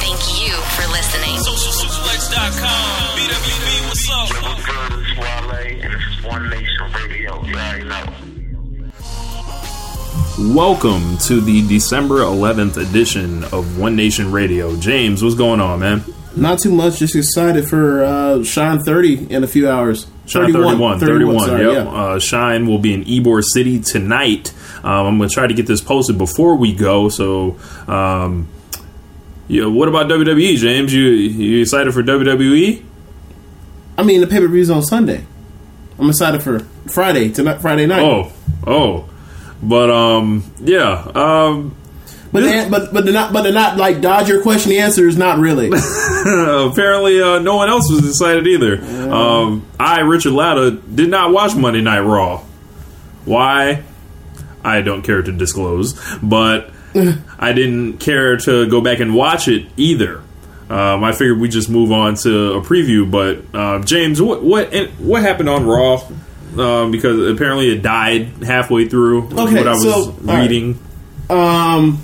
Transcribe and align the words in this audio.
thank 0.00 0.20
you 0.40 0.52
for 0.76 0.86
listening. 0.88 1.36
SocialSuplex.com. 1.36 3.18
BWB, 3.18 3.68
what's 3.86 4.10
up? 4.10 4.28
What's 4.42 4.64
good? 4.64 5.18
Wale, 5.18 5.82
and 5.82 5.92
this 5.92 6.02
is 6.02 6.24
One 6.24 6.48
Nation 6.48 6.92
Radio. 6.92 7.44
You 7.44 7.54
already 7.54 7.84
know. 7.84 8.20
Welcome 10.54 11.18
to 11.18 11.40
the 11.42 11.66
December 11.68 12.20
11th 12.20 12.78
edition 12.78 13.44
of 13.44 13.78
One 13.78 13.94
Nation 13.94 14.32
Radio. 14.32 14.74
James, 14.76 15.22
what's 15.22 15.34
going 15.34 15.60
on, 15.60 15.80
man? 15.80 16.02
Not 16.34 16.60
too 16.60 16.72
much. 16.72 16.98
Just 16.98 17.14
excited 17.14 17.68
for 17.68 18.02
uh, 18.02 18.42
Shine 18.42 18.80
30 18.80 19.30
in 19.30 19.44
a 19.44 19.46
few 19.46 19.68
hours. 19.68 20.06
Shine 20.26 20.52
31. 20.52 20.98
31, 20.98 21.40
sorry, 21.40 21.62
yep. 21.66 21.72
yeah. 21.72 21.90
Uh, 21.90 22.18
Shine 22.18 22.66
will 22.66 22.78
be 22.78 22.94
in 22.94 23.04
Ybor 23.04 23.42
City 23.44 23.80
tonight. 23.80 24.54
Um, 24.82 25.06
I'm 25.06 25.18
going 25.18 25.28
to 25.28 25.34
try 25.34 25.46
to 25.46 25.52
get 25.52 25.66
this 25.66 25.82
posted 25.82 26.16
before 26.16 26.54
we 26.56 26.72
go. 26.74 27.10
So, 27.10 27.58
um, 27.86 28.48
yeah, 29.50 29.66
what 29.66 29.88
about 29.88 30.06
WWE, 30.06 30.56
James? 30.58 30.94
You 30.94 31.02
you 31.08 31.62
excited 31.62 31.92
for? 31.92 32.04
WWE? 32.04 32.84
I 33.98 34.04
mean, 34.04 34.20
the 34.20 34.28
pay 34.28 34.38
per 34.38 34.46
view's 34.46 34.70
on 34.70 34.84
Sunday. 34.84 35.24
I'm 35.98 36.08
excited 36.08 36.40
for 36.40 36.60
Friday 36.88 37.30
tonight. 37.30 37.60
Friday 37.60 37.86
night. 37.86 38.00
Oh, 38.00 38.32
oh. 38.64 39.10
But, 39.60 39.90
um, 39.90 40.44
yeah. 40.60 41.02
Um, 41.16 41.76
but 42.30 42.44
they, 42.44 42.68
but 42.70 42.92
but 42.92 43.04
they're 43.04 43.12
not. 43.12 43.32
But 43.32 43.42
they're 43.42 43.52
not 43.52 43.76
like 43.76 44.00
dodge 44.00 44.28
your 44.28 44.40
question. 44.40 44.70
The 44.70 44.78
answer 44.78 45.08
is 45.08 45.16
not 45.16 45.40
really. 45.40 45.66
apparently, 45.66 47.20
uh, 47.20 47.40
no 47.40 47.56
one 47.56 47.68
else 47.68 47.90
was 47.90 48.08
excited 48.08 48.46
either. 48.46 48.80
Um, 49.12 49.66
I, 49.80 50.02
Richard 50.02 50.32
Latta, 50.32 50.70
did 50.70 51.10
not 51.10 51.32
watch 51.32 51.56
Monday 51.56 51.80
Night 51.80 52.02
Raw. 52.02 52.38
Why? 53.24 53.82
I 54.62 54.82
don't 54.82 55.02
care 55.02 55.22
to 55.22 55.32
disclose, 55.32 55.98
but 56.22 56.70
I 56.94 57.52
didn't 57.52 57.98
care 57.98 58.36
to 58.38 58.68
go 58.68 58.80
back 58.80 59.00
and 59.00 59.14
watch 59.14 59.48
it 59.48 59.66
either. 59.76 60.22
Um, 60.68 61.02
I 61.02 61.12
figured 61.12 61.40
we 61.40 61.48
just 61.48 61.68
move 61.68 61.90
on 61.90 62.14
to 62.16 62.52
a 62.54 62.60
preview. 62.60 63.10
But 63.10 63.42
uh, 63.52 63.80
James, 63.82 64.22
what 64.22 64.42
what 64.42 64.72
and 64.72 64.88
what 64.98 65.22
happened 65.22 65.48
on 65.48 65.66
Raw? 65.66 66.02
Um, 66.56 66.90
because 66.90 67.28
apparently 67.28 67.70
it 67.70 67.82
died 67.82 68.28
halfway 68.42 68.88
through. 68.88 69.26
Okay, 69.26 69.54
what 69.56 69.68
I 69.68 69.70
was 69.72 69.82
so, 69.82 69.92
all 69.92 70.12
right. 70.22 70.42
reading. 70.42 70.78
um, 71.28 72.02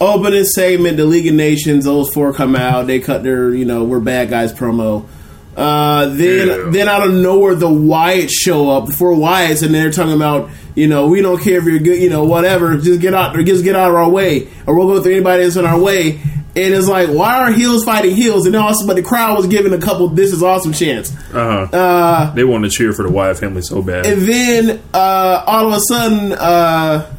opening 0.00 0.44
segment. 0.44 0.96
The 0.96 1.04
League 1.04 1.26
of 1.26 1.34
Nations. 1.34 1.84
Those 1.84 2.12
four 2.12 2.32
come 2.32 2.56
out. 2.56 2.86
They 2.86 3.00
cut 3.00 3.22
their 3.22 3.54
you 3.54 3.64
know 3.64 3.84
we're 3.84 4.00
bad 4.00 4.30
guys 4.30 4.52
promo. 4.52 5.06
Uh, 5.56 6.06
then 6.08 6.48
Yeah. 6.48 6.70
then 6.70 6.88
out 6.88 7.06
of 7.06 7.12
nowhere 7.14 7.54
the 7.54 7.68
Wyatts 7.68 8.30
show 8.32 8.70
up. 8.70 8.92
Four 8.92 9.12
Wyatts 9.14 9.62
and 9.62 9.74
they're 9.74 9.90
talking 9.92 10.14
about 10.14 10.50
you 10.74 10.88
know 10.88 11.06
we 11.06 11.22
don't 11.22 11.40
care 11.40 11.58
if 11.58 11.64
you're 11.64 11.78
good. 11.78 12.00
You 12.00 12.10
know 12.10 12.24
whatever. 12.24 12.76
Just 12.78 13.00
get 13.00 13.14
out 13.14 13.36
or 13.36 13.42
just 13.42 13.62
get 13.64 13.76
out 13.76 13.90
of 13.90 13.96
our 13.96 14.08
way 14.08 14.48
or 14.66 14.76
we'll 14.76 14.88
go 14.88 15.02
through 15.02 15.12
anybody 15.12 15.44
that's 15.44 15.56
in 15.56 15.64
our 15.64 15.78
way. 15.78 16.20
And 16.56 16.72
it's 16.72 16.86
like, 16.86 17.08
why 17.08 17.34
are 17.38 17.50
heels 17.50 17.84
fighting 17.84 18.14
heels? 18.14 18.46
And 18.46 18.54
also, 18.54 18.86
but 18.86 18.94
the 18.94 19.02
crowd 19.02 19.36
was 19.36 19.48
giving 19.48 19.72
a 19.72 19.78
couple 19.80 20.06
"This 20.08 20.32
is 20.32 20.40
awesome" 20.40 20.72
chants. 20.72 21.12
Uh-huh. 21.32 21.76
Uh, 21.76 22.32
they 22.34 22.44
want 22.44 22.62
to 22.62 22.70
cheer 22.70 22.92
for 22.92 23.02
the 23.02 23.10
Wyatt 23.10 23.38
family 23.38 23.60
so 23.62 23.82
bad. 23.82 24.06
and 24.06 24.22
then 24.22 24.80
uh, 24.94 25.42
all 25.48 25.66
of 25.66 25.72
a 25.74 25.80
sudden, 25.80 26.32
uh, 26.32 27.10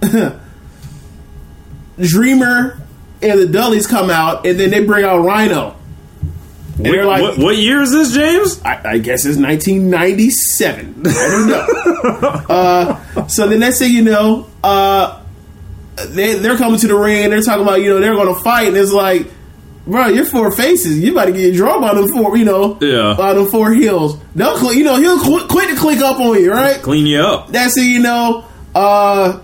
Dreamer 1.98 2.80
and 3.22 3.40
the 3.40 3.46
Dudleys 3.46 3.86
come 3.86 4.10
out, 4.10 4.46
and 4.46 4.58
then 4.58 4.70
they 4.70 4.84
bring 4.84 5.04
out 5.04 5.18
Rhino. 5.24 5.76
And 6.76 6.86
they're 6.86 7.06
like, 7.06 7.22
what, 7.22 7.38
what 7.38 7.56
year 7.56 7.82
is 7.82 7.92
this, 7.92 8.12
James? 8.14 8.60
I, 8.64 8.92
I 8.92 8.98
guess 8.98 9.24
it's 9.24 9.38
1997. 9.38 11.02
I 11.06 11.28
don't 11.30 11.48
know. 11.48 12.54
uh, 12.54 13.26
so 13.28 13.48
the 13.48 13.58
next 13.58 13.78
thing 13.78 13.92
you 13.92 14.02
know, 14.02 14.48
uh, 14.62 15.22
they, 16.08 16.34
they're 16.34 16.56
coming 16.56 16.78
to 16.80 16.86
the 16.88 16.94
ring 16.96 17.24
and 17.24 17.32
they're 17.32 17.42
talking 17.42 17.62
about, 17.62 17.80
you 17.80 17.90
know, 17.90 18.00
they're 18.00 18.14
going 18.14 18.34
to 18.34 18.40
fight. 18.42 18.68
And 18.68 18.76
it's 18.76 18.92
like, 18.92 19.28
bro, 19.86 20.08
you're 20.08 20.24
four 20.24 20.50
faces. 20.50 20.98
You 20.98 21.12
about 21.12 21.26
to 21.26 21.32
get 21.32 21.54
drawn 21.54 21.80
by 21.80 21.94
them 21.94 22.08
four, 22.08 22.36
you 22.36 22.44
know, 22.44 22.76
Yeah. 22.80 23.14
by 23.16 23.34
them 23.34 23.46
four 23.46 23.72
heels. 23.72 24.18
They'll, 24.34 24.72
you 24.72 24.82
know, 24.84 24.96
he'll 24.96 25.20
qu- 25.20 25.46
quick 25.46 25.68
to 25.68 25.76
click 25.76 26.00
up 26.00 26.18
on 26.18 26.40
you, 26.40 26.50
right? 26.52 26.82
Clean 26.82 27.06
you 27.06 27.20
up. 27.20 27.48
That's 27.50 27.76
it, 27.78 27.84
you 27.84 28.00
know. 28.00 28.44
Uh, 28.74 29.40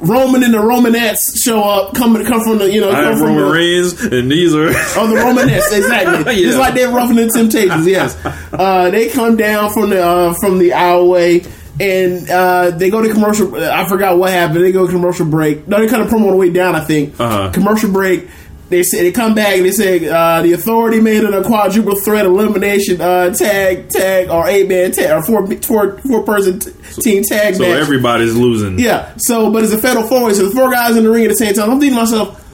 Roman 0.00 0.42
and 0.42 0.54
the 0.54 0.58
Romanettes 0.58 1.42
show 1.44 1.62
up, 1.62 1.94
coming 1.94 2.24
come 2.24 2.42
from 2.42 2.58
the, 2.58 2.72
you 2.72 2.80
know, 2.80 2.90
I 2.90 3.02
come 3.04 3.18
from 3.18 3.26
Roman 3.28 3.44
the, 3.44 3.50
Reigns, 3.52 4.00
and 4.02 4.30
these 4.32 4.54
are. 4.54 4.68
Oh, 4.96 5.06
the 5.08 5.16
Romanesque, 5.16 5.72
exactly. 5.76 6.34
Yeah. 6.40 6.48
It's 6.48 6.56
like 6.56 6.74
they're 6.74 6.90
roughing 6.90 7.16
the 7.16 7.28
Temptations. 7.28 7.86
Yes, 7.86 8.16
uh, 8.52 8.90
they 8.90 9.10
come 9.10 9.36
down 9.36 9.72
from 9.72 9.90
the 9.90 10.02
uh, 10.02 10.34
from 10.40 10.58
the 10.58 10.70
aisleway 10.70 11.46
and 11.80 12.28
uh, 12.30 12.70
they 12.70 12.90
go 12.90 13.02
to 13.02 13.12
commercial. 13.12 13.54
I 13.56 13.86
forgot 13.88 14.18
what 14.18 14.30
happened. 14.30 14.64
They 14.64 14.72
go 14.72 14.86
to 14.86 14.92
commercial 14.92 15.26
break. 15.26 15.66
No, 15.68 15.78
they 15.78 15.86
kind 15.88 16.02
of 16.02 16.08
promo 16.08 16.26
on 16.26 16.30
the 16.32 16.36
way 16.36 16.50
down. 16.50 16.74
I 16.74 16.84
think 16.84 17.18
Uh-huh. 17.20 17.50
commercial 17.52 17.90
break. 17.92 18.28
They 18.70 18.84
say 18.84 19.02
they 19.02 19.10
come 19.12 19.34
back 19.34 19.56
and 19.56 19.66
they 19.66 19.72
say 19.72 20.08
uh, 20.08 20.42
the 20.42 20.52
authority 20.52 21.00
made 21.00 21.24
it 21.24 21.34
a 21.34 21.42
quadruple 21.42 21.96
threat 21.96 22.24
elimination 22.24 23.00
uh, 23.00 23.30
tag 23.34 23.88
tag 23.88 24.30
or 24.30 24.46
eight 24.46 24.68
man 24.68 24.92
tag 24.92 25.10
or 25.10 25.22
four 25.24 25.44
four 25.56 25.98
four 25.98 26.22
person 26.22 26.60
t- 26.60 26.70
team 27.02 27.24
tag 27.24 27.56
so 27.56 27.62
match. 27.62 27.82
everybody's 27.82 28.36
losing. 28.36 28.78
Yeah. 28.78 29.12
So, 29.18 29.52
but 29.52 29.64
it's 29.64 29.72
a 29.72 29.78
fatal 29.78 30.04
four 30.04 30.24
way. 30.26 30.34
So 30.34 30.48
the 30.48 30.54
four 30.54 30.70
guys 30.70 30.96
in 30.96 31.02
the 31.02 31.10
ring 31.10 31.24
at 31.24 31.30
the 31.30 31.36
same 31.36 31.52
time. 31.52 31.68
I'm 31.68 31.80
thinking 31.80 31.96
to 31.96 32.02
myself, 32.04 32.46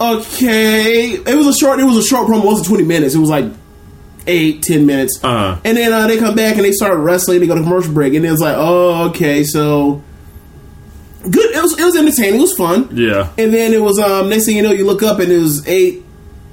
okay, 0.00 1.10
it 1.14 1.36
was 1.36 1.48
a 1.48 1.54
short. 1.54 1.80
It 1.80 1.84
was 1.84 1.96
a 1.96 2.04
short 2.04 2.28
promo. 2.28 2.42
It 2.42 2.46
wasn't 2.46 2.68
20 2.68 2.84
minutes. 2.84 3.14
It 3.16 3.18
was 3.18 3.30
like 3.30 3.46
eight, 4.28 4.62
ten 4.62 4.86
minutes. 4.86 5.18
Uh-huh. 5.22 5.60
And 5.64 5.76
then 5.76 5.92
uh, 5.92 6.06
they 6.06 6.18
come 6.18 6.36
back 6.36 6.56
and 6.56 6.64
they 6.64 6.72
start 6.72 6.98
wrestling. 6.98 7.40
They 7.40 7.46
go 7.46 7.54
to 7.56 7.62
commercial 7.62 7.92
break, 7.92 8.14
and 8.14 8.24
it's 8.24 8.40
like, 8.40 8.56
oh, 8.56 9.08
okay, 9.10 9.44
so 9.44 10.02
good. 11.30 11.54
It 11.54 11.62
was 11.62 11.78
it 11.78 11.84
was 11.84 11.96
entertaining. 11.96 12.38
It 12.40 12.42
was 12.42 12.56
fun. 12.56 12.88
Yeah. 12.92 13.30
And 13.38 13.52
then 13.52 13.72
it 13.72 13.80
was 13.82 13.98
um 13.98 14.28
next 14.28 14.46
thing 14.46 14.56
you 14.56 14.62
know, 14.62 14.72
you 14.72 14.86
look 14.86 15.02
up 15.02 15.18
and 15.20 15.30
it 15.30 15.38
was 15.38 15.66
eight 15.68 16.02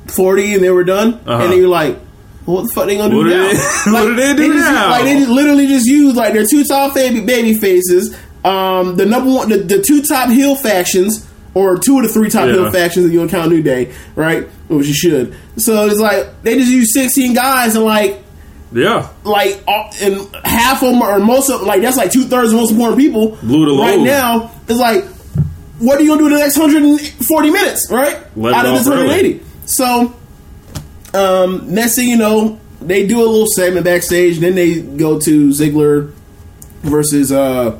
forty, 0.07 0.53
and 0.56 0.63
they 0.63 0.69
were 0.72 0.84
done. 0.84 1.13
Uh-huh. 1.25 1.44
And 1.44 1.51
then 1.51 1.59
you're 1.59 1.67
like. 1.69 2.00
What 2.45 2.63
the 2.63 2.73
fuck 2.73 2.88
they 2.88 2.97
gonna 2.97 3.16
What 3.16 3.23
do 3.23 3.29
now? 3.29 3.47
they- 3.53 3.56
what 3.94 4.01
do 4.06 4.16
they 4.16 4.34
do 4.35 4.51
just, 4.53 4.69
now? 4.69 4.89
Like 4.89 5.03
they 5.06 5.16
just 5.17 5.29
literally 5.29 5.66
just 5.66 5.85
used 5.85 6.17
like 6.17 6.34
their 6.34 6.45
two 6.45 6.66
top 6.66 6.94
baby 6.94 7.22
baby 7.22 7.53
faces, 7.53 8.13
um, 8.44 8.97
the 8.97 9.06
number 9.06 9.31
one, 9.34 9.47
the, 9.47 9.59
the 9.59 9.81
two 9.81 10.01
top 10.01 10.28
heel 10.28 10.53
factions, 10.57 11.25
or 11.53 11.78
two 11.79 11.97
of 12.00 12.03
the 12.05 12.09
three 12.11 12.29
top 12.29 12.47
Yeah. 12.47 12.51
heel 12.55 12.72
factions 12.73 13.05
that 13.05 13.13
you 13.13 13.22
encounter 13.22 13.50
New 13.50 13.63
Day, 13.63 13.94
right? 14.16 14.45
Which 14.67 14.88
you 14.88 14.94
should. 14.94 15.38
So 15.55 15.85
it's 15.85 16.01
like 16.01 16.41
they 16.44 16.57
just 16.57 16.69
use 16.69 16.94
sixteen 16.94 17.34
guys 17.34 17.78
and 17.78 17.85
like 17.85 18.22
Yeah. 18.73 19.09
like 19.23 19.63
and 20.01 20.35
half 20.44 20.81
of 20.84 20.91
them 20.91 21.01
or 21.01 21.19
most 21.19 21.50
of 21.50 21.61
like 21.61 21.81
that's 21.81 21.97
like 21.97 22.11
two 22.11 22.23
thirds 22.23 22.51
of 22.51 22.57
most 22.57 22.72
important 22.72 23.00
people. 23.00 23.38
Blew 23.41 23.66
the 23.66 23.81
right 23.81 23.97
load. 23.97 24.06
now. 24.06 24.51
It's 24.67 24.79
like 24.79 25.06
what 25.79 26.00
are 26.00 26.03
you 26.03 26.09
gonna 26.09 26.22
do 26.22 26.28
in 26.28 26.34
the 26.34 26.39
next 26.39 26.56
hundred 26.56 26.84
and 26.84 27.00
forty 27.00 27.51
minutes, 27.51 27.88
right? 27.91 28.17
Let 28.38 28.53
Out 28.53 28.66
of 28.66 28.73
this 28.73 28.88
hundred 28.88 29.09
early. 29.09 29.41
So 29.66 30.16
um, 31.13 31.73
next 31.73 31.95
thing 31.95 32.07
you 32.07 32.17
know, 32.17 32.59
they 32.81 33.06
do 33.06 33.19
a 33.19 33.25
little 33.25 33.47
segment 33.47 33.85
backstage. 33.85 34.39
Then 34.39 34.56
they 34.56 34.81
go 34.81 35.19
to 35.19 35.50
Ziggler 35.50 36.11
versus 36.81 37.31
uh, 37.31 37.79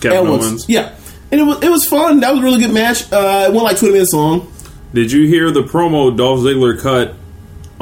Kevin 0.00 0.18
Edwards. 0.18 0.46
Owens. 0.46 0.68
Yeah, 0.68 0.94
and 1.30 1.40
it 1.40 1.44
was 1.44 1.62
it 1.62 1.70
was 1.70 1.86
fun. 1.86 2.20
That 2.20 2.32
was 2.32 2.40
a 2.40 2.42
really 2.44 2.60
good 2.60 2.72
match. 2.74 3.10
Uh, 3.12 3.46
it 3.48 3.52
went 3.52 3.64
like 3.64 3.78
twenty 3.78 3.94
minutes 3.94 4.12
long. 4.12 4.52
Did 4.92 5.10
you 5.10 5.26
hear 5.26 5.50
the 5.50 5.62
promo 5.62 6.14
Dolph 6.14 6.40
Ziggler 6.40 6.78
cut 6.78 7.14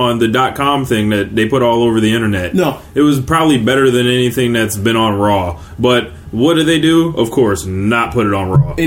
on 0.00 0.18
the 0.18 0.28
dot 0.28 0.54
com 0.56 0.84
thing 0.84 1.10
that 1.10 1.34
they 1.34 1.48
put 1.48 1.62
all 1.62 1.82
over 1.82 2.00
the 2.00 2.12
internet? 2.14 2.54
No. 2.54 2.80
It 2.94 3.02
was 3.02 3.20
probably 3.20 3.62
better 3.62 3.90
than 3.90 4.06
anything 4.06 4.52
that's 4.52 4.76
been 4.76 4.96
on 4.96 5.14
Raw. 5.18 5.60
But 5.78 6.10
what 6.30 6.54
did 6.54 6.66
they 6.66 6.80
do? 6.80 7.14
Of 7.16 7.30
course, 7.30 7.64
not 7.66 8.12
put 8.12 8.26
it 8.26 8.32
on 8.34 8.48
Raw. 8.50 8.74
But 8.74 8.78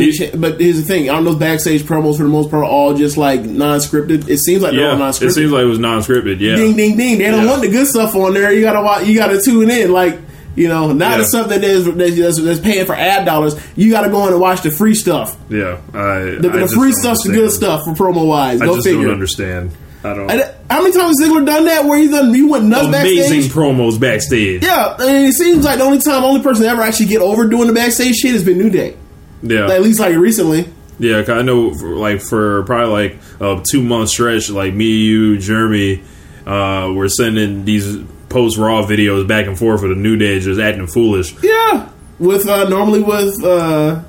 here's 0.61 0.77
the 0.77 0.83
thing: 0.85 1.09
on 1.09 1.23
those 1.25 1.35
backstage 1.35 1.83
promos, 1.83 2.17
for 2.17 2.23
the 2.23 2.29
most 2.29 2.49
part, 2.49 2.63
are 2.63 2.65
all 2.65 2.93
just 2.95 3.17
like 3.17 3.41
non-scripted. 3.41 4.29
It 4.29 4.39
seems 4.39 4.61
like 4.61 4.73
they're 4.73 4.85
all 4.87 4.93
yeah, 4.93 4.97
non-scripted. 4.99 5.27
it 5.27 5.33
seems 5.33 5.51
like 5.51 5.63
it 5.63 5.67
was 5.67 5.79
non-scripted. 5.79 6.39
Yeah, 6.39 6.55
ding 6.55 6.75
ding 6.75 6.97
ding. 6.97 7.17
They 7.17 7.29
don't 7.31 7.43
Yeah. 7.43 7.49
want 7.49 7.61
the 7.61 7.69
good 7.69 7.87
stuff 7.87 8.15
on 8.15 8.33
there. 8.33 8.51
You 8.53 8.61
gotta 8.61 8.81
watch, 8.81 9.05
you 9.07 9.15
gotta 9.17 9.41
tune 9.41 9.69
in. 9.69 9.91
Like 9.91 10.19
you 10.55 10.67
know, 10.67 10.93
not 10.93 11.17
the 11.17 11.25
stuff 11.25 11.49
that 11.49 11.63
is 11.63 11.85
that's, 11.95 12.39
that's 12.39 12.59
paying 12.59 12.85
for 12.85 12.93
ad 12.95 13.25
dollars. 13.25 13.59
You 13.75 13.89
gotta 13.91 14.09
go 14.09 14.25
in 14.27 14.33
and 14.33 14.39
watch 14.41 14.61
the 14.61 14.69
free 14.71 14.93
stuff. 14.95 15.35
yeah. 15.49 15.79
I, 15.93 16.37
The, 16.39 16.49
I 16.53 16.57
the 16.59 16.67
free 16.67 16.91
stuff's 16.93 17.23
the 17.23 17.33
good 17.33 17.49
stuff 17.51 17.83
for 17.85 17.91
promo 17.93 18.25
wise. 18.27 18.61
I 18.61 18.65
Go 18.67 18.75
just 18.75 18.87
figure. 18.87 19.03
don't 19.05 19.13
understand. 19.13 19.71
I 20.03 20.13
don't. 20.13 20.29
And 20.29 20.41
how 20.69 20.81
many 20.81 20.93
times 20.93 21.19
has 21.19 21.29
Ziggler 21.29 21.45
done 21.45 21.65
that 21.65 21.85
where 21.85 21.97
he's 21.97 22.11
done 22.11 22.33
he 22.33 22.43
went 22.43 22.65
nuts 22.65 22.87
Amazing 22.87 23.17
backstage? 23.39 23.51
promos 23.51 23.99
backstage. 23.99 24.63
yeah, 24.63 24.95
I 24.99 25.05
mean, 25.05 25.25
it 25.27 25.33
seems 25.33 25.63
like 25.65 25.77
the 25.77 25.85
only 25.85 25.99
time, 25.99 26.21
the 26.21 26.27
only 26.27 26.41
person 26.41 26.63
to 26.63 26.69
ever 26.69 26.81
actually 26.81 27.05
get 27.07 27.21
over 27.21 27.47
doing 27.47 27.67
the 27.67 27.73
backstage 27.73 28.15
shit 28.15 28.31
has 28.33 28.43
been 28.43 28.57
New 28.57 28.69
Day. 28.69 28.95
Yeah. 29.41 29.69
At 29.69 29.81
least 29.81 29.99
like 29.99 30.15
recently. 30.15 30.67
Yeah, 30.99 31.23
I 31.27 31.41
know, 31.41 31.67
like 31.69 32.21
for 32.21 32.63
probably 32.63 32.91
like 32.91 33.21
a 33.39 33.63
two 33.69 33.81
month 33.81 34.09
stretch, 34.09 34.49
like 34.49 34.73
me, 34.73 34.85
you, 34.99 35.37
Jeremy, 35.37 36.03
uh, 36.45 36.91
we're 36.95 37.07
sending 37.09 37.65
these 37.65 37.97
post 38.29 38.57
Raw 38.57 38.85
videos 38.85 39.27
back 39.27 39.47
and 39.47 39.57
forth 39.57 39.81
for 39.81 39.87
the 39.87 39.95
New 39.95 40.17
Day, 40.17 40.39
just 40.39 40.59
acting 40.59 40.87
foolish. 40.87 41.33
Yeah, 41.43 41.89
with 42.19 42.47
uh, 42.47 42.69
normally 42.69 43.01
with 43.01 43.43
uh, 43.43 44.01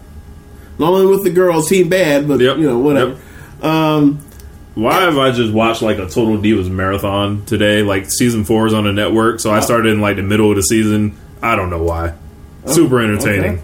normally 0.78 1.06
with 1.06 1.24
the 1.24 1.30
girls, 1.30 1.68
Team 1.68 1.88
Bad, 1.88 2.28
but 2.28 2.40
Yep. 2.40 2.58
you 2.58 2.64
know 2.64 2.78
whatever. 2.78 3.18
Um, 3.62 4.23
Why 4.74 5.02
have 5.02 5.16
I 5.18 5.30
just 5.30 5.52
watched 5.52 5.82
like 5.82 5.98
a 5.98 6.08
Total 6.08 6.36
Divas 6.36 6.68
marathon 6.68 7.44
today? 7.46 7.82
Like 7.82 8.10
season 8.10 8.44
four 8.44 8.66
is 8.66 8.74
on 8.74 8.84
the 8.84 8.92
network, 8.92 9.40
so 9.40 9.50
I 9.52 9.60
started 9.60 9.92
in 9.92 10.00
like 10.00 10.16
the 10.16 10.22
middle 10.22 10.50
of 10.50 10.56
the 10.56 10.62
season. 10.62 11.16
I 11.42 11.54
don't 11.56 11.70
know 11.70 11.82
why. 11.82 12.14
Super 12.66 13.00
entertaining. 13.00 13.62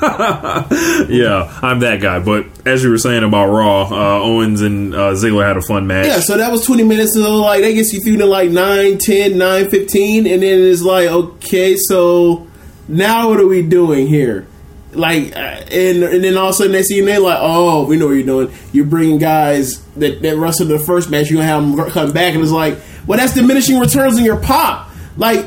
yeah, 0.02 1.58
I'm 1.62 1.80
that 1.80 1.98
guy. 2.00 2.20
But 2.20 2.46
as 2.64 2.82
you 2.82 2.90
were 2.90 2.98
saying 2.98 3.22
about 3.22 3.50
Raw, 3.50 3.82
uh, 3.82 4.22
Owens 4.22 4.62
and 4.62 4.94
uh, 4.94 5.12
Ziggler 5.12 5.46
had 5.46 5.58
a 5.58 5.62
fun 5.62 5.86
match. 5.86 6.06
yeah, 6.06 6.20
so 6.20 6.38
that 6.38 6.50
was 6.50 6.64
twenty 6.64 6.84
minutes. 6.84 7.12
So 7.14 7.36
like 7.36 7.60
that 7.62 7.72
gets 7.72 7.92
you 7.92 8.00
through 8.00 8.18
to 8.18 8.26
like 8.26 8.50
9, 8.50 8.98
10, 8.98 9.36
9, 9.36 9.68
15, 9.70 10.26
and 10.26 10.42
then 10.42 10.58
it's 10.60 10.82
like 10.82 11.08
okay, 11.08 11.76
so 11.76 12.46
now 12.88 13.28
what 13.28 13.40
are 13.40 13.46
we 13.46 13.62
doing 13.62 14.06
here? 14.06 14.46
Like, 14.92 15.36
uh, 15.36 15.38
and 15.38 16.02
and 16.02 16.24
then 16.24 16.36
all 16.36 16.48
of 16.48 16.50
a 16.50 16.54
sudden 16.54 16.72
they 16.72 16.82
see 16.82 16.98
and 16.98 17.06
they're 17.06 17.20
like, 17.20 17.38
oh, 17.40 17.86
we 17.86 17.96
know 17.96 18.06
what 18.06 18.12
you're 18.14 18.24
doing. 18.24 18.52
You're 18.72 18.86
bringing 18.86 19.18
guys 19.18 19.80
that 19.96 20.20
that 20.22 20.36
wrestled 20.36 20.70
in 20.70 20.76
the 20.76 20.82
first 20.82 21.10
match. 21.10 21.30
You're 21.30 21.42
gonna 21.42 21.48
have 21.48 21.76
them 21.76 21.90
come 21.90 22.12
back, 22.12 22.34
and 22.34 22.42
it's 22.42 22.52
like, 22.52 22.78
well, 23.06 23.18
that's 23.18 23.34
diminishing 23.34 23.78
returns 23.78 24.18
in 24.18 24.24
your 24.24 24.38
pop. 24.40 24.90
Like, 25.16 25.46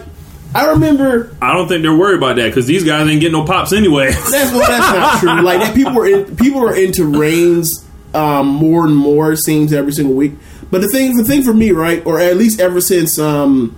I 0.56 0.68
remember 0.68 1.36
I 1.42 1.54
don't 1.54 1.68
think 1.68 1.82
they're 1.82 1.96
worried 1.96 2.18
about 2.18 2.38
that 2.38 2.48
because 2.48 2.68
these 2.68 2.84
guys 2.84 3.08
ain't 3.08 3.20
getting 3.20 3.38
no 3.38 3.44
pops 3.46 3.74
anyway. 3.74 4.12
That's 4.12 4.52
well, 4.52 4.60
that's 4.60 4.94
not 4.94 5.20
true. 5.20 5.42
Like 5.42 5.60
that, 5.60 5.76
people 5.76 5.94
were 5.94 6.08
in, 6.08 6.36
people 6.38 6.62
were 6.62 6.76
into 6.76 7.06
Reigns 7.06 7.86
um, 8.14 8.48
more 8.48 8.86
and 8.86 8.96
more. 8.96 9.34
It 9.34 9.40
seems 9.44 9.74
every 9.74 9.92
single 9.92 10.16
week. 10.16 10.34
But 10.72 10.82
the 10.82 10.88
thing, 10.88 11.18
the 11.18 11.24
thing 11.24 11.44
for 11.44 11.54
me, 11.54 11.72
right, 11.72 12.06
or 12.06 12.20
at 12.20 12.38
least 12.38 12.60
ever 12.60 12.82
since, 12.82 13.20
um, 13.20 13.76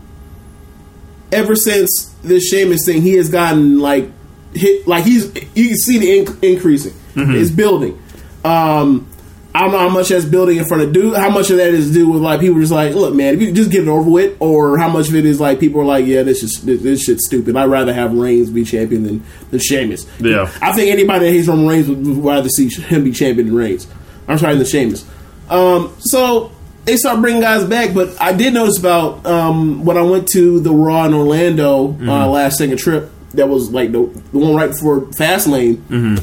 ever 1.31 1.55
since 1.55 2.13
this 2.23 2.47
Sheamus 2.47 2.85
thing, 2.85 3.01
he 3.01 3.13
has 3.13 3.29
gotten 3.29 3.79
like 3.79 4.09
hit. 4.55 4.87
Like 4.87 5.03
he's 5.05 5.25
you 5.55 5.67
can 5.69 5.77
see 5.77 5.97
the 5.97 6.19
in- 6.19 6.37
increasing. 6.53 6.93
It's 7.15 7.49
building. 7.51 8.01
Um, 8.43 9.07
I 9.53 9.61
don't 9.61 9.71
know 9.71 9.77
how 9.79 9.89
much 9.89 10.09
that's 10.09 10.25
building 10.25 10.57
in 10.57 10.65
front 10.65 10.83
of 10.83 10.91
dude. 10.91 11.15
How 11.15 11.29
much 11.29 11.49
of 11.49 11.57
that 11.57 11.69
is 11.73 11.93
due 11.93 12.09
with 12.11 12.21
like 12.21 12.41
people 12.41 12.59
just 12.59 12.73
like, 12.73 12.93
look, 12.93 13.15
man, 13.15 13.35
if 13.35 13.41
you 13.41 13.53
just 13.53 13.71
get 13.71 13.83
it 13.83 13.87
over 13.87 14.09
with, 14.09 14.35
or 14.41 14.77
how 14.77 14.89
much 14.89 15.07
of 15.07 15.15
it 15.15 15.25
is 15.25 15.39
like 15.39 15.61
people 15.61 15.79
are 15.79 15.85
like, 15.85 16.05
yeah, 16.05 16.23
this 16.23 16.43
is 16.43 16.61
this, 16.63 16.81
this 16.81 17.03
shit's 17.03 17.25
stupid. 17.25 17.55
I'd 17.55 17.69
rather 17.69 17.93
have 17.93 18.13
Reigns 18.13 18.49
be 18.49 18.65
champion 18.65 19.03
than 19.03 19.23
than 19.51 19.61
Sheamus. 19.61 20.05
Yeah. 20.19 20.51
I 20.61 20.73
think 20.73 20.91
anybody 20.91 21.25
that 21.27 21.31
hates 21.31 21.47
Roman 21.47 21.67
Reigns 21.67 21.87
would, 21.87 22.05
would 22.05 22.17
rather 22.17 22.49
see 22.49 22.67
him 22.67 23.05
be 23.05 23.11
champion 23.13 23.47
than 23.47 23.55
Reigns. 23.55 23.87
I'm 24.27 24.37
sorry, 24.37 24.57
than 24.57 24.65
Sheamus. 24.65 25.05
Um, 25.49 25.95
so 25.99 26.51
they 26.83 26.97
start 26.97 27.21
bringing 27.21 27.41
guys 27.41 27.63
back, 27.63 27.93
but 27.93 28.19
I 28.21 28.33
did 28.33 28.53
notice 28.53 28.77
about 28.77 29.25
um, 29.25 29.85
when 29.85 29.97
I 29.97 30.01
went 30.01 30.27
to 30.33 30.59
the 30.59 30.71
Raw 30.71 31.05
in 31.05 31.13
Orlando 31.13 31.93
uh, 32.01 32.27
last 32.27 32.57
second 32.57 32.77
trip. 32.77 33.09
That 33.35 33.47
was 33.49 33.71
like 33.71 33.91
the, 33.91 34.03
the 34.31 34.37
one 34.39 34.55
right 34.55 34.69
before 34.71 35.01
Fastlane. 35.01 35.75
Mm-hmm. 35.77 36.17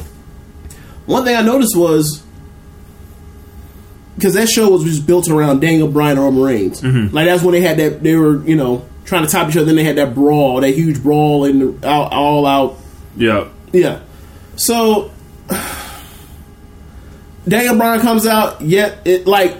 One 1.05 1.23
thing 1.25 1.35
I 1.35 1.41
noticed 1.41 1.75
was 1.75 2.23
because 4.15 4.35
that 4.35 4.47
show 4.47 4.69
was 4.69 4.83
just 4.83 5.05
built 5.07 5.27
around 5.29 5.59
Daniel 5.61 5.87
Bryan 5.87 6.17
and 6.17 6.25
Roman 6.25 6.41
Reigns. 6.43 6.83
Like 6.83 7.25
that's 7.25 7.43
when 7.43 7.53
they 7.53 7.61
had 7.61 7.77
that 7.77 8.03
they 8.03 8.15
were 8.15 8.43
you 8.45 8.55
know 8.55 8.85
trying 9.05 9.25
to 9.25 9.29
top 9.29 9.49
each 9.49 9.57
other. 9.57 9.65
Then 9.65 9.75
they 9.75 9.83
had 9.83 9.97
that 9.97 10.13
brawl, 10.15 10.61
that 10.61 10.71
huge 10.71 11.01
brawl 11.03 11.45
in 11.45 11.59
the 11.79 11.87
all, 11.89 12.07
all 12.07 12.45
out 12.45 12.77
yeah, 13.17 13.49
yeah. 13.71 13.99
So 14.55 15.11
Daniel 17.47 17.75
Bryan 17.77 17.99
comes 18.01 18.25
out, 18.25 18.61
yet 18.61 18.99
it 19.05 19.27
like 19.27 19.57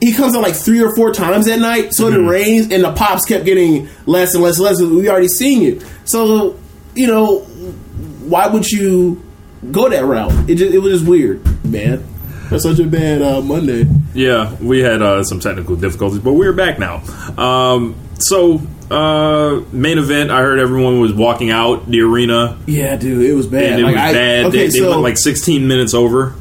he 0.00 0.12
comes 0.12 0.34
out 0.34 0.42
like 0.42 0.54
three 0.54 0.82
or 0.82 0.94
four 0.96 1.12
times 1.12 1.46
that 1.46 1.60
night. 1.60 1.94
So 1.94 2.04
Mm-hmm. 2.10 2.24
the 2.24 2.30
Reigns 2.30 2.72
and 2.72 2.84
the 2.84 2.92
pops 2.92 3.24
kept 3.24 3.44
getting 3.44 3.88
less 4.06 4.34
and 4.34 4.42
less 4.42 4.56
and 4.58 4.64
less. 4.64 4.80
We 4.80 5.08
already 5.08 5.28
seen 5.28 5.62
you. 5.62 5.80
So 6.04 6.58
you 6.94 7.06
know 7.06 7.40
why 7.40 8.46
would 8.46 8.66
you 8.68 9.22
go 9.70 9.88
that 9.88 10.04
route? 10.04 10.32
It 10.48 10.56
just, 10.56 10.74
it 10.74 10.78
was 10.78 10.92
just 11.00 11.08
weird, 11.08 11.42
man. 11.64 12.04
That's 12.50 12.62
such 12.62 12.78
a 12.78 12.84
bad 12.84 13.22
uh, 13.22 13.40
Monday. 13.40 13.86
yeah. 14.14 14.54
We 14.60 14.80
had 14.80 15.00
uh, 15.02 15.24
some 15.24 15.40
technical 15.40 15.76
difficulties, 15.76 16.18
but 16.20 16.34
we're 16.34 16.52
back 16.52 16.78
now. 16.78 17.02
Um, 17.38 17.96
so 18.18 18.60
uh, 18.90 19.62
main 19.72 19.98
event. 19.98 20.30
I 20.30 20.40
heard 20.40 20.58
everyone 20.58 21.00
was 21.00 21.12
walking 21.14 21.50
out 21.50 21.86
the 21.90 22.00
arena, 22.02 22.58
Yeah, 22.66 22.96
dude, 22.96 23.28
it 23.28 23.32
was 23.34 23.46
bad. 23.46 23.72
and 23.72 23.80
it 23.80 23.84
Like, 23.84 23.94
was 23.94 24.02
I- 24.02 24.12
bad. 24.12 24.44
Okay, 24.46 24.56
they, 24.58 24.66
they 24.68 24.78
so 24.78 24.90
went 24.90 25.02
like 25.02 25.16
16 25.18 25.66
minutes 25.66 25.94
over. 25.94 26.34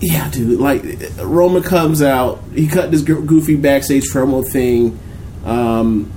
Yeah, 0.00 0.28
dude. 0.30 0.58
Like 0.60 0.84
Roman 1.20 1.62
comes 1.62 2.02
out, 2.02 2.42
he 2.54 2.66
cut 2.68 2.90
this 2.90 3.02
goofy 3.02 3.56
backstage 3.56 4.04
promo 4.12 4.46
thing, 4.46 4.98
um, 5.44 6.12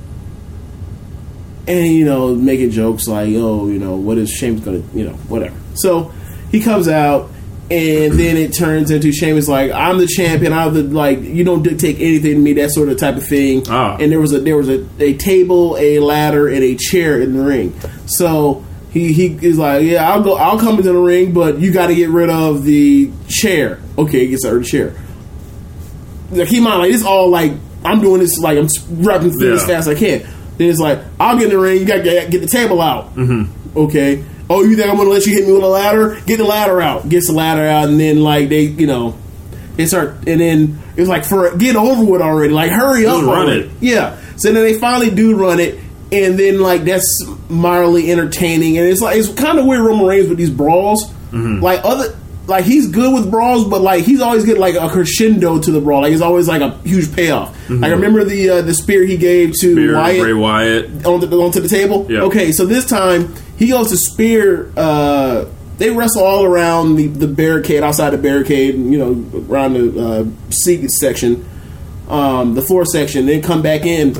and 1.67 1.87
you 1.87 2.05
know, 2.05 2.35
making 2.35 2.71
jokes 2.71 3.07
like, 3.07 3.29
"Oh, 3.35 3.67
you 3.67 3.79
know, 3.79 3.95
what 3.95 4.17
is 4.17 4.29
Sheamus 4.29 4.63
gonna, 4.63 4.81
you 4.93 5.05
know, 5.05 5.13
whatever." 5.27 5.55
So 5.75 6.11
he 6.51 6.59
comes 6.59 6.87
out, 6.87 7.29
and 7.69 8.13
then 8.13 8.37
it 8.37 8.53
turns 8.53 8.91
into 8.91 9.11
Sheamus 9.11 9.47
like, 9.47 9.71
"I'm 9.71 9.97
the 9.97 10.07
champion. 10.07 10.53
I'm 10.53 10.73
the 10.73 10.83
like, 10.83 11.21
you 11.21 11.43
don't 11.43 11.63
dictate 11.63 11.97
anything 11.97 12.35
to 12.35 12.39
me." 12.39 12.53
That 12.53 12.71
sort 12.71 12.89
of 12.89 12.97
type 12.97 13.15
of 13.15 13.25
thing. 13.25 13.63
Ah. 13.69 13.97
And 13.99 14.11
there 14.11 14.19
was 14.19 14.33
a 14.33 14.39
there 14.39 14.57
was 14.57 14.69
a, 14.69 14.85
a 14.99 15.13
table, 15.17 15.77
a 15.77 15.99
ladder, 15.99 16.47
and 16.47 16.63
a 16.63 16.75
chair 16.75 17.21
in 17.21 17.35
the 17.35 17.43
ring. 17.43 17.79
So. 18.05 18.65
He, 18.91 19.13
he 19.13 19.27
is 19.41 19.57
like, 19.57 19.83
yeah, 19.83 20.11
I'll 20.11 20.21
go. 20.21 20.35
I'll 20.35 20.59
come 20.59 20.75
into 20.75 20.91
the 20.91 20.99
ring, 20.99 21.31
but 21.31 21.61
you 21.61 21.71
got 21.71 21.87
to 21.87 21.95
get 21.95 22.09
rid 22.09 22.29
of 22.29 22.65
the 22.65 23.09
chair. 23.29 23.79
Okay, 23.97 24.25
he 24.25 24.27
gets 24.27 24.43
rid 24.43 24.55
of 24.55 24.63
the 24.63 24.67
chair. 24.67 24.93
Like, 26.29 26.49
keep 26.49 26.57
in 26.57 26.65
mind, 26.65 26.79
like 26.79 26.91
it's 26.91 27.05
all 27.05 27.29
like 27.29 27.53
I'm 27.85 28.01
doing 28.01 28.19
this 28.19 28.37
like 28.37 28.57
I'm 28.57 28.67
rapping 29.01 29.31
through 29.31 29.53
as 29.53 29.65
fast 29.65 29.87
as 29.87 29.95
I 29.95 29.95
can. 29.95 30.27
Then 30.61 30.69
it's 30.69 30.79
like 30.79 30.99
I'll 31.19 31.37
get 31.37 31.45
in 31.45 31.49
the 31.49 31.57
ring. 31.57 31.79
You 31.79 31.85
got 31.85 31.97
to 31.97 32.03
get, 32.03 32.29
get 32.29 32.41
the 32.41 32.47
table 32.47 32.79
out. 32.83 33.15
Mm-hmm. 33.15 33.79
Okay. 33.79 34.23
Oh, 34.47 34.63
you 34.63 34.75
think 34.75 34.91
I'm 34.91 34.97
gonna 34.97 35.09
let 35.09 35.25
you 35.25 35.33
hit 35.33 35.47
me 35.47 35.53
with 35.53 35.63
a 35.63 35.67
ladder? 35.67 36.21
Get 36.27 36.37
the 36.37 36.43
ladder 36.43 36.79
out. 36.79 37.09
Gets 37.09 37.27
the 37.27 37.33
ladder 37.33 37.65
out, 37.65 37.89
and 37.89 37.99
then 37.99 38.21
like 38.21 38.49
they, 38.49 38.65
you 38.65 38.85
know, 38.85 39.17
they 39.75 39.87
start, 39.87 40.27
and 40.27 40.39
then 40.39 40.79
it's 40.95 41.09
like 41.09 41.25
for 41.25 41.57
get 41.57 41.75
over 41.75 42.05
with 42.05 42.21
already. 42.21 42.53
Like 42.53 42.69
hurry 42.69 43.07
up, 43.07 43.23
run 43.23 43.49
it. 43.49 43.71
Yeah. 43.79 44.19
So 44.35 44.51
then 44.51 44.61
they 44.61 44.77
finally 44.77 45.09
do 45.09 45.35
run 45.35 45.59
it, 45.59 45.79
and 46.11 46.37
then 46.37 46.59
like 46.59 46.83
that's 46.83 47.25
mildly 47.49 48.11
entertaining, 48.11 48.77
and 48.77 48.87
it's 48.87 49.01
like 49.01 49.17
it's 49.17 49.33
kind 49.33 49.57
of 49.57 49.65
weird 49.65 49.83
Roman 49.83 50.05
Reigns 50.05 50.29
with 50.29 50.37
these 50.37 50.51
brawls. 50.51 51.09
Mm-hmm. 51.31 51.63
Like 51.63 51.79
other, 51.83 52.15
like 52.47 52.65
he's 52.65 52.87
good 52.87 53.13
with 53.13 53.29
brawls, 53.29 53.67
but 53.67 53.81
like 53.81 54.03
he's 54.03 54.21
always 54.21 54.45
getting 54.45 54.61
like 54.61 54.75
a 54.75 54.89
crescendo 54.89 55.59
to 55.59 55.71
the 55.71 55.79
brawl. 55.79 56.01
Like 56.01 56.13
it's 56.13 56.21
always 56.21 56.47
like 56.47 56.61
a 56.61 56.71
huge 56.79 57.13
payoff. 57.15 57.55
Like 57.69 57.91
I 57.91 57.93
remember 57.93 58.23
the 58.23 58.49
uh, 58.49 58.61
the 58.61 58.73
spear 58.73 59.05
he 59.05 59.17
gave 59.17 59.53
to 59.59 59.75
Beer, 59.75 59.95
Wyatt 59.95 60.19
Bray 60.19 60.33
Wyatt. 60.33 61.05
onto 61.05 61.27
the, 61.27 61.37
onto 61.37 61.59
the 61.59 61.69
table. 61.69 62.07
Yeah. 62.09 62.21
Okay, 62.21 62.51
so 62.51 62.65
this 62.65 62.85
time 62.85 63.33
he 63.57 63.67
goes 63.67 63.89
to 63.91 63.97
spear. 63.97 64.71
Uh, 64.75 65.45
they 65.77 65.89
wrestle 65.89 66.23
all 66.23 66.43
around 66.43 66.95
the, 66.95 67.07
the 67.07 67.27
barricade, 67.27 67.81
outside 67.81 68.11
the 68.11 68.17
barricade, 68.19 68.75
you 68.75 68.99
know, 68.99 69.41
around 69.49 69.73
the 69.73 69.99
uh, 69.99 70.51
seat 70.51 70.87
section, 70.91 71.43
um, 72.07 72.53
the 72.53 72.61
floor 72.61 72.85
section. 72.85 73.25
Then 73.25 73.41
come 73.41 73.63
back 73.63 73.85
in. 73.85 74.15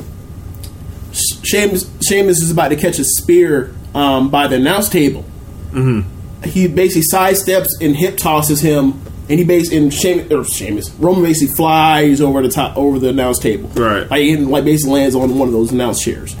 Sheamus, 1.12 1.88
Sheamus 2.04 2.42
is 2.42 2.50
about 2.50 2.68
to 2.68 2.76
catch 2.76 2.98
a 2.98 3.04
spear 3.04 3.72
um, 3.94 4.30
by 4.30 4.48
the 4.48 4.56
announce 4.56 4.88
table. 4.88 5.24
Mm-hmm. 5.70 6.11
He 6.44 6.68
basically 6.68 7.06
sidesteps 7.12 7.68
and 7.80 7.96
hip 7.96 8.16
tosses 8.16 8.60
him, 8.60 9.00
and 9.28 9.38
he 9.38 9.44
basically 9.44 9.78
and 9.78 9.94
Sheamus, 9.94 10.30
or 10.32 10.44
Sheamus 10.44 10.90
Roman 10.98 11.22
basically 11.22 11.54
flies 11.54 12.20
over 12.20 12.42
the 12.42 12.48
top 12.48 12.76
over 12.76 12.98
the 12.98 13.10
announce 13.10 13.38
table. 13.38 13.68
Right. 13.70 14.10
like, 14.10 14.30
and, 14.30 14.50
like 14.50 14.64
basically 14.64 14.92
lands 14.92 15.14
on 15.14 15.38
one 15.38 15.48
of 15.48 15.54
those 15.54 15.72
announce 15.72 16.02
chairs. 16.02 16.36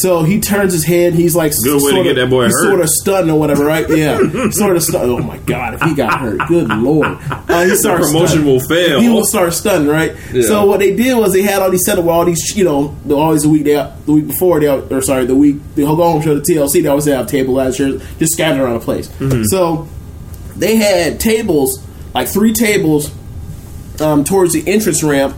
So 0.00 0.22
he 0.22 0.40
turns 0.40 0.72
his 0.72 0.84
head. 0.84 1.14
He's 1.14 1.34
like 1.34 1.52
Good 1.62 1.74
way 1.74 1.78
to 1.78 1.90
sort 1.90 2.04
get 2.04 2.10
of, 2.10 2.16
that 2.16 2.30
boy 2.30 2.44
he's 2.44 2.54
hurt. 2.54 2.68
sort 2.68 2.80
of 2.80 2.88
stunned 2.88 3.30
or 3.30 3.38
whatever, 3.38 3.64
right? 3.64 3.86
Yeah, 3.88 4.18
sort 4.50 4.76
of 4.76 4.82
stunned. 4.82 5.10
Oh 5.10 5.18
my 5.18 5.38
god, 5.38 5.74
if 5.74 5.82
he 5.82 5.94
got 5.94 6.20
hurt, 6.20 6.40
good 6.48 6.68
lord, 6.68 7.06
uh, 7.30 7.64
he 7.64 7.74
starts 7.76 8.08
promotion 8.08 8.28
stunned. 8.28 8.46
will 8.46 8.60
fail. 8.60 9.00
He 9.00 9.08
will 9.08 9.24
start 9.24 9.52
stunned, 9.54 9.88
right? 9.88 10.14
Yeah. 10.32 10.42
So 10.42 10.66
what 10.66 10.80
they 10.80 10.94
did 10.94 11.16
was 11.16 11.32
they 11.32 11.42
had 11.42 11.62
all 11.62 11.70
these 11.70 11.84
set 11.84 11.98
up 11.98 12.04
with 12.04 12.12
all 12.12 12.24
these, 12.24 12.56
you 12.56 12.64
know, 12.64 12.96
always 13.10 13.42
the 13.42 13.48
week 13.48 13.64
they 13.64 13.74
the 14.06 14.12
week 14.12 14.26
before 14.26 14.60
they 14.60 14.68
or 14.68 15.02
sorry 15.02 15.24
the 15.26 15.34
week 15.34 15.56
the 15.74 15.82
go 15.82 15.96
home 15.96 16.22
show 16.22 16.34
the 16.34 16.42
TLC 16.42 16.82
they 16.82 16.88
always 16.88 17.04
have 17.06 17.26
table 17.26 17.54
ladder 17.54 17.72
chairs 17.72 18.02
just 18.18 18.32
scattered 18.32 18.62
around 18.62 18.74
the 18.74 18.84
place. 18.84 19.08
Mm-hmm. 19.08 19.44
So 19.44 19.88
they 20.56 20.76
had 20.76 21.20
tables 21.20 21.82
like 22.14 22.28
three 22.28 22.52
tables 22.52 23.10
um, 24.00 24.24
towards 24.24 24.52
the 24.54 24.66
entrance 24.66 25.02
ramp, 25.02 25.36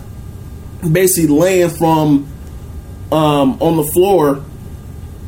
basically 0.89 1.29
laying 1.29 1.71
from 1.71 2.29
um, 3.11 3.61
on 3.61 3.77
the 3.77 3.85
floor 3.93 4.45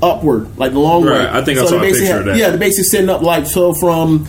upward, 0.03 0.57
like 0.59 0.73
the 0.73 0.79
long 0.79 1.05
Right, 1.05 1.21
way. 1.33 1.39
I 1.41 1.45
think 1.45 1.59
I 1.59 1.63
so 1.63 1.69
saw 1.71 1.77
a 1.79 1.81
picture 1.81 2.05
had- 2.05 2.19
of 2.21 2.25
that. 2.27 2.37
Yeah, 2.37 2.51
they 2.51 2.59
basically 2.59 2.85
setting 2.85 3.11
up 3.11 3.23
like 3.23 3.47
so 3.47 3.73
from 3.75 4.29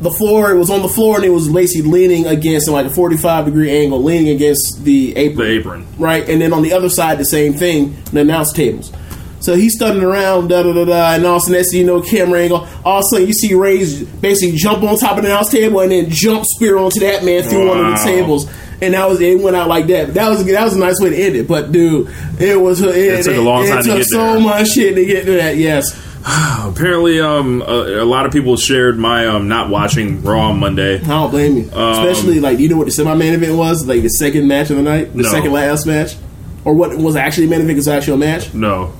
the 0.00 0.10
floor. 0.10 0.50
It 0.50 0.56
was 0.58 0.70
on 0.70 0.82
the 0.82 0.88
floor, 0.88 1.16
and 1.16 1.24
it 1.24 1.30
was 1.30 1.48
basically 1.48 1.90
leaning 1.90 2.26
against 2.26 2.66
in 2.68 2.74
like 2.74 2.86
a 2.86 2.90
forty-five 2.90 3.44
degree 3.44 3.70
angle, 3.70 4.02
leaning 4.02 4.28
against 4.34 4.82
the 4.84 5.14
apron. 5.16 5.46
The 5.46 5.52
apron. 5.58 5.86
right? 5.98 6.28
And 6.28 6.40
then 6.40 6.52
on 6.52 6.62
the 6.62 6.72
other 6.72 6.88
side, 6.88 7.18
the 7.18 7.24
same 7.24 7.52
thing, 7.54 7.96
the 8.12 8.20
announce 8.20 8.52
tables. 8.52 8.92
So 9.40 9.56
he's 9.56 9.74
stunning 9.74 10.02
around, 10.02 10.48
da 10.48 10.62
da 10.62 10.72
da 10.74 10.84
da, 10.84 11.12
and 11.14 11.24
all 11.24 11.36
of 11.36 11.42
a 11.42 11.46
sudden, 11.46 11.64
thing 11.64 11.80
you 11.80 11.86
know, 11.86 12.02
camera 12.02 12.40
angle. 12.40 12.68
All 12.84 12.98
of 12.98 13.04
a 13.04 13.08
sudden, 13.14 13.26
you 13.26 13.32
see 13.32 13.54
Ray's 13.54 14.02
basically 14.02 14.54
jump 14.56 14.82
on 14.82 14.98
top 14.98 15.16
of 15.16 15.22
the 15.24 15.30
announce 15.30 15.50
table 15.50 15.80
and 15.80 15.90
then 15.92 16.10
jump 16.10 16.44
spear 16.46 16.76
onto 16.76 17.00
that 17.00 17.24
man 17.24 17.42
through 17.44 17.68
one 17.68 17.78
of 17.86 17.86
the 17.98 18.04
tables. 18.04 18.46
And 18.82 18.94
that 18.94 19.08
was 19.08 19.20
it. 19.20 19.38
Went 19.40 19.56
out 19.56 19.68
like 19.68 19.86
that. 19.88 20.14
That 20.14 20.28
was 20.30 20.44
that 20.44 20.64
was 20.64 20.74
a 20.74 20.78
nice 20.78 20.98
way 21.00 21.10
to 21.10 21.16
end 21.16 21.36
it. 21.36 21.46
But 21.46 21.70
dude, 21.72 22.08
it 22.38 22.58
was 22.60 22.80
it, 22.80 23.24
took 23.24 23.36
a 23.36 23.40
long 23.40 23.66
time 23.66 23.78
It 23.80 23.82
to 23.82 23.88
took 23.88 23.96
get 23.98 24.06
so 24.06 24.18
there. 24.34 24.40
much 24.40 24.68
shit 24.70 24.94
to 24.94 25.04
get 25.04 25.24
to 25.26 25.32
that. 25.32 25.56
Yes. 25.56 26.06
Apparently, 26.64 27.20
um, 27.20 27.62
a, 27.62 28.02
a 28.02 28.04
lot 28.04 28.26
of 28.26 28.32
people 28.32 28.56
shared 28.56 28.98
my 28.98 29.26
um 29.26 29.48
not 29.48 29.68
watching 29.70 30.22
Raw 30.22 30.50
on 30.50 30.58
Monday. 30.58 30.96
I 30.96 31.06
don't 31.06 31.30
blame 31.30 31.56
you. 31.56 31.62
Especially 31.64 32.40
like, 32.40 32.58
you 32.58 32.68
know 32.68 32.76
what 32.76 32.86
the 32.86 32.90
semi 32.92 33.14
main 33.14 33.34
event 33.34 33.56
was? 33.56 33.86
Like 33.86 34.02
the 34.02 34.08
second 34.08 34.46
match 34.48 34.70
of 34.70 34.76
the 34.76 34.82
night, 34.82 35.12
the 35.14 35.22
No. 35.24 35.28
second 35.30 35.52
last 35.52 35.86
match, 35.86 36.16
or 36.64 36.74
what 36.74 36.96
was 36.96 37.16
actually 37.16 37.46
main 37.48 37.60
event? 37.60 37.72
It 37.72 37.76
was 37.76 37.88
actually 37.88 38.14
a 38.14 38.16
match, 38.18 38.52
No, 38.54 38.92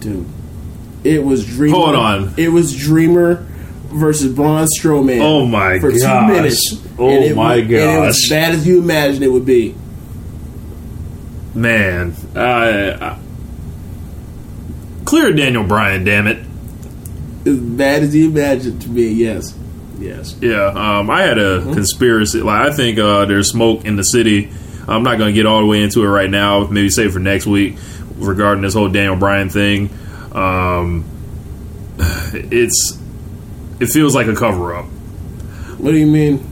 dude. 0.00 0.26
It 1.04 1.22
was 1.24 1.46
Dreamer. 1.46 1.76
Hold 1.76 1.94
on. 1.94 2.34
It 2.36 2.48
was 2.48 2.76
Dreamer 2.76 3.46
versus 3.88 4.32
Braun 4.34 4.66
Strowman. 4.78 5.20
Oh 5.22 5.46
my 5.46 5.78
God 5.78 5.80
for 5.80 5.90
gosh. 5.90 6.00
two 6.28 6.32
minutes. 6.34 6.82
Oh 6.98 7.08
And 7.10 7.24
it 7.24 7.36
my 7.36 7.56
was- 7.56 7.62
And 7.64 7.72
it 7.72 8.00
was 8.00 8.24
as 8.24 8.30
bad 8.30 8.54
as 8.54 8.66
you 8.66 8.78
imagined 8.80 9.24
it 9.24 9.28
would 9.32 9.46
be. 9.46 9.74
man. 11.54 12.14
Uh, 12.34 12.38
uh, 12.38 13.18
clear 15.04 15.32
Daniel 15.32 15.64
Bryan, 15.64 16.04
damn 16.04 16.26
it. 16.26 16.38
As 17.46 17.58
bad 17.58 18.02
as 18.02 18.14
you 18.14 18.28
imagined 18.30 18.80
it 18.82 18.84
to 18.84 18.88
be. 18.90 19.08
Yes. 19.12 19.54
Yes. 19.98 20.36
Yeah, 20.40 20.66
um, 20.66 21.10
I 21.10 21.22
had 21.22 21.38
a 21.38 21.62
conspiracy. 21.62 22.40
Like, 22.40 22.68
I 22.70 22.72
think 22.72 22.98
uh, 22.98 23.24
there's 23.24 23.50
smoke 23.50 23.84
in 23.84 23.96
the 23.96 24.04
city. 24.04 24.50
I'm 24.86 25.02
not 25.02 25.18
going 25.18 25.28
to 25.28 25.32
get 25.34 25.44
all 25.46 25.60
the 25.60 25.66
way 25.66 25.82
into 25.82 26.02
it 26.04 26.08
right 26.08 26.30
now. 26.30 26.66
Maybe 26.68 26.88
save 26.88 27.12
for 27.12 27.18
next 27.18 27.46
week 27.46 27.76
regarding 28.16 28.62
this 28.62 28.74
whole 28.74 28.88
Daniel 28.88 29.16
Bryan 29.16 29.48
thing. 29.48 29.90
Um, 30.32 31.04
it's 31.98 32.98
it 33.80 33.86
feels 33.86 34.14
like 34.14 34.26
a 34.26 34.34
cover 34.34 34.74
up. 34.74 34.86
What 35.78 35.92
do 35.92 35.96
you 35.96 36.06
mean? 36.06 36.44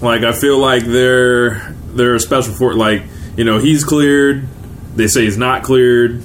Like 0.00 0.22
I 0.22 0.32
feel 0.32 0.58
like 0.58 0.84
they're 0.84 1.74
they're 1.94 2.14
a 2.14 2.20
special 2.20 2.54
for 2.54 2.74
like 2.74 3.02
you 3.36 3.44
know 3.44 3.58
he's 3.58 3.84
cleared. 3.84 4.46
They 4.94 5.08
say 5.08 5.24
he's 5.24 5.38
not 5.38 5.62
cleared. 5.62 6.22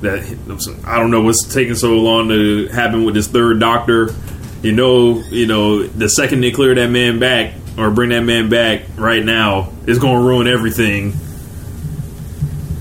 That 0.00 0.20
I 0.84 0.98
don't 0.98 1.10
know 1.10 1.22
what's 1.22 1.46
taking 1.52 1.74
so 1.74 1.94
long 1.94 2.28
to 2.28 2.68
happen 2.68 3.04
with 3.04 3.14
this 3.14 3.28
third 3.28 3.60
doctor. 3.60 4.10
You 4.62 4.72
know, 4.72 5.20
you 5.30 5.46
know 5.46 5.84
the 5.84 6.08
second 6.08 6.40
they 6.40 6.50
clear 6.50 6.74
that 6.74 6.90
man 6.90 7.18
back 7.18 7.54
or 7.78 7.90
bring 7.90 8.10
that 8.10 8.22
man 8.22 8.48
back 8.48 8.82
right 8.96 9.22
now, 9.22 9.72
it's 9.86 9.98
going 9.98 10.20
to 10.20 10.26
ruin 10.26 10.46
everything. 10.46 11.14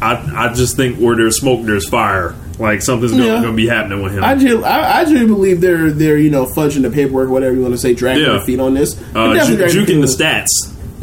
I 0.01 0.47
I 0.47 0.53
just 0.53 0.75
think 0.75 0.97
where 0.97 1.15
there's 1.15 1.37
smoke, 1.37 1.65
there's 1.65 1.87
fire. 1.87 2.35
Like 2.59 2.81
something's 2.81 3.11
going 3.11 3.23
Yeah. 3.23 3.41
to 3.41 3.51
be 3.51 3.67
happening 3.67 4.01
with 4.01 4.13
him. 4.13 4.23
I 4.23 4.33
do, 4.35 4.63
I, 4.63 4.99
I 5.01 5.05
do 5.05 5.27
believe 5.27 5.59
they're 5.61 5.91
they're 5.91 6.17
you 6.17 6.29
know 6.29 6.45
fudging 6.45 6.83
the 6.83 6.89
paperwork, 6.89 7.29
whatever 7.29 7.53
you 7.55 7.61
want 7.61 7.73
to 7.73 7.77
say, 7.77 7.93
dragging 7.93 8.23
Yeah. 8.23 8.33
their 8.33 8.41
feet 8.41 8.59
on 8.59 8.73
this. 8.73 8.95
uh, 9.13 9.33
ju- 9.45 9.57
juking 9.57 9.99
the 10.01 10.07
stats 10.07 10.47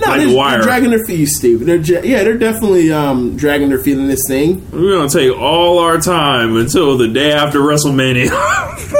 No, 0.02 0.08
like 0.08 0.20
they're, 0.20 0.34
they're 0.50 0.62
dragging 0.62 0.90
their 0.90 1.04
feet, 1.04 1.26
Steve. 1.26 1.64
They're 1.64 1.76
yeah, 2.04 2.24
they're 2.24 2.36
definitely 2.38 2.92
um, 2.92 3.36
dragging 3.36 3.68
their 3.68 3.78
feet 3.78 3.96
in 3.98 4.08
this 4.08 4.22
thing. 4.26 4.68
We're 4.70 4.96
gonna 4.96 5.08
take 5.08 5.36
all 5.36 5.78
our 5.78 5.98
time 5.98 6.56
until 6.56 6.98
the 6.98 7.08
day 7.08 7.32
after 7.32 7.60
WrestleMania. 7.60 8.30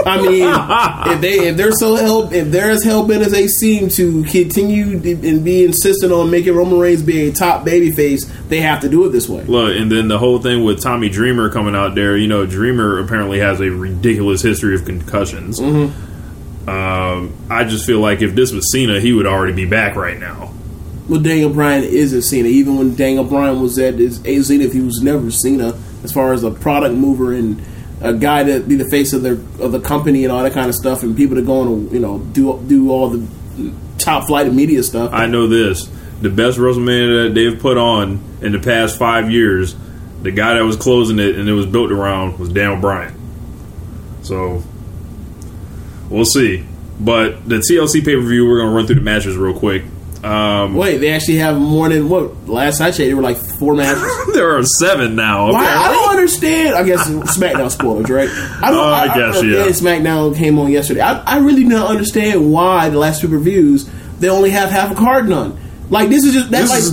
I 0.07 0.21
mean, 0.23 1.13
if 1.15 1.21
they 1.21 1.49
if 1.49 1.57
they're 1.57 1.73
so 1.73 1.97
help 1.97 2.33
if 2.33 2.51
they're 2.51 2.71
as 2.71 2.83
hell 2.85 3.07
bent 3.07 3.23
as 3.23 3.33
they 3.33 3.49
seem 3.49 3.89
to 3.91 4.25
continue 4.25 4.99
to- 5.01 5.29
and 5.29 5.45
be 5.45 5.65
insistent 5.65 6.13
on 6.13 6.31
making 6.31 6.55
Roman 6.55 6.79
Reigns 6.79 7.03
be 7.03 7.29
a 7.29 7.33
top 7.33 7.67
babyface, 7.67 8.29
they 8.49 8.61
have 8.61 8.81
to 8.81 8.89
do 8.89 9.05
it 9.07 9.11
this 9.11 9.29
way. 9.29 9.45
Look, 9.45 9.77
and 9.77 9.91
then 9.91 10.09
the 10.09 10.19
whole 10.19 10.39
thing 10.41 10.65
with 10.65 10.81
Tommy 10.83 11.09
Dreamer 11.09 11.51
coming 11.51 11.75
out 11.75 11.95
there. 11.95 12.17
You 12.17 12.29
know, 12.29 12.47
Dreamer 12.47 12.99
apparently 13.01 13.39
has 13.41 13.61
a 13.61 13.71
ridiculous 13.71 14.43
history 14.43 14.75
of 14.75 14.85
concussions. 14.85 15.61
Um, 16.67 17.35
I 17.51 17.65
just 17.65 17.87
feel 17.87 17.99
like 17.99 18.23
if 18.23 18.35
this 18.35 18.53
was 18.53 18.71
Cena, 18.71 19.01
he 19.01 19.13
would 19.13 19.27
already 19.27 19.53
be 19.53 19.67
back 19.67 19.97
right 19.97 20.19
now. 20.19 20.55
Well, 21.09 21.21
Daniel 21.21 21.51
Bryan 21.51 21.83
isn't 21.85 22.23
Cena. 22.23 22.49
Even 22.49 22.79
when 22.79 22.95
Daniel 22.95 23.25
Bryan 23.25 23.61
was 23.61 23.79
at 23.79 23.95
his 23.95 24.25
A 24.25 24.39
Zenith, 24.41 24.73
he 24.73 24.81
was 24.81 25.03
never 25.03 25.31
Cena 25.31 25.75
as 26.05 26.13
far 26.13 26.33
as 26.33 26.45
a 26.45 26.51
product 26.51 26.95
mover 26.95 27.33
and 27.33 27.61
a 28.01 28.13
guy 28.13 28.43
to 28.45 28.61
be 28.61 28.75
the 28.77 28.89
face 28.89 29.13
of 29.13 29.23
their 29.23 29.35
of 29.61 29.73
the 29.73 29.81
company 29.81 30.25
and 30.25 30.33
all 30.33 30.43
that 30.43 30.53
kind 30.53 30.69
of 30.69 30.75
stuff, 30.75 31.03
and 31.03 31.17
people 31.17 31.37
to 31.37 31.43
go 31.43 31.65
to 31.65 31.95
you 31.95 32.01
know 32.01 32.19
do 32.19 32.63
do 32.67 32.91
all 32.91 33.09
the 33.09 33.27
top 33.99 34.27
flight 34.27 34.47
of 34.47 34.55
media 34.55 34.83
stuff. 34.83 35.13
I 35.13 35.27
know 35.27 35.47
this: 35.47 35.91
the 36.21 36.31
best 36.31 36.59
WrestleMania 36.59 37.29
that 37.29 37.35
they've 37.35 37.59
put 37.59 37.79
on 37.79 38.23
in 38.41 38.53
the 38.53 38.59
past 38.59 38.99
five 38.99 39.31
years, 39.31 39.77
the 40.23 40.31
guy 40.31 40.55
that 40.55 40.65
was 40.65 40.77
closing 40.77 41.19
it 41.19 41.37
and 41.37 41.49
it 41.49 41.53
was 41.53 41.67
built 41.67 41.93
around 41.93 42.39
was 42.39 42.49
Daniel 42.49 42.81
Bryan. 42.81 43.15
So 44.23 44.63
we'll 46.09 46.25
see. 46.25 46.67
But 47.01 47.49
the 47.49 47.57
TLC 47.57 48.05
pay 48.05 48.15
per 48.15 48.21
view, 48.23 48.49
we're 48.49 48.61
gonna 48.61 48.75
run 48.75 48.87
through 48.87 48.97
the 48.97 49.03
matches 49.03 49.37
real 49.37 49.59
quick. 49.59 49.85
Um, 50.23 50.77
Wait, 50.77 50.99
they 50.99 51.11
actually 51.11 51.39
have 51.39 51.59
more 51.59 51.89
than 51.89 52.09
what? 52.09 52.47
Last 52.47 52.81
I 52.81 52.91
checked, 52.91 52.99
there 52.99 53.17
were 53.17 53.23
like 53.23 53.37
four 53.37 53.75
matches. 53.75 54.03
there 54.33 54.57
are 54.57 54.63
seven 54.63 55.17
now. 55.17 55.51
Why? 55.53 55.67
I 55.67 55.91
don't 55.91 56.11
understand. 56.11 56.77
I 56.77 56.85
guess 56.85 57.09
SmackDown 57.09 57.71
spoilers, 57.71 58.09
right? 58.09 58.29
I 58.63 58.71
don't. 58.71 58.81
Uh, 58.81 58.93
I 58.93 59.07
guess, 59.07 59.43
yeah. 59.43 59.67
SmackDown 59.67 60.37
came 60.37 60.59
on 60.59 60.71
yesterday. 60.71 61.01
I, 61.01 61.23
I 61.23 61.39
really 61.39 61.65
don't 61.69 61.87
understand 61.87 62.53
why 62.53 62.89
the 62.89 62.99
last 62.99 63.21
two 63.21 63.29
reviews 63.29 63.91
they 64.21 64.29
only 64.29 64.51
have 64.51 64.71
half 64.71 64.93
a 64.93 64.95
card 64.95 65.29
done. 65.29 65.59
Like 65.91 66.09
this 66.09 66.25
is 66.25 66.33
just 66.33 66.51
that, 66.53 66.63
This 66.63 66.71
like, 66.71 66.79
is 66.79 66.93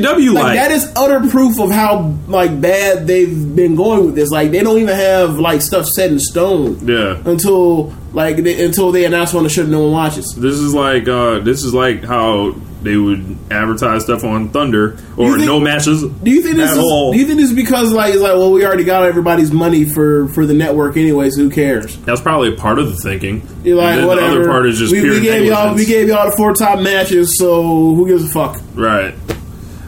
WCW 0.00 0.34
like, 0.34 0.42
like. 0.42 0.54
that 0.56 0.70
is 0.72 0.90
utter 0.96 1.28
proof 1.28 1.60
of 1.60 1.70
how 1.70 2.16
like 2.26 2.60
bad 2.60 3.06
they've 3.06 3.54
been 3.54 3.76
going 3.76 4.06
with 4.06 4.16
this. 4.16 4.30
Like 4.30 4.50
they 4.50 4.60
don't 4.62 4.78
even 4.78 4.96
have 4.96 5.38
like 5.38 5.62
stuff 5.62 5.86
set 5.86 6.10
in 6.10 6.18
stone. 6.18 6.84
Yeah. 6.84 7.22
Until 7.24 7.94
like 8.12 8.38
they, 8.38 8.64
until 8.64 8.90
they 8.90 9.04
announce 9.04 9.34
on 9.34 9.44
the 9.44 9.50
show 9.50 9.64
no 9.64 9.82
one 9.82 9.92
watches. 9.92 10.34
This 10.36 10.54
is 10.56 10.74
like 10.74 11.06
uh, 11.06 11.38
this 11.40 11.62
is 11.62 11.72
like 11.74 12.02
how 12.02 12.56
they 12.82 12.96
would 12.96 13.36
advertise 13.50 14.04
stuff 14.04 14.24
on 14.24 14.48
Thunder 14.50 14.92
or 15.16 15.34
think- 15.36 15.44
no 15.46 15.60
matches. 15.60 16.02
Do 16.02 16.30
you 16.30 16.42
think 16.42 16.56
this 16.56 16.70
at 16.70 16.76
is? 16.78 16.82
all. 16.82 17.12
Do 17.12 17.18
you 17.18 17.26
think 17.26 17.38
this 17.40 17.50
is 17.50 17.56
because 17.56 17.92
like 17.92 18.14
it's 18.14 18.22
like 18.22 18.32
well 18.34 18.52
we 18.52 18.64
already 18.64 18.84
got 18.84 19.04
everybody's 19.04 19.52
money 19.52 19.84
for 19.84 20.28
for 20.28 20.46
the 20.46 20.54
network 20.54 20.96
anyways? 20.96 21.36
Who 21.36 21.50
cares? 21.50 21.96
That's 21.98 22.20
probably 22.20 22.52
a 22.54 22.56
part 22.56 22.78
of 22.78 22.88
the 22.90 22.96
thinking. 22.96 23.46
You're 23.64 23.76
like 23.76 24.04
whatever. 24.06 24.30
the 24.36 24.40
other 24.42 24.48
part 24.50 24.66
is 24.66 24.78
just 24.78 24.92
we, 24.92 25.02
we 25.08 25.20
gave 25.20 25.44
y'all 25.46 25.74
we 25.74 25.84
gave 25.86 26.08
y'all 26.08 26.30
the 26.30 26.36
four 26.36 26.52
top 26.54 26.80
matches, 26.80 27.36
so 27.38 27.62
who 27.94 28.06
gives 28.08 28.24
a 28.24 28.28
fuck? 28.28 28.60
Right. 28.74 29.14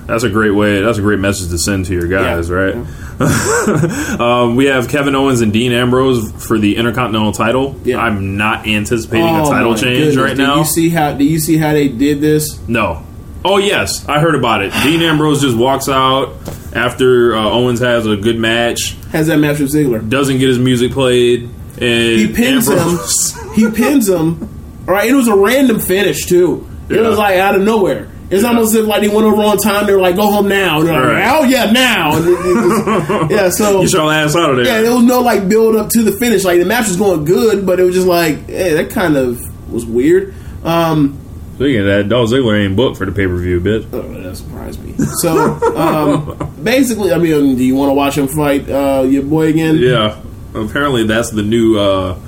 That's 0.06 0.24
a 0.24 0.28
great 0.30 0.50
way. 0.50 0.82
That's 0.82 0.98
a 0.98 1.00
great 1.02 1.20
message 1.20 1.50
to 1.50 1.58
send 1.58 1.86
to 1.86 1.94
your 1.94 2.08
guys, 2.08 2.50
Yeah. 2.50 2.54
right? 2.56 2.74
um, 4.20 4.56
we 4.56 4.66
have 4.66 4.88
Kevin 4.88 5.14
Owens 5.14 5.40
and 5.40 5.52
Dean 5.52 5.72
Ambrose 5.72 6.30
for 6.46 6.58
the 6.58 6.76
Intercontinental 6.76 7.32
title. 7.32 7.74
Yeah. 7.84 7.98
I'm 7.98 8.36
not 8.36 8.66
anticipating 8.66 9.26
a 9.26 9.42
Oh, 9.44 9.50
title 9.50 9.74
change 9.74 10.14
goodness. 10.14 10.16
right 10.16 10.36
Do 10.36 10.42
now. 10.42 10.58
you 10.58 10.64
see 10.64 10.88
how? 10.90 11.12
Do 11.14 11.24
you 11.24 11.38
see 11.38 11.56
how 11.56 11.72
they 11.72 11.88
did 11.88 12.20
this? 12.20 12.60
no. 12.68 13.04
Oh 13.44 13.58
yes, 13.58 14.08
I 14.08 14.20
heard 14.20 14.36
about 14.36 14.62
it. 14.62 14.72
Dean 14.84 15.02
Ambrose 15.02 15.40
just 15.40 15.56
walks 15.56 15.88
out 15.88 16.34
after 16.76 17.34
uh, 17.34 17.40
Owens 17.42 17.80
has 17.80 18.06
a 18.06 18.16
good 18.16 18.38
match, 18.38 18.94
Has 19.10 19.26
that 19.26 19.38
match 19.38 19.58
with 19.58 19.74
Ziggler? 19.74 20.08
doesn't 20.08 20.38
get 20.38 20.48
his 20.48 20.60
music 20.60 20.92
played, 20.92 21.50
and 21.72 21.80
He 22.20 22.32
pins 22.32 22.68
Ambrose, 22.68 23.32
him. 23.32 23.50
He 23.54 23.68
pins 23.72 24.08
him. 24.08 24.48
All 24.86 24.94
right, 24.94 25.10
it 25.10 25.14
was 25.14 25.26
a 25.26 25.34
random 25.34 25.80
finish 25.80 26.26
too. 26.26 26.68
It 26.88 26.94
Yeah. 27.00 27.08
was 27.08 27.18
like 27.18 27.36
out 27.38 27.56
of 27.56 27.62
nowhere. 27.62 28.06
It's 28.32 28.44
almost 28.44 28.74
as 28.74 28.80
if 28.82 28.86
like 28.86 29.02
they 29.02 29.08
went 29.08 29.26
over 29.26 29.42
on 29.42 29.58
time. 29.58 29.86
They 29.86 29.92
were 29.94 30.00
like, 30.00 30.16
"Go 30.16 30.30
home 30.30 30.48
now." 30.48 30.78
And 30.80 30.88
they're 30.88 30.94
like, 31.00 31.24
Right. 31.24 31.38
"Oh 31.40 31.44
yeah, 31.44 31.70
now." 31.70 32.16
It- 32.16 32.26
it 32.26 32.30
was- 32.30 33.30
yeah, 33.30 33.48
so 33.50 33.82
Get 33.82 33.92
your 33.92 34.12
ass 34.12 34.34
out 34.34 34.50
of 34.50 34.56
there. 34.56 34.64
yeah, 34.66 34.80
there 34.82 34.94
was 34.94 35.04
no 35.04 35.20
like 35.20 35.48
build 35.48 35.76
up 35.76 35.90
to 35.90 36.02
the 36.02 36.12
finish. 36.12 36.42
Like 36.44 36.58
the 36.58 36.64
match 36.64 36.88
was 36.88 36.96
going 36.96 37.24
good, 37.24 37.66
but 37.66 37.78
it 37.78 37.84
was 37.84 37.94
just 37.94 38.06
like, 38.08 38.46
hey, 38.48 38.74
that 38.74 38.90
kind 38.90 39.16
of 39.16 39.40
was 39.72 39.84
weird. 39.86 40.34
Um, 40.64 41.18
Speaking 41.56 41.80
of 41.80 41.86
that, 41.86 42.08
Dolph 42.08 42.30
Ziggler 42.30 42.64
ain't 42.64 42.74
booked 42.74 42.96
for 42.96 43.04
the 43.04 43.12
pay 43.12 43.26
per 43.26 43.36
view, 43.36 43.60
bit. 43.60 43.84
Oh, 43.92 44.00
that 44.00 44.36
surprised 44.36 44.82
me. 44.82 44.94
So, 45.20 45.54
um, 45.76 46.52
basically, 46.64 47.12
I 47.12 47.18
mean, 47.18 47.56
do 47.56 47.62
you 47.62 47.76
want 47.76 47.90
to 47.90 47.94
watch 47.94 48.16
him 48.18 48.26
fight 48.26 48.68
uh, 48.68 49.04
your 49.06 49.22
boy 49.22 49.48
again? 49.48 49.76
Yeah, 49.76 50.18
apparently 50.54 51.04
that's 51.06 51.30
the 51.30 51.42
new. 51.42 51.78
Uh, 51.78 52.18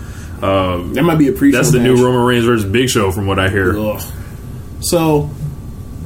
uh, 0.42 0.76
That 0.92 1.02
might 1.04 1.16
be 1.18 1.28
a 1.28 1.32
pre. 1.32 1.50
that's 1.50 1.70
the 1.72 1.80
new 1.80 1.96
Roman 1.96 2.22
Reigns 2.26 2.44
versus 2.44 2.70
Big 2.70 2.90
Show, 2.90 3.10
from 3.10 3.26
what 3.26 3.38
I 3.38 3.48
hear. 3.48 3.76
Ugh. 3.78 4.02
So, 4.80 5.30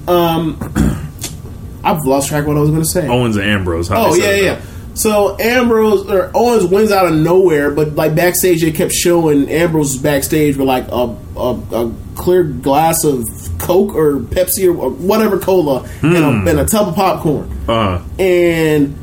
um, 0.09 0.59
I've 1.85 2.05
lost 2.05 2.29
track 2.29 2.43
of 2.43 2.49
what 2.49 2.57
I 2.57 2.61
was 2.61 2.71
going 2.71 2.83
to 2.83 2.89
say. 2.89 3.07
Owens 3.07 3.37
and 3.37 3.49
Ambrose. 3.49 3.89
How 3.89 4.07
Oh 4.07 4.15
yeah, 4.15 4.35
yeah. 4.35 4.61
So 4.95 5.39
Ambrose 5.39 6.11
or 6.11 6.33
Owens 6.35 6.65
wins 6.65 6.91
out 6.91 7.07
of 7.07 7.15
nowhere, 7.15 7.71
but 7.71 7.95
like 7.95 8.17
backstage 8.17 8.63
they 8.63 8.73
kept 8.73 8.93
showing 8.93 9.49
Ambrose 9.49 9.97
backstage 9.97 10.57
with 10.57 10.67
like 10.67 10.89
a 10.89 11.17
a, 11.37 11.61
a 11.73 11.95
clear 12.17 12.43
glass 12.43 13.05
of 13.05 13.25
Coke 13.59 13.95
or 13.95 14.19
Pepsi 14.19 14.67
or 14.67 14.91
whatever 14.91 15.39
cola 15.39 15.89
and, 16.03 16.17
a, 16.17 16.51
and 16.51 16.61
a 16.61 16.65
tub 16.67 16.89
of 16.89 16.95
popcorn, 16.97 17.49
Uh, 17.69 18.03
and 18.19 18.97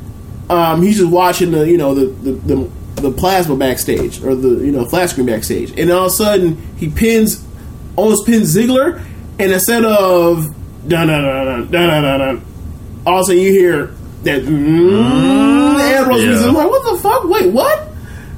um, 0.49 0.81
he's 0.81 0.97
just 0.97 1.09
watching 1.11 1.51
the 1.51 1.69
you 1.69 1.77
know 1.77 1.95
the, 1.95 2.07
the 2.07 2.31
the 2.55 2.69
the 3.01 3.11
plasma 3.11 3.55
backstage 3.55 4.21
or 4.21 4.35
the 4.35 4.65
you 4.65 4.71
know 4.71 4.85
flat 4.85 5.09
screen 5.09 5.27
backstage, 5.27 5.77
and 5.79 5.89
all 5.91 6.07
of 6.07 6.11
a 6.11 6.15
sudden 6.15 6.57
he 6.75 6.89
pins 6.89 7.45
Owens 7.97 8.21
pins 8.25 8.53
Ziggler, 8.53 9.01
and 9.39 9.51
instead 9.51 9.85
of 9.85 10.53
dun 10.87 11.07
dun 11.07 11.23
dun 11.23 11.45
dun 11.45 11.71
dun 11.71 12.03
dun 12.03 12.19
dun, 12.19 12.45
all 13.05 13.19
of 13.19 13.21
a 13.21 13.23
sudden 13.25 13.41
you 13.41 13.51
hear 13.51 13.85
that 14.23 14.41
mm, 14.41 15.79
Ambrose 15.79 16.21
yeah. 16.21 16.27
music. 16.29 16.47
I'm 16.47 16.53
like, 16.55 16.69
what 16.69 16.93
the 16.93 17.01
fuck? 17.01 17.23
Wait, 17.25 17.51
what? 17.51 17.95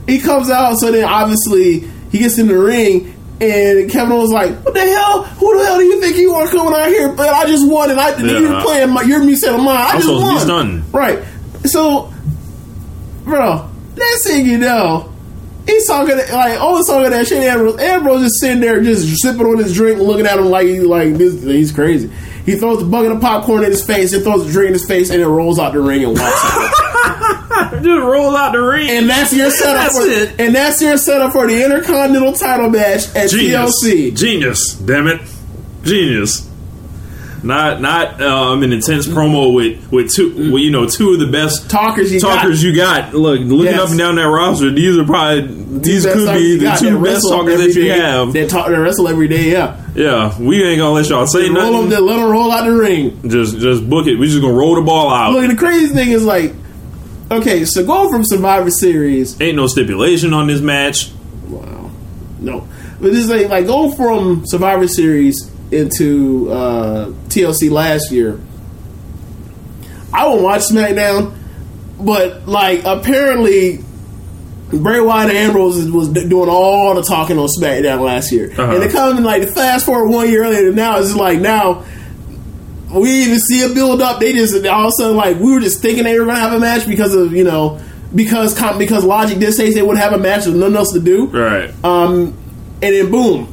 he 0.08 0.20
comes 0.20 0.50
out. 0.50 0.80
So 0.80 0.92
then 0.92 1.04
obviously 1.04 1.82
he 2.12 2.20
gets 2.20 2.38
in 2.40 2.48
the 2.48 2.58
ring. 2.58 3.14
And 3.40 3.92
Kevin 3.92 4.14
Owens 4.14 4.32
like, 4.32 4.66
what 4.66 4.74
the 4.74 4.80
hell? 4.80 5.24
Who 5.24 5.60
the 5.60 5.64
hell 5.64 5.78
do 5.78 5.84
you 5.84 6.02
think 6.02 6.18
you 6.18 6.34
are 6.34 6.48
coming 6.48 6.74
out 6.74 6.88
here? 6.88 7.10
But 7.10 7.30
I 7.30 7.46
just 7.46 7.70
won, 7.70 7.92
and 7.92 8.00
I 8.00 8.18
Yeah. 8.18 8.40
you're 8.40 8.62
playing 8.62 8.90
my, 8.90 9.04
your 9.04 9.24
music 9.24 9.52
of 9.52 9.58
mine. 9.58 9.78
I 9.78 9.90
I'm 9.90 10.02
just 10.02 10.08
supposed 10.08 10.42
to 10.42 10.48
be 10.48 10.54
won. 10.54 10.92
Right. 10.92 11.24
So, 11.66 12.12
bro, 13.26 13.70
next 13.96 14.24
thing 14.26 14.48
you 14.48 14.58
know, 14.58 15.14
he's 15.68 15.86
talking 15.86 16.18
like 16.18 16.60
all 16.60 16.70
always 16.70 16.88
talking 16.88 17.12
that 17.12 17.28
shit. 17.28 17.44
Ambrose, 17.44 17.80
Ambrose 17.80 18.24
just 18.24 18.40
sitting 18.40 18.60
there, 18.60 18.82
just 18.82 19.22
sipping 19.22 19.46
on 19.46 19.60
his 19.60 19.72
drink, 19.76 20.00
looking 20.00 20.26
at 20.26 20.40
him 20.40 20.46
like 20.46 20.66
he 20.66 20.80
like 20.80 21.14
this. 21.14 21.44
He's 21.44 21.72
crazy. 21.72 22.10
He 22.48 22.56
throws 22.56 22.82
a 22.82 22.86
bucket 22.86 23.12
of 23.12 23.20
popcorn 23.20 23.66
in 23.66 23.72
his 23.72 23.86
face, 23.86 24.14
and 24.14 24.24
throws 24.24 24.48
a 24.48 24.52
drink 24.52 24.68
in 24.70 24.74
his 24.74 24.88
face, 24.88 25.10
and 25.12 25.22
it 25.22 25.28
rolls 25.28 25.60
out 25.60 25.74
the 25.74 25.82
ring 25.82 26.04
and 26.06 26.18
walks 26.18 26.42
out. 26.46 27.72
Just 27.74 27.86
roll 27.86 28.36
out 28.38 28.54
the 28.54 28.60
ring. 28.62 28.90
And 28.90 29.10
that's 29.10 29.34
your 29.34 29.52
setup. 29.52 29.92
That's 29.92 29.98
for, 29.98 30.06
it. 30.10 30.40
And 30.40 30.56
that's 30.56 30.82
your 30.82 30.98
setup 30.98 31.34
for 31.34 31.46
the 31.46 31.62
Intercontinental 31.62 32.32
Title 32.34 32.70
match 32.70 33.14
at 33.16 33.30
Genius. 33.30 33.84
TLC. 33.84 34.16
Genius. 34.16 34.76
Damn 34.76 35.08
it. 35.08 35.22
Genius. 35.84 36.47
Not 37.44 37.82
not 37.82 38.20
um, 38.22 38.64
an 38.64 38.74
intense 38.74 39.06
promo 39.08 39.54
with 39.54 39.92
with 39.92 40.12
two 40.14 40.52
with, 40.54 40.64
you 40.64 40.72
know 40.72 40.88
two 40.88 41.14
of 41.14 41.20
the 41.20 41.28
best 41.28 41.70
Talkers 41.70 42.12
you 42.12 42.20
talkers 42.20 42.62
got. 42.62 42.68
you 42.68 42.76
got. 42.76 43.14
Look, 43.14 43.40
looking 43.42 43.66
Yes. 43.74 43.80
up 43.80 43.90
and 43.90 43.98
down 44.00 44.16
that 44.16 44.24
roster, 44.24 44.72
these 44.72 44.98
are 44.98 45.06
probably 45.06 45.42
these 45.80 46.06
could 46.06 46.34
be 46.34 46.58
the 46.58 46.76
two 46.80 47.02
best 47.04 47.28
talkers 47.30 47.60
that 47.60 47.68
you 47.76 47.84
day. 47.84 48.00
have. 48.00 48.34
They 48.34 48.48
talk. 48.48 48.68
They 48.70 48.78
wrestle 48.78 49.08
every 49.08 49.28
day. 49.28 49.52
Yeah. 49.52 49.80
Yeah, 49.96 50.40
we 50.40 50.64
ain't 50.64 50.80
gonna 50.80 50.92
let 50.94 51.10
y'all 51.10 51.28
say 51.28 51.50
nothing. 51.50 51.74
Roll 51.74 51.84
them. 51.88 52.06
Let 52.06 52.16
them 52.18 52.30
roll 52.30 52.52
out 52.52 52.66
the 52.66 52.72
ring. 52.76 53.20
Just 53.30 53.58
just 53.60 53.88
book 53.90 54.08
it. 54.08 54.16
We 54.18 54.28
just 54.28 54.42
gonna 54.42 54.54
roll 54.54 54.76
the 54.76 54.82
ball 54.82 55.12
out. 55.12 55.34
Look, 55.34 55.48
the 55.50 55.56
crazy 55.56 55.94
thing 55.94 56.10
is 56.10 56.24
like, 56.26 56.54
okay, 57.32 57.66
so 57.66 57.86
going 57.86 58.10
from 58.10 58.24
Survivor 58.26 58.72
Series, 58.72 59.40
Ain't 59.40 59.56
no 59.56 59.68
stipulation 59.68 60.34
on 60.34 60.48
this 60.48 60.62
match. 60.62 61.12
wow, 61.48 61.92
no, 62.40 62.68
but 63.00 63.12
this 63.12 63.24
is 63.26 63.30
like, 63.30 63.50
like 63.50 63.66
going 63.68 63.96
from 63.96 64.44
Survivor 64.46 64.88
Series 64.88 65.52
into 65.72 66.50
uh, 66.52 67.06
TLC 67.30 67.70
last 67.72 68.12
year. 68.12 68.40
I 70.14 70.26
won't 70.28 70.42
watch 70.42 70.62
SmackDown, 70.62 71.36
but 72.00 72.48
like 72.48 72.84
apparently. 72.86 73.84
Bray 74.70 75.00
Wyatt 75.00 75.30
and 75.30 75.38
Ambrose 75.38 75.90
was 75.90 76.10
doing 76.10 76.50
all 76.50 76.94
the 76.94 77.02
talking 77.02 77.38
on 77.40 77.48
SmackDown 77.48 78.02
last 78.02 78.34
year, 78.34 78.52
Uh-huh. 78.52 78.74
and 78.74 78.84
to 78.84 78.90
come 78.90 79.18
in 79.18 79.24
like 79.24 79.48
fast 79.48 79.86
forward 79.86 80.10
one 80.10 80.30
year 80.30 80.46
later, 80.50 80.74
now 80.74 80.98
it's 80.98 81.08
just 81.08 81.18
like 81.18 81.40
now 81.40 81.86
we 82.94 83.10
even 83.24 83.40
see 83.40 83.64
a 83.64 83.74
build 83.74 84.02
up. 84.02 84.20
They 84.20 84.34
just 84.34 84.54
all 84.66 84.82
of 84.82 84.88
a 84.88 84.92
sudden 84.92 85.16
like 85.16 85.40
we 85.40 85.54
were 85.54 85.62
just 85.62 85.82
thinking 85.82 86.04
they 86.04 86.20
were 86.20 86.26
gonna 86.26 86.40
have 86.40 86.52
a 86.52 86.60
match 86.60 86.86
because 86.86 87.16
of 87.16 87.32
you 87.32 87.46
know 87.46 87.80
because 88.14 88.54
com- 88.60 88.78
because 88.78 89.06
Logic 89.06 89.40
did 89.40 89.54
say 89.54 89.72
they 89.74 89.82
would 89.82 89.96
have 89.98 90.12
a 90.12 90.18
match 90.18 90.46
with 90.48 90.58
nothing 90.58 90.76
else 90.76 90.92
to 90.92 91.00
do, 91.00 91.28
Right. 91.28 91.74
um, 91.86 92.34
and 92.82 92.94
then 92.94 93.10
boom, 93.10 93.48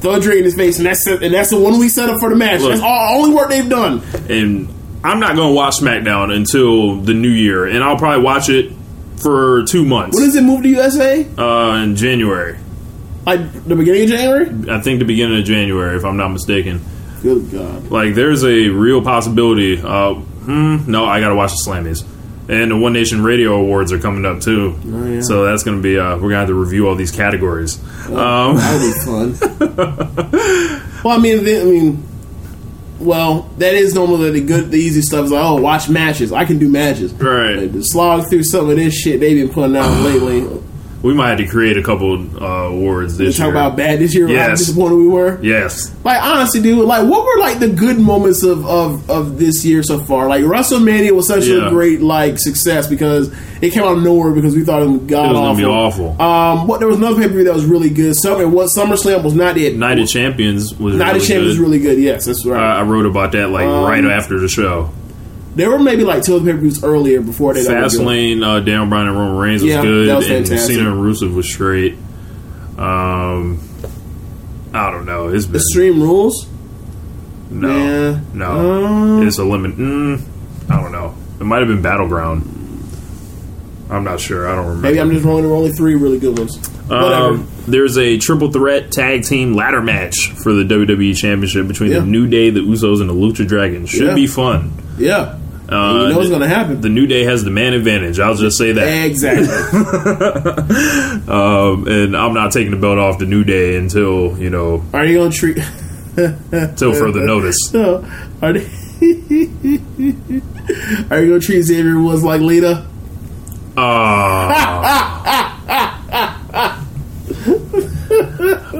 throw 0.00 0.14
a 0.14 0.20
drink 0.20 0.38
in 0.38 0.44
his 0.44 0.54
face, 0.54 0.78
and 0.78 0.86
that's 0.86 1.06
it, 1.06 1.22
and 1.22 1.34
that's 1.34 1.50
the 1.50 1.58
one 1.58 1.78
we 1.78 1.88
set 1.88 2.08
up 2.10 2.20
for 2.20 2.28
the 2.30 2.36
match. 2.36 2.60
Look. 2.60 2.70
that's 2.70 2.82
all 2.82 3.22
the 3.22 3.24
only 3.24 3.34
work 3.36 3.48
they've 3.50 3.68
done. 3.68 4.02
and 4.28 4.68
I'm 5.04 5.20
not 5.20 5.36
gonna 5.36 5.52
watch 5.54 5.74
SmackDown 5.76 6.34
until 6.34 6.96
the 7.00 7.14
new 7.14 7.28
year, 7.30 7.66
and 7.66 7.82
I'll 7.84 7.96
probably 7.98 8.24
watch 8.24 8.48
it 8.48 8.72
for 9.22 9.64
two 9.64 9.84
months. 9.84 10.16
When 10.16 10.24
does 10.26 10.34
it 10.36 10.42
move 10.42 10.62
to 10.62 10.68
USA? 10.68 11.26
uh, 11.38 11.82
in 11.82 11.96
January. 11.96 12.58
Like 13.26 13.64
the 13.64 13.74
beginning 13.76 14.02
of 14.02 14.08
January? 14.10 14.70
I 14.70 14.80
think 14.82 14.98
the 14.98 15.04
beginning 15.06 15.38
of 15.38 15.44
January, 15.46 15.96
if 15.96 16.04
I'm 16.04 16.16
not 16.18 16.28
mistaken. 16.28 16.80
Good 17.22 17.50
God! 17.50 17.90
Like, 17.90 18.14
there's 18.14 18.44
a 18.44 18.68
real 18.68 19.00
possibility. 19.02 19.80
Uh, 19.82 20.14
hmm, 20.14 20.90
no, 20.90 21.06
I 21.06 21.20
gotta 21.20 21.34
watch 21.34 21.52
the 21.52 21.70
Slammies. 21.70 22.04
And 22.46 22.70
the 22.70 22.76
One 22.76 22.92
Nation 22.92 23.22
Radio 23.22 23.54
Awards 23.54 23.90
are 23.92 23.98
coming 23.98 24.26
up 24.26 24.40
too, 24.42 24.78
Oh, 24.86 25.06
yeah. 25.06 25.20
so 25.22 25.44
that's 25.46 25.62
gonna 25.62 25.80
be. 25.80 25.98
Uh, 25.98 26.16
we're 26.16 26.28
gonna 26.28 26.36
have 26.40 26.48
to 26.48 26.54
review 26.54 26.86
all 26.88 26.94
these 26.94 27.10
categories. 27.10 27.78
Um, 28.08 28.56
That 28.56 28.80
would 28.80 29.30
be 29.30 29.38
fun. 29.38 30.30
well, 31.04 31.18
I 31.18 31.20
mean, 31.22 31.38
I 31.40 31.64
mean, 31.64 32.04
well, 32.98 33.48
that 33.58 33.74
is 33.74 33.94
normally 33.94 34.30
the 34.30 34.40
good, 34.42 34.70
the 34.70 34.76
easy 34.78 35.00
stuff. 35.00 35.24
Is 35.26 35.30
like, 35.32 35.42
oh, 35.42 35.56
watch 35.60 35.88
matches. 35.88 36.32
I 36.32 36.44
can 36.44 36.58
do 36.58 36.68
matches. 36.68 37.12
Right. 37.14 37.56
Like, 37.56 37.72
to 37.72 37.82
slog 37.82 38.28
through 38.28 38.44
some 38.44 38.68
of 38.68 38.76
this 38.76 38.94
shit 38.94 39.20
they've 39.20 39.36
been 39.46 39.52
putting 39.54 39.76
out 39.76 39.90
lately. 40.04 40.46
We 41.04 41.14
might 41.14 41.28
have 41.28 41.38
to 41.38 41.46
create 41.46 41.76
a 41.76 41.82
couple 41.82 42.14
uh, 42.42 42.46
awards 42.68 43.16
this 43.18 43.36
talk 43.36 43.44
year. 43.44 43.50
about 43.54 43.76
bad 43.76 43.98
this 44.00 44.14
year. 44.14 44.26
How 44.26 44.48
disappointed 44.50 44.96
we 44.96 45.06
were. 45.06 45.38
yes, 45.42 45.94
Like 46.02 46.20
honestly, 46.22 46.60
dude, 46.62 46.84
like 46.84 47.06
what 47.08 47.24
were 47.24 47.38
like 47.40 47.58
the 47.60 47.68
good 47.68 47.98
moments 48.00 48.42
of 48.42 48.66
of, 48.66 49.08
of 49.10 49.38
this 49.38 49.64
year 49.64 49.82
so 49.82 49.98
far? 50.00 50.26
Like 50.28 50.42
WrestleMania 50.44 51.12
was 51.12 51.28
such 51.28 51.44
Yeah. 51.46 51.66
a 51.66 51.70
great 51.70 52.00
like 52.00 52.38
success 52.38 52.86
because 52.88 53.30
it 53.62 53.72
came 53.72 53.82
out 53.84 53.96
of 53.98 54.02
nowhere 54.02 54.32
because 54.32 54.56
we 54.56 54.64
thought 54.64 54.82
it 54.82 54.86
was 54.88 55.00
god 55.02 55.26
It 55.26 55.32
was 55.34 55.58
gonna 55.58 55.68
awful. 55.68 56.08
be 56.08 56.10
awful. 56.16 56.22
Um, 56.22 56.66
what 56.66 56.80
there 56.80 56.88
was 56.88 56.96
another 56.98 57.16
pay 57.20 57.28
per 57.28 57.34
view 57.34 57.44
that 57.44 57.54
was 57.54 57.64
really 57.66 57.90
good. 57.90 58.14
Summer 58.16 58.48
what 58.48 58.70
SummerSlam 58.76 59.22
was 59.22 59.34
not 59.34 59.56
it. 59.58 59.76
Night 59.76 59.98
of 59.98 60.08
Champions 60.08 60.74
was 60.78 60.96
Night 60.96 61.08
really 61.08 61.18
of 61.20 61.26
Champions 61.26 61.48
was 61.50 61.58
really 61.58 61.78
good. 61.80 61.98
Yes, 61.98 62.24
that's 62.24 62.44
right. 62.46 62.60
I 62.60 62.80
I 62.80 62.82
wrote 62.82 63.06
about 63.06 63.32
that 63.32 63.50
like 63.50 63.66
Um, 63.66 63.84
right 63.84 64.04
after 64.04 64.40
the 64.40 64.48
show. 64.48 64.90
There 65.56 65.70
were 65.70 65.78
maybe 65.78 66.04
like 66.04 66.22
two 66.22 66.36
other 66.36 66.44
pay 66.44 66.52
per 66.52 66.58
views 66.58 66.82
earlier 66.84 67.20
before 67.20 67.54
they. 67.54 67.60
Fastlane, 67.62 68.42
uh, 68.44 68.60
Daniel 68.60 68.86
Bryan 68.86 69.08
and 69.08 69.16
Roman 69.16 69.36
Reigns 69.36 69.62
was 69.62 69.70
Yeah, 69.72 69.82
good, 69.82 70.08
that 70.08 70.16
was 70.16 70.30
and 70.30 70.46
fantastic. 70.46 70.76
Cena 70.76 70.92
and 70.92 71.02
Rusev 71.02 71.34
was 71.34 71.50
straight. 71.52 71.94
Um, 72.78 73.60
I 74.72 74.90
don't 74.90 75.06
know. 75.06 75.28
It's 75.28 75.46
been 75.46 75.56
Extreme 75.56 76.02
Rules. 76.02 76.46
no, 77.50 77.68
Yeah. 77.76 78.20
no. 78.32 78.84
Um, 78.86 79.26
it's 79.26 79.38
a 79.38 79.44
limit. 79.44 79.76
Mm, 79.76 80.20
I 80.68 80.80
don't 80.80 80.92
know. 80.92 81.14
It 81.40 81.44
might 81.44 81.58
have 81.58 81.68
been 81.68 81.82
Battleground. 81.82 82.50
I'm 83.90 84.02
not 84.02 84.18
sure. 84.18 84.48
I 84.48 84.54
don't 84.56 84.64
remember. 84.66 84.88
Maybe 84.88 85.00
I'm 85.00 85.10
just 85.12 85.24
wrong. 85.24 85.40
There 85.42 85.50
were 85.50 85.56
only 85.56 85.70
three 85.70 85.94
really 85.94 86.18
good 86.18 86.38
ones. 86.38 86.58
Um, 86.90 87.46
there's 87.68 87.96
a 87.96 88.18
triple 88.18 88.50
threat 88.50 88.90
tag 88.90 89.24
team 89.24 89.54
ladder 89.54 89.80
match 89.82 90.30
for 90.42 90.52
the 90.52 90.64
WWE 90.64 91.14
Championship 91.14 91.68
between 91.68 91.92
Yeah. 91.92 92.00
the 92.00 92.06
New 92.06 92.26
Day, 92.26 92.50
the 92.50 92.60
Usos, 92.60 93.00
and 93.00 93.08
the 93.08 93.14
Lucha 93.14 93.46
Dragons. 93.46 93.88
Should 93.90 94.08
Yeah. 94.08 94.14
be 94.14 94.26
fun. 94.26 94.72
yeah, 94.98 95.34
Uh, 95.66 96.02
you 96.02 96.08
know 96.10 96.16
what's 96.18 96.28
going 96.28 96.42
to 96.42 96.48
happen. 96.48 96.80
The 96.82 96.88
New 96.90 97.06
Day 97.06 97.24
has 97.24 97.42
the 97.42 97.50
man 97.50 97.72
advantage. 97.72 98.20
I'll 98.20 98.34
just 98.34 98.58
say 98.58 98.72
that. 98.72 99.06
exactly. 99.06 99.48
Um, 101.26 101.86
and 101.88 102.14
I'm 102.16 102.34
not 102.34 102.52
taking 102.52 102.70
the 102.70 102.76
belt 102.76 102.98
off 102.98 103.18
the 103.18 103.24
New 103.24 103.44
Day 103.44 103.76
until 103.76 104.36
you 104.38 104.50
know 104.50 104.84
Are 104.92 105.04
you 105.06 105.14
going 105.18 105.30
to 105.30 105.36
treat? 105.36 105.58
until 106.16 106.92
further 106.92 107.24
notice. 107.24 107.56
So, 107.70 108.04
are 108.42 108.52
they? 108.52 108.60
are 111.10 111.20
you 111.22 111.28
gonna 111.30 111.40
treat 111.40 111.62
Xavier 111.62 111.98
Woods 111.98 112.22
like 112.22 112.40
Lita? 112.40 112.86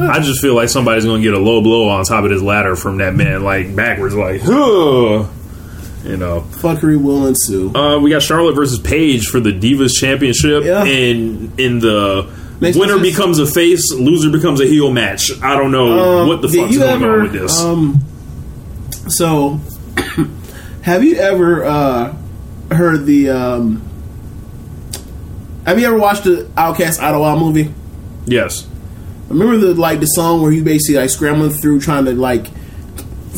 I 0.07 0.20
just 0.23 0.40
feel 0.40 0.55
like 0.55 0.68
somebody's 0.68 1.05
gonna 1.05 1.23
get 1.23 1.35
a 1.35 1.38
low 1.38 1.61
blow 1.62 1.88
on 1.88 2.05
top 2.05 2.25
of 2.25 2.31
this 2.31 2.42
ladder 2.42 2.77
from 2.77 2.99
that 2.99 3.14
man, 3.14 3.42
like 3.42 3.75
backwards, 3.75 4.14
like 4.14 4.40
"Huh." 4.42 5.25
You 6.05 6.17
know. 6.19 6.43
Fuckery 6.51 7.01
will 7.03 7.27
ensue. 7.27 7.75
Uh, 7.75 7.99
we 7.99 8.11
got 8.11 8.23
Charlotte 8.23 8.55
versus 8.55 8.79
Paige 8.79 9.27
for 9.29 9.40
the 9.40 9.51
Divas 9.53 9.93
Championship, 9.99 10.64
Yeah. 10.64 10.85
and 10.85 11.59
in 11.59 11.79
the 11.79 12.29
Makes 12.61 12.77
winner 12.77 12.95
sense. 12.99 13.03
becomes 13.11 13.38
a 13.38 13.47
face, 13.47 13.90
loser 13.93 14.31
becomes 14.31 14.61
a 14.61 14.67
heel 14.67 14.90
match. 14.90 15.31
I 15.43 15.57
don't 15.57 15.71
know 15.73 16.21
Um, 16.23 16.29
what 16.29 16.43
the 16.43 16.49
fuck's 16.49 16.77
going 16.77 16.90
ever, 17.03 17.17
on 17.17 17.23
with 17.23 17.33
this. 17.33 17.59
Um, 17.61 18.01
so, 19.09 19.61
have 20.83 21.03
you 21.03 21.17
ever 21.17 21.64
uh, 21.64 22.14
heard 22.71 23.07
the? 23.07 23.31
Um, 23.31 23.83
have 25.67 25.79
you 25.81 25.87
ever 25.87 25.97
watched 25.99 26.25
the 26.25 26.47
OutKast 26.57 27.01
Ottawa 27.03 27.37
movie? 27.38 27.73
yes, 28.27 28.67
Remember 29.29 29.57
the 29.57 29.73
like 29.75 30.01
the 30.01 30.07
song 30.07 30.43
where 30.43 30.53
he 30.53 30.61
basically 30.61 30.97
like 31.01 31.09
scrambling 31.11 31.51
through 31.51 31.81
trying 31.81 32.05
to 32.05 32.12
like 32.12 32.47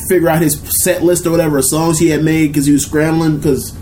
figure 0.08 0.28
out 0.28 0.40
his 0.42 0.60
set 0.84 1.02
list 1.02 1.26
or 1.26 1.30
whatever 1.30 1.60
songs 1.62 1.98
he 1.98 2.08
had 2.10 2.22
made 2.24 2.48
because 2.48 2.66
he 2.66 2.72
was 2.72 2.84
scrambling 2.84 3.36
because. 3.36 3.74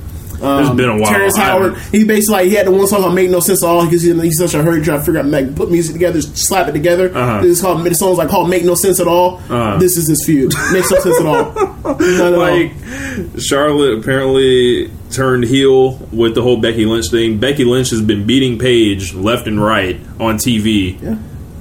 Um, 0.43 0.67
It's 0.67 0.75
been 0.75 0.89
a 0.91 0.97
while. 0.99 1.11
Terrence 1.11 1.37
Howard. 1.39 1.79
He 1.93 2.05
basically 2.05 2.33
like 2.35 2.47
he 2.49 2.55
had 2.55 2.67
the 2.67 2.71
one 2.73 2.87
song 2.89 3.01
called 3.03 3.15
"Make 3.15 3.31
No 3.31 3.39
Sense 3.41 3.63
at 3.63 3.69
All" 3.69 3.85
because 3.87 4.03
he's, 4.03 4.21
he's 4.21 4.37
such 4.37 4.53
a 4.53 4.63
hurry 4.63 4.83
trying 4.83 4.99
to 4.99 5.05
figure 5.05 5.21
out 5.21 5.27
like 5.27 5.55
put 5.55 5.71
music 5.71 5.95
together, 5.95 6.21
slap 6.21 6.69
it 6.69 6.73
together. 6.73 7.17
Uh-huh. 7.17 7.41
This 7.41 7.53
is 7.59 7.61
called 7.63 7.83
the 7.87 7.95
song's 7.95 8.19
like 8.19 8.29
called 8.29 8.51
"Make 8.51 8.65
No 8.65 8.75
Sense 8.75 8.99
at 9.01 9.07
All." 9.07 9.37
Uh-huh. 9.49 9.79
This 9.79 9.97
is 9.97 10.09
his 10.09 10.23
feud. 10.27 10.53
Makes 10.73 10.91
no 10.91 10.99
sense 10.99 11.21
at 11.21 11.25
all. 11.27 11.53
Not 11.85 12.01
at 12.03 12.35
all. 12.35 12.39
like 12.41 12.73
Charlotte 13.39 13.99
apparently 14.01 14.91
turned 15.11 15.45
heel 15.45 15.97
with 16.13 16.35
the 16.35 16.43
whole 16.43 16.61
Becky 16.61 16.85
Lynch 16.85 17.11
thing. 17.11 17.39
Becky 17.39 17.65
Lynch 17.65 17.91
has 17.91 18.03
been 18.03 18.27
beating 18.27 18.59
Paige 18.59 19.15
left 19.15 19.47
and 19.47 19.63
right 19.63 19.99
on 20.21 20.37
TV. 20.37 21.01
Yeah. 21.01 21.17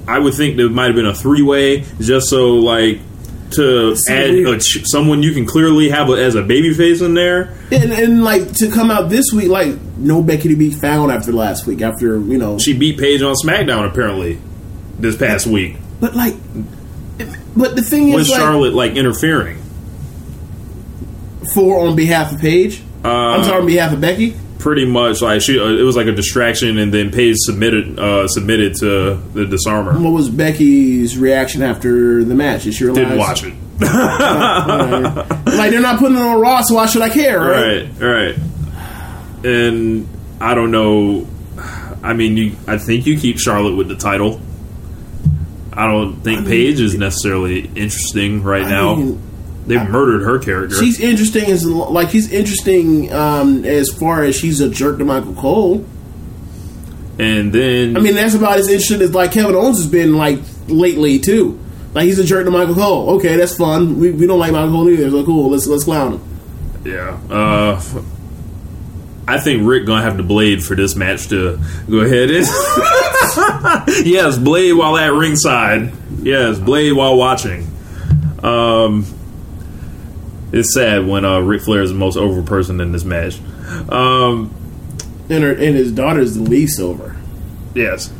I 0.06 0.18
would 0.18 0.34
think 0.34 0.56
there 0.56 0.68
might 0.68 0.86
have 0.86 0.96
been 0.96 1.06
a 1.06 1.14
three 1.14 1.42
way 1.42 1.84
just 2.00 2.28
so 2.28 2.56
like 2.56 3.00
to 3.56 3.96
add 4.08 4.30
a, 4.30 4.58
ch- 4.58 4.84
someone 4.84 5.22
you 5.22 5.32
can 5.32 5.46
clearly 5.46 5.88
have 5.90 6.08
a, 6.10 6.12
as 6.12 6.34
a 6.34 6.42
babyface 6.42 7.04
in 7.04 7.14
there. 7.14 7.54
and, 7.72 7.92
and 7.92 8.24
like 8.24 8.52
to 8.54 8.70
come 8.70 8.90
out 8.90 9.08
this 9.10 9.26
week, 9.32 9.48
like 9.48 9.74
no 9.96 10.22
Becky 10.22 10.48
to 10.48 10.56
be 10.56 10.70
found 10.70 11.10
after 11.12 11.32
last 11.32 11.66
week. 11.66 11.80
After 11.82 12.18
you 12.18 12.38
know, 12.38 12.58
She 12.58 12.76
beat 12.76 12.98
Paige 12.98 13.22
on 13.22 13.34
SmackDown 13.34 13.88
apparently 13.88 14.38
this 14.98 15.16
past 15.16 15.46
week. 15.46 15.76
but 16.00 16.14
like, 16.14 16.34
but 17.56 17.76
the 17.76 17.82
thing 17.82 18.08
is, 18.08 18.14
Was 18.14 18.28
like, 18.30 18.40
Charlotte 18.40 18.74
like 18.74 18.92
interfering? 18.96 19.58
for 21.54 21.86
on 21.86 21.94
behalf 21.96 22.32
of 22.32 22.40
Paige. 22.40 22.82
Uh, 23.04 23.08
I'm 23.08 23.44
sorry, 23.44 23.60
on 23.60 23.66
behalf 23.66 23.92
of 23.92 24.00
Becky. 24.00 24.34
Pretty 24.64 24.86
much 24.86 25.20
like 25.20 25.42
she 25.42 25.60
uh, 25.60 25.66
it 25.66 25.82
was 25.82 25.94
like 25.94 26.06
a 26.06 26.12
distraction, 26.12 26.78
and 26.78 26.90
then 26.92 27.10
Paige 27.10 27.36
submitted 27.36 27.98
uh, 27.98 28.26
submitted 28.28 28.74
to 28.76 29.16
the 29.34 29.44
Dis-arm-her. 29.44 29.92
What 30.02 30.14
was 30.14 30.30
Becky's 30.30 31.18
reaction 31.18 31.60
after 31.62 32.24
the 32.24 32.34
match? 32.34 32.64
Did 32.64 32.72
she 32.72 32.84
realize? 32.84 33.04
Didn't 33.04 33.18
watch 33.18 33.44
it. 33.44 33.52
Like 35.54 35.70
they're 35.70 35.82
not 35.82 35.98
putting 35.98 36.16
it 36.16 36.22
on 36.22 36.40
Raw, 36.40 36.62
so 36.62 36.76
why 36.76 36.86
should 36.86 37.02
I 37.02 37.10
care? 37.10 37.38
Right? 37.38 37.82
Right, 38.00 38.00
right. 38.00 39.44
And 39.44 40.08
I 40.40 40.54
don't 40.54 40.70
know. 40.70 41.26
I 42.02 42.14
mean, 42.14 42.38
you. 42.38 42.56
I 42.66 42.78
think 42.78 43.04
you 43.04 43.18
keep 43.18 43.38
Charlotte 43.38 43.76
with 43.76 43.88
the 43.88 43.96
title. 43.96 44.40
I 45.74 45.86
don't 45.86 46.22
think 46.22 46.46
Paige 46.46 46.80
is 46.80 46.94
necessarily 46.94 47.66
interesting 47.66 48.42
right 48.42 48.66
now. 48.66 48.94
mean, 48.94 49.20
They've 49.66 49.88
murdered 49.88 50.22
her 50.24 50.38
character. 50.38 50.76
She's 50.76 51.00
interesting 51.00 51.44
as 51.50 51.64
like 51.66 52.08
he's 52.10 52.30
interesting 52.30 53.12
um, 53.12 53.64
as 53.64 53.88
far 53.90 54.22
as 54.22 54.36
she's 54.36 54.60
a 54.60 54.68
jerk 54.68 54.98
to 54.98 55.04
Michael 55.04 55.34
Cole. 55.34 55.86
and 57.18 57.52
then 57.52 57.96
I 57.96 58.00
mean, 58.00 58.14
that's 58.14 58.34
about 58.34 58.58
as 58.58 58.68
interesting 58.68 59.00
as 59.02 59.14
like 59.14 59.32
Kevin 59.32 59.54
Owens 59.54 59.78
has 59.78 59.86
been 59.86 60.16
like 60.16 60.40
lately 60.68 61.18
too. 61.18 61.58
Like 61.94 62.04
he's 62.06 62.18
a 62.18 62.24
jerk 62.24 62.44
to 62.44 62.50
Michael 62.50 62.74
Cole. 62.74 63.10
Okay, 63.16 63.36
that's 63.36 63.56
fun. 63.56 63.98
We, 64.00 64.10
we 64.10 64.26
don't 64.26 64.38
like 64.38 64.52
Michael 64.52 64.70
Cole 64.72 64.88
either. 64.90 65.10
So 65.10 65.24
cool. 65.24 65.48
Let's 65.50 65.66
let's 65.66 65.84
clown 65.84 66.14
him. 66.14 66.22
yeah. 66.84 67.18
Uh, 67.30 67.80
I 69.26 69.40
think 69.40 69.66
Ric 69.66 69.86
gonna 69.86 70.02
have 70.02 70.18
to 70.18 70.22
blade 70.22 70.62
for 70.62 70.74
this 70.74 70.94
match 70.96 71.28
to 71.28 71.58
go 71.88 72.00
ahead. 72.00 72.30
and- 72.30 72.46
yes, 74.06 74.36
blade 74.36 74.72
while 74.74 74.98
at 74.98 75.12
ringside. 75.14 75.92
Yes, 76.22 76.58
blade 76.58 76.92
while 76.92 77.16
watching. 77.16 77.66
Um, 78.42 79.06
it's 80.56 80.74
sad 80.74 81.06
when 81.06 81.24
uh, 81.24 81.40
Ric 81.40 81.62
Flair 81.62 81.82
is 81.82 81.90
the 81.90 81.96
most 81.96 82.16
over 82.16 82.42
person 82.42 82.80
in 82.80 82.92
this 82.92 83.04
match. 83.04 83.38
Um, 83.90 84.54
And 85.28 85.42
her 85.44 85.50
and 85.52 85.74
his 85.76 85.90
daughter's 85.92 86.34
the 86.34 86.42
least 86.42 86.78
over. 86.80 87.16
yes, 87.74 88.10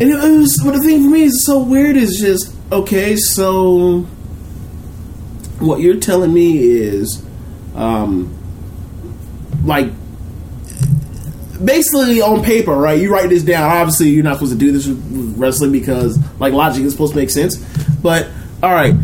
And 0.00 0.10
it, 0.10 0.16
was, 0.16 0.60
but 0.64 0.72
the 0.72 0.80
thing 0.80 1.04
for 1.04 1.10
me 1.10 1.24
is 1.24 1.44
so 1.46 1.62
weird 1.62 1.96
is 1.96 2.16
just 2.18 2.54
okay. 2.72 3.16
So 3.16 4.00
what 5.60 5.80
you're 5.80 6.00
telling 6.00 6.32
me 6.32 6.58
is, 6.58 7.22
um, 7.74 8.34
like 9.64 9.90
basically 11.62 12.20
on 12.22 12.42
paper, 12.44 12.74
right? 12.76 13.00
You 13.00 13.12
write 13.12 13.28
this 13.28 13.42
down. 13.42 13.70
Obviously, 13.70 14.10
you're 14.10 14.24
not 14.24 14.34
supposed 14.34 14.52
to 14.52 14.58
do 14.58 14.72
this 14.72 14.86
with 14.86 15.34
wrestling 15.36 15.72
because 15.72 16.18
like 16.38 16.52
logic 16.52 16.84
is 16.84 16.92
supposed 16.92 17.12
to 17.12 17.18
make 17.18 17.30
sense. 17.30 17.56
But 18.02 18.28
all 18.62 18.72
right, 18.72 18.94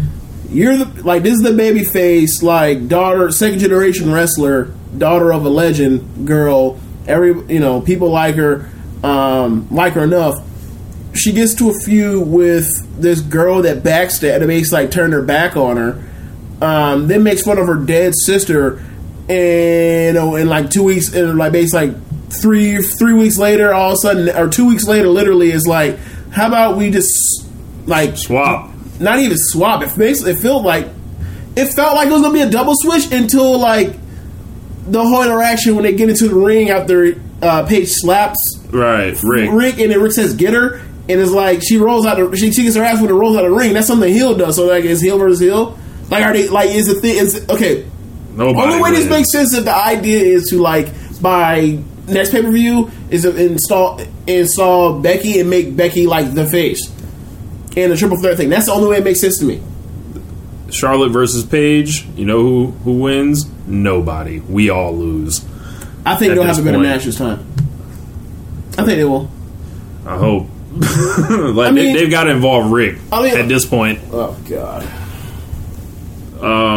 you're 0.48 0.76
the 0.76 0.83
like 1.04 1.22
this 1.22 1.34
is 1.34 1.42
the 1.42 1.52
baby 1.52 1.84
face, 1.84 2.42
like 2.42 2.88
daughter, 2.88 3.30
second 3.30 3.60
generation 3.60 4.12
wrestler, 4.12 4.72
daughter 4.96 5.32
of 5.32 5.44
a 5.44 5.50
legend, 5.50 6.26
girl. 6.26 6.80
Every 7.06 7.28
you 7.52 7.60
know, 7.60 7.80
people 7.80 8.10
like 8.10 8.36
her, 8.36 8.70
um, 9.02 9.68
like 9.70 9.92
her 9.92 10.04
enough 10.04 10.36
she 11.14 11.32
gets 11.32 11.54
to 11.54 11.70
a 11.70 11.74
feud 11.74 12.26
with 12.26 12.66
this 13.00 13.20
girl 13.20 13.62
that 13.62 13.82
backstab 13.82 14.40
that 14.40 14.46
makes 14.46 14.72
like 14.72 14.90
turn 14.90 15.12
her 15.12 15.22
back 15.22 15.56
on 15.56 15.76
her. 15.76 16.04
Um, 16.60 17.08
then 17.08 17.22
makes 17.22 17.42
fun 17.42 17.58
of 17.58 17.66
her 17.66 17.76
dead 17.76 18.14
sister, 18.14 18.82
and 19.28 20.16
oh, 20.16 20.36
in 20.36 20.48
like 20.48 20.70
two 20.70 20.84
weeks, 20.84 21.12
and 21.12 21.36
like 21.38 21.52
basically 21.52 21.88
like 21.88 22.30
three 22.30 22.82
three 22.82 23.12
weeks 23.12 23.38
later, 23.38 23.72
all 23.72 23.90
of 23.90 23.94
a 23.94 23.96
sudden, 23.98 24.28
or 24.36 24.48
two 24.48 24.66
weeks 24.66 24.86
later, 24.86 25.08
literally 25.08 25.50
is 25.50 25.66
like, 25.66 25.98
how 26.30 26.46
about 26.46 26.76
we 26.76 26.90
just 26.90 27.12
like 27.86 28.16
swap. 28.16 28.70
not 29.00 29.18
even 29.18 29.36
swap. 29.38 29.82
It 29.82 29.96
basically 29.96 30.32
it 30.32 30.38
felt 30.38 30.64
like 30.64 30.88
it 31.56 31.72
felt 31.74 31.94
like 31.94 32.08
it 32.08 32.12
was 32.12 32.22
gonna 32.22 32.34
be 32.34 32.42
a 32.42 32.50
double 32.50 32.74
switch 32.76 33.12
until 33.12 33.58
like 33.58 33.94
the 34.86 35.02
whole 35.02 35.22
interaction 35.22 35.74
when 35.74 35.84
they 35.84 35.94
get 35.94 36.08
into 36.08 36.28
the 36.28 36.34
ring 36.34 36.70
after 36.70 37.20
uh, 37.40 37.64
Paige 37.66 37.88
slaps 37.88 38.38
Right, 38.74 39.16
Ric. 39.22 39.50
Ric, 39.52 39.78
and 39.78 39.92
then 39.92 40.02
Ric 40.02 40.12
says 40.12 40.34
get 40.34 40.52
her, 40.52 40.78
and 41.08 41.20
it's 41.20 41.30
like 41.30 41.62
she 41.62 41.76
rolls 41.76 42.04
out. 42.06 42.16
The, 42.16 42.36
she, 42.36 42.50
she 42.50 42.64
gets 42.64 42.74
her 42.74 42.82
ass 42.82 43.00
when 43.00 43.08
it 43.08 43.14
rolls 43.14 43.36
out 43.36 43.44
of 43.44 43.52
the 43.52 43.56
ring. 43.56 43.72
That's 43.72 43.86
something 43.86 44.08
the 44.08 44.14
heel 44.14 44.34
does. 44.36 44.56
So 44.56 44.66
like, 44.66 44.84
it's 44.84 45.00
heel 45.00 45.16
versus 45.16 45.38
heel? 45.38 45.78
Like, 46.10 46.24
are 46.24 46.32
they 46.32 46.48
like? 46.48 46.70
Is 46.70 46.86
the 46.86 46.94
thing? 46.94 47.16
Is 47.16 47.48
okay? 47.48 47.88
Nobody 48.32 48.72
Only 48.72 48.82
way 48.82 48.90
this 48.90 49.08
makes 49.08 49.30
sense 49.30 49.54
is 49.54 49.64
the 49.64 49.74
idea 49.74 50.24
is 50.24 50.50
to 50.50 50.60
like 50.60 50.88
by 51.22 51.78
next 52.08 52.32
pay 52.32 52.42
per 52.42 52.50
view 52.50 52.90
is 53.10 53.22
to 53.22 53.36
install 53.36 54.00
install 54.26 55.00
Becky 55.00 55.38
and 55.38 55.48
make 55.48 55.76
Becky 55.76 56.08
like 56.08 56.34
the 56.34 56.46
face 56.46 56.90
and 57.76 57.92
the 57.92 57.96
triple 57.96 58.18
threat 58.20 58.36
thing. 58.36 58.48
That's 58.48 58.66
the 58.66 58.72
only 58.72 58.88
way 58.88 58.96
it 58.98 59.04
makes 59.04 59.20
sense 59.20 59.38
to 59.38 59.44
me. 59.44 59.62
Charlotte 60.70 61.10
versus 61.10 61.44
Paige. 61.44 62.06
You 62.16 62.24
know 62.24 62.40
who 62.40 62.66
who 62.84 62.98
wins? 63.00 63.46
Nobody. 63.66 64.40
We 64.40 64.70
all 64.70 64.94
lose. 64.94 65.44
I 66.06 66.16
think 66.16 66.32
At 66.32 66.34
they'll 66.34 66.44
have 66.44 66.58
a 66.58 66.62
better 66.62 66.76
point. 66.78 66.88
match 66.88 67.04
this 67.04 67.16
time. 67.16 67.46
I 68.76 68.84
think 68.84 68.96
they 68.98 69.04
will. 69.04 69.30
I 70.06 70.16
hope. 70.18 70.48
like 70.74 71.68
I 71.68 71.70
mean- 71.70 71.94
they, 71.94 72.00
have 72.02 72.10
got 72.10 72.24
to 72.24 72.30
involve 72.30 72.70
Ric 72.72 72.96
I 73.12 73.22
mean- 73.22 73.36
at 73.38 73.48
this 73.48 73.64
point. 73.64 74.00
Oh 74.12 74.36
God. 74.48 74.82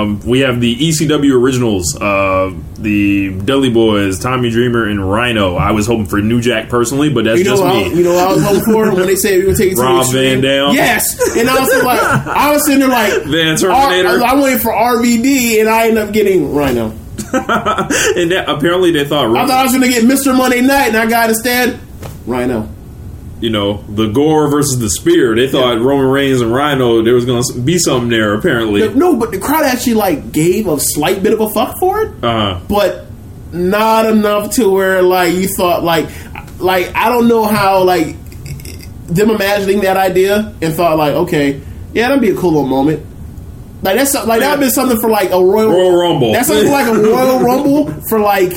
Um, 0.02 0.20
we 0.26 0.40
have 0.42 0.60
the 0.62 0.76
ECW 0.76 1.34
originals, 1.40 1.96
uh, 2.00 2.54
the 2.78 3.32
Dudley 3.34 3.70
Boys, 3.70 4.20
Tommy 4.20 4.50
Dreamer, 4.50 4.86
and 4.86 5.10
Rhino. 5.10 5.56
I 5.56 5.72
was 5.72 5.88
hoping 5.88 6.06
for 6.06 6.22
New 6.22 6.42
Jack 6.42 6.70
personally, 6.70 7.10
but 7.12 7.24
that's 7.26 7.40
You 7.40 7.46
know, 7.46 7.52
just 7.52 7.64
what 7.64 7.76
I, 7.76 7.90
me. 7.90 7.96
you 7.98 8.04
know 8.04 8.14
what 8.14 8.28
I 8.28 8.34
was 8.34 8.44
hoping 8.44 8.64
for 8.74 8.96
when 8.96 9.06
they 9.08 9.16
said 9.16 9.40
we 9.40 9.48
were 9.48 9.54
taking 9.56 9.74
it 9.74 9.76
to 9.78 9.82
Rob? 9.82 10.12
Van 10.12 10.42
Dam. 10.42 10.74
Yes, 10.76 11.38
and 11.38 11.50
I 11.50 11.60
was 11.60 11.84
like, 11.84 12.00
I 12.02 12.52
was 12.52 12.66
sitting 12.66 12.80
there 12.82 12.90
like 12.90 13.24
Van 13.24 13.58
Terminator. 13.58 14.10
R- 14.10 14.24
I'm 14.24 14.42
waiting 14.42 14.60
for 14.60 14.72
RVD, 14.72 15.60
and 15.62 15.70
I 15.70 15.88
ended 15.88 16.04
up 16.04 16.14
getting 16.14 16.54
Rhino. 16.54 16.94
and 17.34 18.32
that, 18.32 18.46
apparently 18.48 18.92
they 18.92 19.06
thought, 19.06 19.36
I 19.36 19.46
thought 19.48 19.52
I 19.60 19.64
was 19.64 19.72
going 19.76 19.84
to 19.84 19.90
get 19.90 20.04
Mr. 20.04 20.36
Monday 20.38 20.62
Night, 20.62 20.88
and 20.90 20.98
I 20.98 21.08
got 21.10 21.30
instead 21.30 21.80
Rhino. 22.26 22.70
You 23.40 23.50
know, 23.50 23.84
the 23.90 24.08
Gore 24.08 24.50
versus 24.50 24.80
the 24.80 24.90
Spear. 24.90 25.36
They 25.36 25.48
thought 25.48 25.80
Roman 25.80 26.08
Reigns 26.08 26.42
and 26.42 26.54
Rhino 26.54 27.04
there 27.04 27.14
was 27.14 27.26
going 27.26 27.44
to 27.44 27.60
be 27.60 27.78
something 27.78 28.10
there. 28.10 28.34
Apparently, 28.34 28.88
No, 28.94 29.16
but 29.16 29.32
the 29.32 29.40
crowd 29.40 29.64
actually 29.64 29.94
like 29.96 30.32
gave 30.32 30.68
a 30.68 30.80
slight 30.80 31.22
bit 31.24 31.34
of 31.34 31.42
a 31.42 31.50
fuck 31.50 31.78
for 31.80 32.02
it, 32.02 32.24
uh, 32.24 32.60
but 32.68 33.06
not 33.52 34.06
enough 34.06 34.56
to 34.56 34.70
where 34.70 35.02
like 35.02 35.34
you 35.34 35.48
thought 35.48 35.84
like 35.84 36.10
like 36.60 36.94
I 36.96 37.10
don't 37.10 37.28
know 37.28 37.46
how 37.46 37.84
like 37.84 38.16
them 39.08 39.30
imagining 39.30 39.82
that 39.82 39.96
idea 39.96 40.54
and 40.62 40.74
thought 40.74 40.98
like 40.98 41.14
okay 41.14 41.62
yeah 41.94 42.10
that'd 42.10 42.22
be 42.22 42.30
a 42.32 42.36
cool 42.36 42.52
little 42.52 42.68
moment. 42.68 43.06
Like 43.84 43.96
that's 43.98 44.14
like 44.16 44.40
that'd 44.40 44.60
be 44.60 44.70
something 44.72 45.00
for 45.00 45.10
like 45.10 45.30
a 45.30 45.40
Royal, 45.40 45.70
Royal 45.70 45.96
Rumble. 45.96 46.34
That's 46.34 46.48
something 46.48 46.66
for 46.66 46.72
like 46.72 46.88
a 46.88 47.00
Royal 47.00 47.40
Rumble 47.44 48.02
for 48.10 48.20
like 48.20 48.54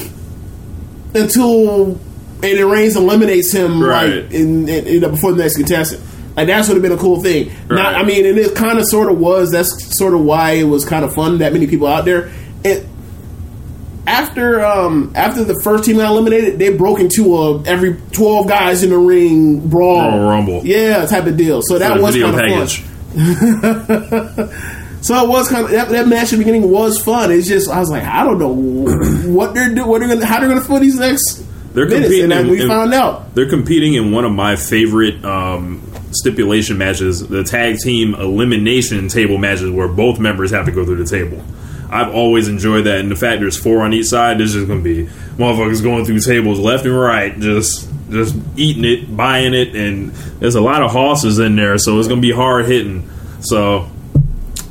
until 1.14 2.00
and 2.42 2.58
it 2.58 2.64
Reigns 2.66 2.96
eliminates 2.96 3.52
him 3.52 3.82
Right. 3.82 4.24
like 4.24 4.32
in, 4.32 4.68
in, 4.68 5.00
know, 5.00 5.10
before 5.10 5.32
the 5.32 5.42
next 5.42 5.56
contestant. 5.56 6.02
Like 6.36 6.46
that 6.46 6.66
would 6.68 6.74
have 6.74 6.82
been 6.82 6.92
a 6.92 6.96
cool 6.96 7.20
thing. 7.22 7.50
Not, 7.68 7.94
I 7.94 8.02
mean, 8.04 8.24
and 8.24 8.38
it 8.38 8.54
kind 8.54 8.78
of 8.78 8.86
sort 8.86 9.10
of 9.10 9.18
was. 9.18 9.50
That's 9.50 9.96
sort 9.98 10.14
of 10.14 10.20
why 10.20 10.52
it 10.52 10.64
was 10.64 10.84
kind 10.84 11.04
of 11.04 11.12
fun. 11.14 11.38
That 11.38 11.52
many 11.52 11.66
people 11.66 11.86
out 11.86 12.04
there. 12.04 12.30
It 12.64 12.86
after 14.06 14.64
um 14.64 15.12
after 15.14 15.44
the 15.44 15.60
first 15.62 15.84
team 15.84 15.96
got 15.96 16.10
eliminated, 16.10 16.58
they 16.58 16.70
broke 16.76 17.00
into 17.00 17.36
a 17.36 17.62
every 17.64 18.00
twelve 18.12 18.48
guys 18.48 18.82
in 18.82 18.90
the 18.90 18.98
ring 18.98 19.68
brawl, 19.68 20.10
Royal 20.10 20.28
Rumble. 20.28 20.60
yeah, 20.64 21.04
type 21.06 21.26
of 21.26 21.36
deal. 21.36 21.60
So 21.62 21.78
that 21.78 22.00
was 22.00 22.16
kind 22.16 22.34
of 22.52 22.72
fun. 22.72 24.50
So 25.02 25.14
it 25.24 25.28
was 25.30 25.48
kind 25.48 25.64
of 25.64 25.70
that, 25.70 25.88
that 25.88 26.08
match 26.08 26.24
at 26.24 26.30
the 26.32 26.36
beginning 26.38 26.70
was 26.70 27.02
fun. 27.02 27.32
It's 27.32 27.48
just 27.48 27.70
I 27.70 27.80
was 27.80 27.88
like, 27.88 28.02
I 28.04 28.22
don't 28.22 28.38
know 28.38 28.52
what 29.32 29.54
they're 29.54 29.74
doing, 29.74 29.88
what 29.88 30.00
they're 30.00 30.08
gonna, 30.08 30.26
how 30.26 30.40
they're 30.40 30.48
gonna 30.50 30.60
fill 30.60 30.78
these 30.78 30.98
next 30.98 31.42
They're 31.72 31.88
competing 31.88 32.32
and 32.32 32.46
in- 32.46 32.48
we 32.48 32.62
in- 32.62 32.68
found 32.68 32.92
out. 32.94 33.34
They're 33.34 33.48
competing 33.48 33.94
in 33.94 34.10
one 34.12 34.24
of 34.24 34.32
my 34.32 34.56
favorite 34.56 35.24
um, 35.24 35.80
stipulation 36.12 36.78
matches, 36.78 37.26
the 37.26 37.44
tag 37.44 37.78
team 37.78 38.14
elimination 38.14 39.08
table 39.08 39.38
matches, 39.38 39.70
where 39.70 39.88
both 39.88 40.18
members 40.18 40.50
have 40.50 40.66
to 40.66 40.72
go 40.72 40.84
through 40.84 41.02
the 41.04 41.08
table. 41.10 41.42
I've 41.92 42.14
always 42.14 42.46
enjoyed 42.48 42.86
that, 42.86 43.00
and 43.00 43.10
the 43.10 43.16
fact 43.16 43.40
there's 43.40 43.56
four 43.56 43.82
on 43.82 43.92
each 43.92 44.06
side, 44.06 44.38
there's 44.38 44.52
just 44.52 44.66
going 44.68 44.82
to 44.82 44.84
be 44.84 45.10
motherfuckers 45.36 45.82
going 45.82 46.04
through 46.04 46.20
tables 46.20 46.58
left 46.60 46.84
and 46.84 46.98
right, 46.98 47.38
just 47.40 47.88
just 48.10 48.36
eating 48.56 48.84
it, 48.84 49.16
buying 49.16 49.54
it, 49.54 49.74
and 49.76 50.10
there's 50.40 50.56
a 50.56 50.60
lot 50.60 50.82
of 50.82 50.90
horses 50.90 51.38
in 51.38 51.54
there, 51.56 51.78
so 51.78 51.98
it's 51.98 52.08
going 52.08 52.20
to 52.20 52.26
be 52.26 52.32
hard 52.32 52.66
hitting. 52.66 53.08
So 53.40 53.88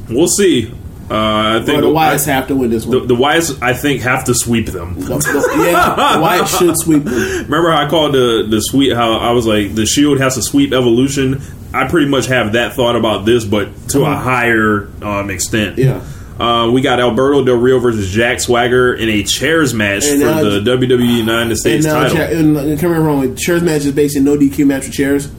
we'll 0.09 0.27
see. 0.27 0.73
Uh, 1.11 1.59
I 1.59 1.65
think 1.65 1.79
Or 1.79 1.81
the 1.81 1.87
Wyatts 1.87 2.27
I- 2.27 2.33
have 2.33 2.47
to 2.49 2.55
win 2.55 2.69
this 2.69 2.85
the, 2.85 2.99
one. 2.99 3.07
the 3.07 3.15
Wyatts, 3.15 3.57
I 3.63 3.73
think, 3.73 4.01
have 4.03 4.25
to 4.25 4.35
sweep 4.35 4.67
them. 4.67 4.93
The- 4.95 5.17
the- 5.17 5.63
yeah, 5.71 6.13
the 6.15 6.21
Wyatt 6.21 6.47
should 6.59 6.77
sweep 6.77 7.03
them. 7.05 7.13
Remember 7.15 7.71
how 7.71 7.85
I 7.85 7.89
called 7.89 8.13
the 8.13 8.45
the 8.47 8.59
sweep? 8.59 8.93
How 8.93 9.13
I 9.13 9.31
was 9.31 9.45
like 9.47 9.73
the 9.75 9.85
Shield 9.85 10.19
has 10.19 10.35
to 10.35 10.41
sweep 10.43 10.71
Evolution. 10.73 11.41
I 11.73 11.87
pretty 11.87 12.07
much 12.07 12.27
have 12.27 12.53
that 12.53 12.73
thought 12.73 12.95
about 12.95 13.25
this, 13.25 13.43
but 13.45 13.69
to 13.89 14.03
a 14.05 14.15
higher 14.15 14.89
um, 15.01 15.29
extent. 15.29 15.79
Uh-huh. 15.79 15.99
Yeah. 15.99 16.03
Uh, 16.39 16.71
we 16.71 16.79
got 16.81 16.99
Alberto 17.01 17.43
Del 17.43 17.55
Rio 17.57 17.79
versus 17.79 18.09
Jack 18.09 18.39
Swagger 18.39 18.93
in 18.93 19.09
a 19.09 19.23
chairs 19.23 19.73
match 19.73 20.05
And, 20.05 20.21
for 20.21 20.27
uh, 20.29 20.43
the 20.43 20.59
WWE 20.61 21.17
United 21.17 21.49
And 21.51 21.57
States 21.57 21.85
now, 21.85 22.03
title. 22.03 22.15
cha- 22.15 22.23
and, 22.23 22.55
uh, 22.55 22.61
correct 22.61 22.81
me 22.83 22.89
if 22.91 22.97
I'm 22.97 23.03
wrong. 23.05 23.35
Chairs 23.35 23.61
match 23.61 23.83
is 23.83 23.91
based 23.91 24.15
in 24.15 24.23
no 24.23 24.37
DQ 24.37 24.65
match 24.65 24.85
with 24.85 24.93
chairs. 24.93 25.29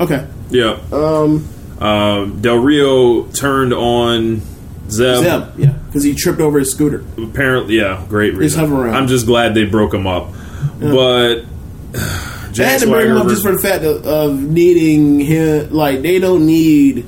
Okay. 0.00 0.26
yeah. 0.50 0.78
Um, 0.92 1.46
Um, 1.78 2.40
Del 2.40 2.56
Rio 2.56 3.24
turned 3.26 3.74
on 3.74 4.40
Zeb. 4.88 5.24
Zeb, 5.24 5.58
yeah, 5.58 5.72
because 5.86 6.02
he 6.04 6.14
tripped 6.14 6.40
over 6.40 6.58
his 6.58 6.70
scooter. 6.70 7.04
Apparently, 7.18 7.76
yeah, 7.78 8.04
great 8.08 8.34
reason. 8.34 8.60
hover 8.60 8.84
around. 8.86 8.94
I'm 8.94 9.06
just 9.08 9.26
glad 9.26 9.54
they 9.54 9.64
broke 9.64 9.92
him 9.94 10.06
up. 10.06 10.32
but 10.80 11.40
They 12.52 12.64
had 12.64 12.80
to 12.80 12.86
bring 12.86 13.08
him 13.10 13.18
up 13.18 13.28
just 13.28 13.42
for 13.44 13.52
the 13.52 13.58
fact 13.60 13.84
of, 13.84 14.06
of 14.06 14.40
needing 14.40 15.20
him. 15.20 15.70
Like 15.72 16.00
they 16.00 16.18
don't 16.18 16.46
need 16.46 17.04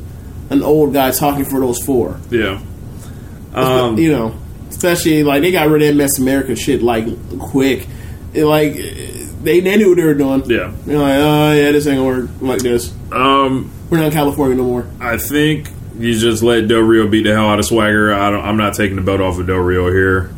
an 0.51 0.63
old 0.63 0.93
guy 0.93 1.11
talking 1.11 1.45
for 1.47 1.59
those 1.61 1.83
four. 1.85 2.21
yeah. 2.31 2.61
Um, 3.55 3.97
you 3.99 4.13
know, 4.13 4.35
especially 4.69 5.23
like 5.25 5.41
they 5.43 5.51
got 5.51 5.69
rid 5.69 5.83
of 5.83 5.97
MS 5.97 6.19
America 6.19 6.55
shit 6.55 6.83
like 6.83 7.07
quick. 7.39 7.87
It, 8.35 8.45
like 8.45 8.75
they 8.75 9.61
they 9.61 9.77
knew 9.79 9.89
what 9.91 9.97
they 9.97 10.05
were 10.05 10.13
doing. 10.15 10.43
yeah. 10.51 10.71
They're 10.85 10.99
like, 10.99 11.19
oh 11.19 11.53
yeah, 11.53 11.73
this 11.73 11.87
ain't 11.87 11.97
gonna 11.99 12.05
work 12.05 12.31
like 12.43 12.61
this. 12.61 12.93
Um, 13.11 13.71
We're 13.89 13.99
not 13.99 14.09
in 14.09 14.13
California 14.13 14.55
no 14.57 14.65
more. 14.65 14.87
I 15.01 15.17
think 15.17 15.71
you 15.99 16.17
just 16.19 16.43
let 16.43 16.69
Del 16.69 16.81
Rio 16.81 17.09
beat 17.09 17.25
the 17.25 17.33
hell 17.35 17.49
out 17.49 17.59
of 17.59 17.65
Swagger. 17.67 18.13
I 18.15 18.31
don't, 18.31 18.45
I'm 18.45 18.57
not 18.57 18.75
taking 18.75 18.97
the 18.97 19.03
belt 19.03 19.21
off 19.21 19.39
of 19.39 19.47
Del 19.47 19.57
Rio 19.57 19.91
here. 19.91 20.31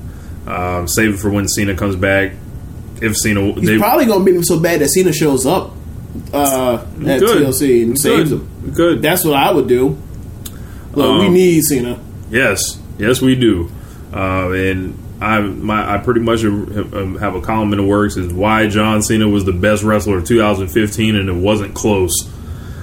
Um, 0.46 0.88
save 0.88 1.14
it 1.14 1.16
for 1.18 1.30
when 1.30 1.46
Cena 1.48 1.74
comes 1.76 1.96
back. 1.96 2.32
If 3.02 3.16
Cena, 3.16 3.40
He's 3.52 3.66
they 3.66 3.78
probably 3.78 4.06
gonna 4.06 4.24
beat 4.24 4.34
him 4.34 4.42
so 4.44 4.58
bad 4.60 4.80
that 4.80 4.88
Cena 4.88 5.12
shows 5.12 5.46
up 5.46 5.72
uh, 6.32 6.74
at 7.06 7.20
Good. 7.20 7.44
TLC 7.46 7.82
and 7.84 7.98
saves 7.98 8.30
good, 8.30 8.40
him. 8.40 8.70
good. 8.74 9.02
That's 9.02 9.24
what 9.24 9.34
I 9.34 9.52
would 9.52 9.68
do. 9.68 9.96
Look, 10.92 11.20
we 11.20 11.26
Um, 11.28 11.32
need 11.34 11.62
Cena. 11.62 11.98
Yes, 12.30 12.78
yes, 12.98 13.20
we 13.22 13.36
do. 13.36 13.70
Uh, 14.12 14.50
and 14.50 14.98
I, 15.20 15.40
my, 15.40 15.94
I 15.94 15.98
pretty 15.98 16.20
much 16.20 16.40
have 16.42 16.92
have 17.20 17.34
a 17.36 17.40
column 17.40 17.72
in 17.72 17.78
the 17.78 17.84
works 17.86 18.16
is 18.16 18.32
why 18.32 18.66
John 18.68 19.02
Cena 19.02 19.28
was 19.28 19.44
the 19.44 19.52
best 19.52 19.82
wrestler 19.82 20.18
of 20.18 20.24
2015, 20.26 21.14
and 21.16 21.28
it 21.28 21.32
wasn't 21.34 21.74
close. 21.74 22.12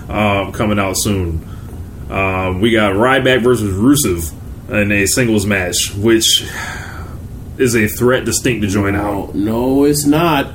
Uh, 0.09 0.51
coming 0.51 0.79
out 0.79 0.93
soon. 0.97 1.45
Um, 2.09 2.61
we 2.61 2.71
got 2.71 2.93
Ryback 2.93 3.41
versus 3.43 3.73
Rusev 3.75 4.33
in 4.69 4.91
a 4.91 5.05
singles 5.05 5.45
match, 5.45 5.93
which 5.95 6.43
is 7.57 7.75
a 7.75 7.87
threat 7.87 8.25
distinct 8.25 8.61
to 8.61 8.67
join 8.67 8.95
out. 8.95 9.35
No, 9.35 9.75
no, 9.75 9.83
it's 9.85 10.05
not. 10.05 10.53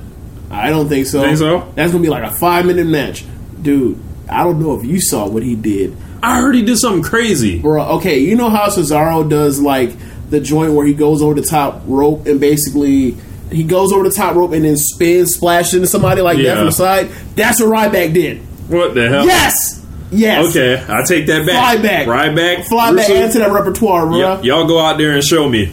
I 0.51 0.71
don't 0.71 0.89
think 0.89 1.07
so. 1.07 1.23
Think 1.23 1.39
so? 1.39 1.73
That's 1.75 1.93
gonna 1.93 2.03
be 2.03 2.11
like 2.11 2.25
a 2.31 2.35
five 2.37 2.67
minute 2.67 2.87
match, 2.87 3.25
dude. 3.61 3.99
I 4.29 4.45
don't 4.45 4.61
know 4.61 4.79
if 4.79 4.85
you 4.85 5.01
saw 5.01 5.29
what 5.29 5.43
he 5.43 5.55
did, 5.55 5.97
I 6.23 6.41
heard 6.41 6.55
he 6.55 6.63
did 6.63 6.79
something 6.79 7.03
crazy. 7.03 7.59
bro. 7.59 7.83
Okay, 7.97 8.21
you 8.21 8.37
know 8.37 8.49
how 8.49 8.69
Cesaro 8.69 9.29
does 9.29 9.61
like 9.61 9.91
the 10.31 10.41
joint 10.41 10.73
where 10.73 10.87
he 10.87 10.95
goes 10.95 11.21
over 11.21 11.35
the 11.35 11.47
top 11.47 11.83
rope 11.87 12.27
and 12.27 12.41
basically 12.41 13.17
he 13.51 13.65
goes 13.65 13.93
over 13.93 14.05
the 14.09 14.15
top 14.15 14.37
rope 14.37 14.53
and 14.53 14.65
then 14.65 14.77
spins, 14.77 15.35
splashes 15.35 15.75
into 15.75 15.87
somebody 15.87 16.23
like 16.23 16.39
that 16.39 16.57
from 16.57 16.67
the 16.67 16.73
side. 16.73 17.09
That's 17.35 17.61
what 17.61 17.69
Ryback 17.71 18.15
did. 18.15 18.39
What 18.69 18.95
the 18.95 19.09
hell? 19.09 19.27
Yes, 19.27 19.82
yes. 20.13 20.51
Okay, 20.51 20.85
I 20.89 21.03
take 21.07 21.27
that 21.27 21.47
back. 21.47 21.75
Fly 21.77 21.83
back. 21.83 22.07
Right 22.07 22.35
back. 22.35 22.67
Fly 22.67 22.95
back 22.95 23.07
Rusev. 23.09 23.25
into 23.27 23.39
that 23.41 23.51
repertoire, 23.53 24.07
bro. 24.07 24.19
Y- 24.37 24.41
y'all 24.43 24.67
go 24.67 24.79
out 24.79 24.99
there 24.99 25.13
and 25.13 25.25
show 25.25 25.49
me. 25.49 25.73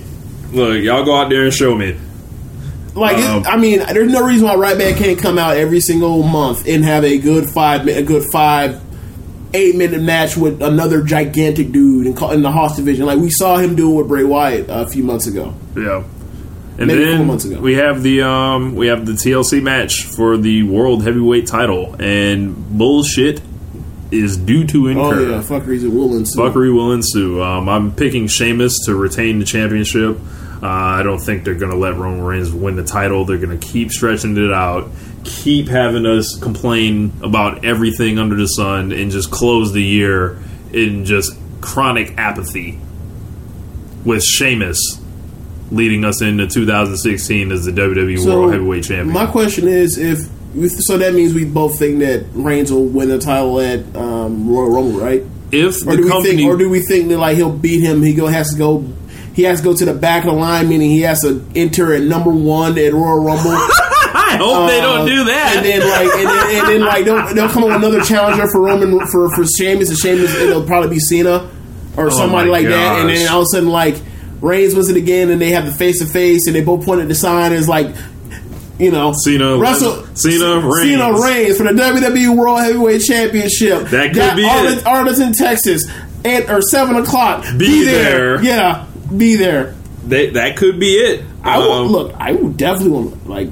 Look, 0.52 0.82
y'all 0.84 1.04
go 1.06 1.16
out 1.16 1.30
there 1.30 1.44
and 1.44 1.54
show 1.54 1.76
me. 1.76 1.96
Like, 2.96 3.18
it- 3.20 3.24
Um, 3.26 3.44
I 3.48 3.58
mean, 3.58 3.80
there's 3.94 4.12
no 4.12 4.24
reason 4.24 4.48
why 4.48 4.56
Right 4.56 4.78
Back 4.78 4.96
can't 4.98 5.18
come 5.20 5.38
out 5.38 5.56
every 5.58 5.80
single 5.80 6.24
month 6.24 6.68
and 6.68 6.84
have 6.84 7.04
a 7.04 7.18
good 7.18 7.46
five, 7.46 7.88
a 7.88 8.02
good 8.02 8.24
five, 8.32 8.80
eight 9.54 9.76
minute 9.76 10.02
match 10.02 10.36
with 10.36 10.62
another 10.62 11.04
gigantic 11.04 11.72
dude 11.72 12.08
in, 12.08 12.18
in 12.34 12.42
the 12.42 12.52
Hoss 12.52 12.76
division, 12.78 13.06
like 13.06 13.20
we 13.20 13.30
saw 13.30 13.58
him 13.58 13.76
do 13.76 13.92
it 13.92 13.96
with 13.96 14.08
Bray 14.08 14.24
Wyatt 14.24 14.66
a 14.70 14.88
few 14.88 15.04
months 15.04 15.28
ago. 15.28 15.54
Yeah. 15.78 16.04
And 16.78 16.88
Maybe 16.88 17.04
then 17.04 17.28
months 17.28 17.44
ago. 17.46 17.60
we 17.60 17.74
have 17.76 18.04
the 18.04 18.22
um 18.22 18.74
we 18.76 18.88
have 18.88 19.06
the 19.06 19.12
TLC 19.14 19.62
match 19.62 20.06
for 20.06 20.38
the 20.38 20.64
world 20.64 21.04
heavyweight 21.04 21.46
title, 21.46 21.96
and 22.00 22.56
bullshit 22.78 23.42
is 24.12 24.38
due 24.38 24.66
to 24.68 24.88
incur. 24.88 25.02
Oh 25.02 25.12
incur. 25.12 25.32
yeah, 25.32 25.42
fuckeries 25.42 25.84
and 25.84 25.94
Woolens. 25.94 26.36
Fuckery 26.36 26.74
will 26.74 26.92
ensue. 26.92 27.42
Um, 27.42 27.70
I'm 27.70 27.96
picking 27.96 28.28
Sheamus 28.28 28.78
to 28.86 28.96
retain 28.96 29.40
the 29.40 29.46
championship. 29.46 30.18
Uh, 30.62 30.68
I 30.68 31.04
don't 31.04 31.20
think 31.20 31.46
they're 31.46 31.56
going 31.56 31.72
to 31.72 31.78
let 31.78 31.96
Roman 31.96 32.22
Reigns 32.22 32.52
win 32.52 32.76
the 32.76 32.84
title. 32.84 33.24
They're 33.24 33.38
going 33.38 33.58
to 33.58 33.66
keep 33.66 33.92
stretching 33.92 34.36
it 34.36 34.52
out, 34.52 34.92
keep 35.24 35.70
having 35.70 36.06
us 36.06 36.38
complain 36.38 37.14
about 37.24 37.64
everything 37.64 38.20
under 38.20 38.36
the 38.36 38.48
sun, 38.48 38.92
and 38.92 39.10
just 39.10 39.32
close 39.32 39.72
the 39.72 39.84
year 39.84 40.38
in 40.74 41.06
just 41.06 41.34
chronic 41.62 42.18
apathy. 42.18 42.80
With 44.06 44.24
Sheamus 44.24 44.80
leading 45.72 46.04
us 46.06 46.22
into 46.22 46.48
2016 46.48 47.52
as 47.52 47.66
the 47.66 47.72
WWE 47.72 48.26
World 48.26 48.52
Heavyweight 48.52 48.84
Champion. 48.86 49.14
My 49.14 49.28
question 49.28 49.68
is 49.68 49.98
if. 49.98 50.30
So 50.86 50.98
that 50.98 51.14
means 51.14 51.34
we 51.34 51.46
both 51.46 51.78
think 51.78 52.00
that 52.00 52.26
Reigns 52.34 52.72
will 52.72 52.86
win 52.86 53.10
the 53.10 53.20
title 53.20 53.60
at 53.60 53.80
um, 53.96 54.50
Royal 54.50 54.70
Rumble, 54.72 55.00
right? 55.00 55.24
if 55.52 55.86
Or 55.88 55.96
do 55.96 56.04
we 56.04 56.10
company, 56.10 56.36
think, 56.38 56.50
or 56.52 56.58
do 56.58 56.70
we 56.70 56.80
think 56.82 57.10
that 57.10 57.18
like 57.18 57.36
he'll 57.38 57.52
beat 57.56 57.82
him? 57.82 58.02
He 58.04 58.14
go 58.14 58.28
has 58.28 58.52
to 58.52 58.58
go. 58.58 58.86
He 59.34 59.44
has 59.44 59.60
to 59.60 59.64
go 59.64 59.76
to 59.76 59.86
the 59.86 59.94
back 59.94 60.26
of 60.26 60.32
the 60.34 60.38
line, 60.40 60.68
meaning 60.70 60.90
he 60.90 61.02
has 61.02 61.22
to 61.22 61.46
enter 61.56 61.94
at 61.94 62.04
number 62.04 62.30
one 62.30 62.78
at 62.78 62.94
Royal 62.94 63.24
Rumble. 63.24 63.52
I 64.12 64.38
hope 64.38 64.70
they 64.70 64.82
don't 64.82 65.02
Uh, 65.02 65.06
do 65.06 65.24
that. 65.26 65.58
And 65.58 65.66
then 65.66 65.80
like, 65.82 66.14
and 66.16 66.28
then, 66.28 66.56
and 66.56 66.68
then 66.68 66.82
like, 66.82 67.06
they'll, 67.06 67.34
they'll 67.36 67.50
come 67.54 67.64
up 67.64 67.70
with 67.70 67.78
another 67.78 68.02
challenger 68.04 68.48
for 68.52 68.60
Roman 68.62 69.00
for 69.08 69.30
for 69.36 69.46
Sheamus, 69.46 69.90
and 69.90 69.98
Sheamus 69.98 70.36
it'll 70.36 70.66
probably 70.66 70.90
be 70.90 71.00
Cena 71.00 71.50
or 71.96 72.12
somebody 72.12 72.50
Oh 72.50 72.52
my 72.52 72.60
like 72.60 72.68
that. 72.68 73.00
And 73.00 73.10
then 73.10 73.28
all 73.30 73.40
of 73.42 73.44
a 73.44 73.56
sudden, 73.56 73.70
like 73.70 73.96
Reigns 74.42 74.74
wins 74.76 74.90
it 74.90 74.98
again, 74.98 75.30
and 75.30 75.40
they 75.42 75.52
have 75.52 75.66
the 75.66 75.72
face 75.74 76.00
to 76.00 76.06
face, 76.06 76.48
and 76.48 76.56
they 76.56 76.62
both 76.62 76.86
point 76.86 77.02
at 77.02 77.08
the 77.08 77.16
sign. 77.16 77.52
And 77.52 77.56
it's 77.56 77.68
like, 77.70 77.96
you 78.80 78.92
know, 78.92 79.14
Cena- 79.14 79.58
Russell, 79.58 80.06
Cena 80.16 80.60
Reigns. 80.60 80.82
Cena 80.82 81.22
Reigns 81.22 81.58
for 81.58 81.64
the 81.64 81.72
WWE 81.72 82.36
World 82.36 82.60
Heavyweight 82.62 83.02
Championship. 83.02 83.90
That 83.90 84.08
could 84.08 84.16
Got 84.16 84.36
be 84.38 84.46
Arlington, 84.46 84.80
it. 84.80 84.86
Arlington, 84.88 85.34
Texas, 85.34 85.86
at 86.26 86.50
or 86.50 86.62
seven 86.62 86.96
o'clock. 86.96 87.46
Be 87.58 87.84
there. 87.86 88.42
Yeah, 88.44 88.86
be 89.16 89.36
there. 89.36 89.76
They, 90.06 90.32
that 90.32 90.58
could 90.58 90.80
be 90.80 90.94
it. 90.96 91.24
I 91.44 91.60
will 91.60 91.72
Um, 91.74 91.88
look. 91.92 92.14
I 92.18 92.32
would 92.32 92.58
definitely 92.58 92.92
want 92.92 93.30
like. 93.30 93.50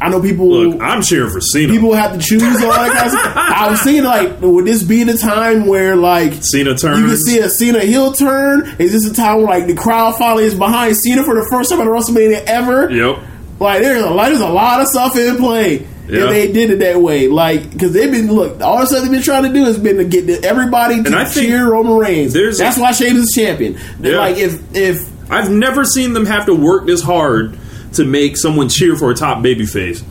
I 0.00 0.08
know 0.10 0.20
people. 0.20 0.48
Look, 0.50 0.82
I'm 0.82 1.02
cheering 1.02 1.30
for 1.30 1.40
Cena. 1.40 1.72
people 1.72 1.94
have 1.94 2.12
to 2.12 2.18
choose 2.18 2.42
all 2.42 2.72
that 2.72 2.92
kind 2.92 3.06
of 3.06 3.12
stuff. 3.12 3.32
I 3.36 3.70
was 3.70 3.80
thinking 3.80 4.04
like, 4.04 4.40
would 4.40 4.66
this 4.66 4.82
be 4.82 5.04
the 5.04 5.16
time 5.16 5.66
where 5.66 5.94
like 5.96 6.34
Cena 6.42 6.76
turns. 6.76 6.98
you 7.00 7.06
can 7.06 7.16
see 7.16 7.38
a 7.38 7.48
Cena 7.48 7.78
heel 7.80 8.12
turn? 8.12 8.74
Is 8.80 8.92
this 8.92 9.08
a 9.08 9.14
time 9.14 9.38
where 9.38 9.46
like 9.46 9.66
the 9.68 9.74
crowd 9.76 10.16
finally 10.16 10.44
is 10.44 10.54
behind 10.56 10.96
Cena 10.96 11.22
for 11.24 11.36
the 11.36 11.46
first 11.48 11.70
time 11.70 11.80
at 11.80 11.86
WrestleMania 11.86 12.42
ever? 12.44 12.90
Yep. 12.90 13.18
Like 13.64 13.82
there's 13.82 14.02
a 14.02 14.10
lot, 14.10 14.28
there's 14.28 14.40
a 14.40 14.48
lot 14.48 14.80
of 14.82 14.88
stuff 14.88 15.16
in 15.16 15.36
play. 15.36 15.86
Yeah. 16.06 16.24
If 16.24 16.28
they 16.30 16.52
did 16.52 16.70
it 16.70 16.78
that 16.80 17.00
way, 17.00 17.28
like 17.28 17.70
because 17.70 17.92
they've 17.94 18.10
been 18.10 18.30
look, 18.30 18.60
all 18.60 18.78
the 18.80 18.86
stuff 18.86 19.02
they've 19.02 19.10
been 19.10 19.22
trying 19.22 19.44
to 19.44 19.52
do 19.52 19.64
has 19.64 19.78
been 19.78 19.96
to 19.96 20.04
get 20.04 20.44
everybody 20.44 20.96
to 21.00 21.06
And 21.06 21.14
I 21.16 21.24
think 21.24 21.46
cheer 21.46 21.70
Roman 21.70 21.96
Reigns. 21.96 22.34
That's 22.34 22.76
a- 22.76 22.80
why 22.80 22.92
Shane 22.92 23.16
is 23.16 23.32
champion. 23.34 23.78
Yeah. 24.00 24.18
Like 24.18 24.36
if 24.36 24.60
if 24.76 25.30
I've 25.30 25.50
never 25.50 25.84
seen 25.84 26.12
them 26.12 26.26
have 26.26 26.44
to 26.46 26.54
work 26.54 26.84
this 26.86 27.02
hard 27.02 27.58
to 27.94 28.04
make 28.04 28.36
someone 28.36 28.68
cheer 28.68 28.96
for 28.96 29.10
a 29.10 29.14
top 29.14 29.38
babyface. 29.42 30.04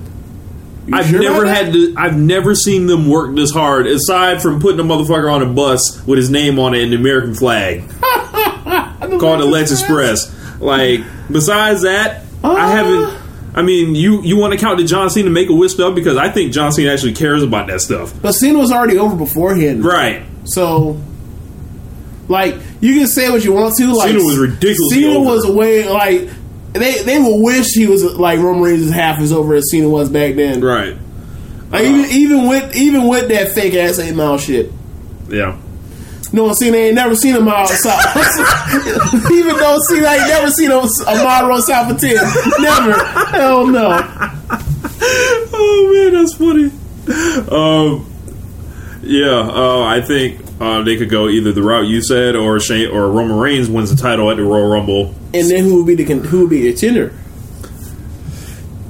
I've 0.92 1.08
sure 1.10 1.22
never 1.22 1.46
had 1.46 1.72
to. 1.74 1.94
I've 1.96 2.18
never 2.18 2.56
seen 2.56 2.88
them 2.88 3.08
work 3.08 3.36
this 3.36 3.52
hard, 3.52 3.86
aside 3.88 4.42
from 4.42 4.60
putting 4.60 4.80
a 4.80 4.84
motherfucker 4.84 5.32
on 5.32 5.42
a 5.44 5.46
bus 5.46 6.04
with 6.08 6.18
his 6.18 6.30
name 6.30 6.58
on 6.60 6.74
it 6.74 6.82
and 6.84 6.92
the 6.92 6.98
American 6.98 7.36
flag, 7.36 7.88
called 9.20 9.40
the 9.42 9.46
Lex 9.46 9.72
Express. 9.72 10.60
Like, 10.60 11.02
besides 11.32 11.84
that, 11.84 12.24
Uh. 12.44 12.52
I 12.54 12.70
haven't. 12.72 13.23
I 13.56 13.62
mean, 13.62 13.94
you 13.96 14.22
you 14.24 14.38
want 14.38 14.54
to 14.54 14.60
count 14.60 14.80
the 14.80 14.84
John 14.84 15.10
Cena 15.10 15.30
make 15.30 15.50
a 15.50 15.54
wish 15.54 15.74
stuff 15.74 15.94
because 15.94 16.18
I 16.18 16.30
think 16.30 16.54
John 16.54 16.72
Cena 16.72 16.92
actually 16.92 17.14
cares 17.14 17.44
about 17.44 17.68
that 17.68 17.82
stuff, 17.82 18.14
but 18.22 18.32
Cena 18.32 18.58
was 18.58 18.72
already 18.72 18.98
over 18.98 19.16
beforehand, 19.16 19.86
right? 19.86 20.24
So, 20.46 21.00
like, 22.28 22.56
you 22.82 22.98
can 22.98 23.08
say 23.08 23.30
what 23.30 23.44
you 23.44 23.54
want 23.54 23.76
to. 23.76 23.94
Like, 23.94 24.10
Cena 24.10 24.24
was 24.24 24.40
ridiculous. 24.40 24.94
Cena 24.94 25.20
over. 25.20 25.30
was 25.30 25.46
way 25.48 25.88
like 25.88 26.30
they 26.74 27.04
they 27.04 27.20
will 27.20 27.44
wish 27.44 27.68
he 27.74 27.86
was 27.86 28.04
like 28.04 28.40
Roman 28.40 28.64
Reigns 28.64 28.82
is 28.82 28.92
half 28.92 29.20
as 29.20 29.32
over 29.32 29.54
as 29.54 29.70
Cena 29.70 29.88
was 29.88 30.10
back 30.10 30.36
then. 30.36 30.60
Right. 30.62 30.98
Like, 31.70 31.84
even 31.84 32.06
even 32.06 32.48
with 32.48 32.76
even 32.76 33.08
with 33.08 33.30
that 33.30 33.54
fake 33.54 33.76
ass 33.76 34.00
eight 34.00 34.16
mile 34.16 34.38
shit. 34.40 34.72
Yeah. 35.28 35.58
No 36.34 36.46
one 36.46 36.56
seen. 36.56 36.72
They 36.72 36.88
ain't 36.88 36.96
never 36.96 37.16
seen 37.16 37.36
a 37.36 37.40
mile 37.40 37.68
south. 37.68 38.18
Even 39.32 39.56
though 39.56 39.78
Cena 39.88 40.08
ain't 40.08 40.28
never 40.28 40.50
seen 40.50 40.72
a, 40.72 40.80
a 40.80 41.24
mile 41.24 41.62
south 41.62 41.92
of 41.92 42.00
ten. 42.02 42.16
Never. 42.60 42.94
Hell 43.28 43.68
no. 43.68 44.00
oh 45.54 45.92
man, 45.94 46.14
that's 46.14 46.34
funny. 46.34 46.72
Um, 47.50 48.10
yeah, 49.04 49.40
uh, 49.42 49.84
I 49.84 50.02
think 50.02 50.42
uh, 50.60 50.82
they 50.82 50.98
could 50.98 51.10
go 51.10 51.30
either 51.30 51.52
the 51.52 51.62
route 51.62 51.86
you 51.86 52.02
said, 52.02 52.36
or 52.36 52.60
Shane, 52.60 52.90
or 52.90 53.12
Roman 53.12 53.38
Reigns 53.38 53.70
wins 53.70 53.96
the 53.96 54.02
title 54.02 54.32
at 54.32 54.38
the 54.38 54.44
Royal 54.44 54.72
Rumble. 54.72 55.14
And 55.36 55.50
then 55.52 55.66
who 55.66 55.78
would 55.78 55.88
be 55.88 55.96
the 55.96 56.06
con- 56.06 56.24
who 56.24 56.42
would 56.42 56.50
be 56.50 56.62
the 56.62 56.72
contender? 56.72 57.14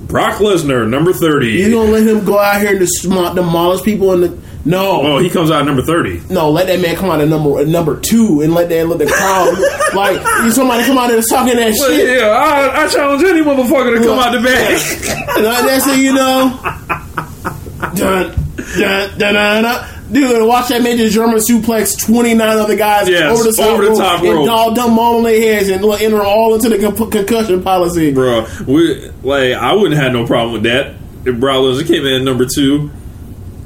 Brock 0.08 0.36
Lesnar, 0.36 0.88
number 0.88 1.12
thirty. 1.12 1.54
You 1.54 1.72
gonna 1.72 1.92
let 1.92 2.08
him 2.08 2.24
go 2.24 2.40
out 2.40 2.62
here 2.62 2.78
and 2.78 3.36
demolish 3.36 3.82
people 3.84 4.14
in 4.14 4.22
the 4.22 4.44
no. 4.66 5.02
Oh, 5.02 5.18
he 5.20 5.30
comes 5.30 5.52
out 5.52 5.62
at 5.62 5.66
number 5.66 5.82
thirty. 5.82 6.22
No, 6.30 6.50
let 6.50 6.68
that 6.68 6.80
man 6.80 6.96
come 6.96 7.10
out 7.10 7.20
at 7.22 7.28
number 7.28 7.66
number 7.66 8.00
two 8.00 8.42
and 8.42 8.54
let 8.54 8.70
that 8.70 8.88
let 8.88 9.00
the 9.00 9.06
crowd 9.08 9.58
like 9.96 10.52
somebody 10.54 10.84
come 10.86 10.98
out 10.98 11.10
there 11.10 11.22
talking 11.22 11.56
that 11.58 11.74
Well, 11.78 11.90
shit. 11.90 12.20
yeah, 12.20 12.28
I, 12.28 12.84
I 12.84 12.88
challenge 12.88 13.24
any 13.24 13.42
motherfucker 13.42 13.98
to 13.98 14.04
come 14.06 14.20
out 14.20 14.32
the. 14.34 14.38
And 15.36 15.46
that's 15.46 15.88
it, 15.88 16.00
you 16.00 16.14
know. 16.14 16.60
Dun, 17.96 17.96
dun, 18.80 19.18
dun, 19.20 19.34
dun, 19.34 19.64
dun. 19.64 19.90
Dude, 20.12 20.48
watch 20.48 20.68
that 20.68 20.84
man 20.84 20.98
just 20.98 21.14
German 21.16 21.38
suplex 21.38 22.00
29 22.06 22.40
other 22.40 22.76
guys 22.76 23.10
Yes, 23.10 23.32
over 23.38 23.50
the 23.50 23.56
top 23.56 23.68
over 23.72 23.84
the 23.84 23.90
rope, 23.90 23.98
top 23.98 24.20
and 24.22 24.30
rope. 24.34 24.50
all 24.50 24.74
dumb 24.74 25.00
on 25.00 25.24
their 25.24 25.40
heads 25.42 25.70
and 25.70 25.84
enter 25.84 26.22
all 26.22 26.54
into 26.54 26.70
the 26.70 26.78
con- 26.78 27.10
concussion 27.10 27.64
policy. 27.64 28.14
bro. 28.14 28.46
We 28.68 29.10
like 29.24 29.54
I 29.54 29.74
wouldn't 29.74 30.00
have 30.00 30.12
no 30.14 30.28
problem 30.28 30.54
with 30.54 30.64
that 30.64 30.96
if 31.26 31.40
Brock 31.40 31.58
Lesnar 31.58 31.88
came 31.88 32.06
in 32.06 32.14
at 32.14 32.22
number 32.22 32.46
two. 32.46 32.92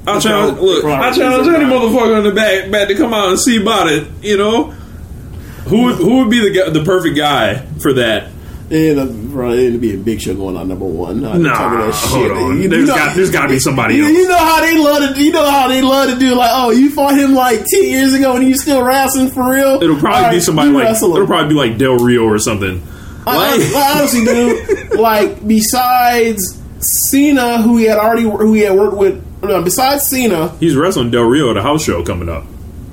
I'll 0.07 0.21
challenge. 0.21 0.53
Brock- 0.57 0.61
Look, 0.65 0.81
Brock 0.83 1.01
I 1.03 1.11
challenge 1.15 1.47
Lesnar. 1.47 1.55
any 1.55 1.65
motherfucker 1.65 2.17
in 2.19 2.23
the 2.23 2.31
back 2.31 2.71
back 2.71 2.87
to 2.87 2.95
come 2.95 3.13
out 3.13 3.29
and 3.29 3.39
see 3.39 3.61
about 3.61 3.87
it. 3.87 4.07
You 4.21 4.37
know, 4.37 4.63
who 5.67 5.83
would, 5.83 5.95
who 5.95 6.17
would 6.19 6.29
be 6.29 6.39
the 6.39 6.71
the 6.71 6.83
perfect 6.83 7.15
guy 7.17 7.57
for 7.81 7.93
that? 7.93 8.29
And 8.69 8.99
uh, 8.99 9.47
it'd 9.53 9.79
be 9.79 9.93
a 9.93 9.97
big 9.97 10.19
show 10.19 10.35
going 10.35 10.57
on 10.57 10.67
number 10.67 10.83
one. 10.83 11.23
I'm 11.23 11.41
Nah, 11.41 11.53
talking 11.53 11.79
that 11.79 11.93
hold 11.93 12.31
on. 12.31 12.61
You- 12.61 12.67
There's 12.67 12.81
you 12.81 12.87
know- 12.87 12.95
got- 12.95 13.15
there's 13.15 13.31
gotta 13.31 13.47
be 13.47 13.59
somebody 13.59 13.95
you, 13.95 14.03
else. 14.05 14.13
You 14.13 14.27
know 14.27 14.37
how 14.37 14.59
they 14.61 14.77
love 14.77 15.15
to. 15.15 15.23
You 15.23 15.31
know 15.31 15.49
how 15.49 15.67
they 15.69 15.81
love 15.81 16.09
to 16.09 16.19
do 16.19 16.35
like, 16.35 16.51
oh, 16.53 16.71
you 16.71 16.89
fought 16.89 17.17
him 17.17 17.33
like 17.33 17.63
ten 17.65 17.83
years 17.85 18.13
ago 18.13 18.35
and 18.35 18.45
you 18.45 18.57
still 18.57 18.83
wrestling 18.83 19.29
for 19.31 19.49
real. 19.49 19.81
It'll 19.81 19.95
probably 19.95 20.23
All 20.25 20.29
be 20.31 20.35
right, 20.35 20.41
somebody 20.43 20.69
you 20.69 20.75
like 20.75 20.83
wrestle 20.85 21.11
him. 21.11 21.15
it'll 21.15 21.27
probably 21.27 21.49
be 21.49 21.55
like 21.55 21.77
Del 21.77 21.95
Rio 21.97 22.23
or 22.25 22.39
something. 22.39 22.83
I, 23.25 23.35
Like- 23.57 23.75
I 23.75 23.99
honestly, 23.99 24.25
dude, 24.25 24.99
like 24.99 25.47
besides 25.47 26.56
Cena, 26.79 27.61
who 27.61 27.77
he 27.77 27.85
had 27.85 27.97
already, 27.97 28.23
who 28.23 28.53
he 28.53 28.61
had 28.61 28.77
worked 28.77 28.97
with. 28.97 29.23
No, 29.43 29.61
besides 29.61 30.07
Cena, 30.07 30.49
He's 30.59 30.75
wrestling 30.75 31.11
Del 31.11 31.23
Rio 31.23 31.51
at 31.51 31.57
a 31.57 31.61
house 31.61 31.83
show 31.83 32.03
coming 32.03 32.29
up. 32.29 32.45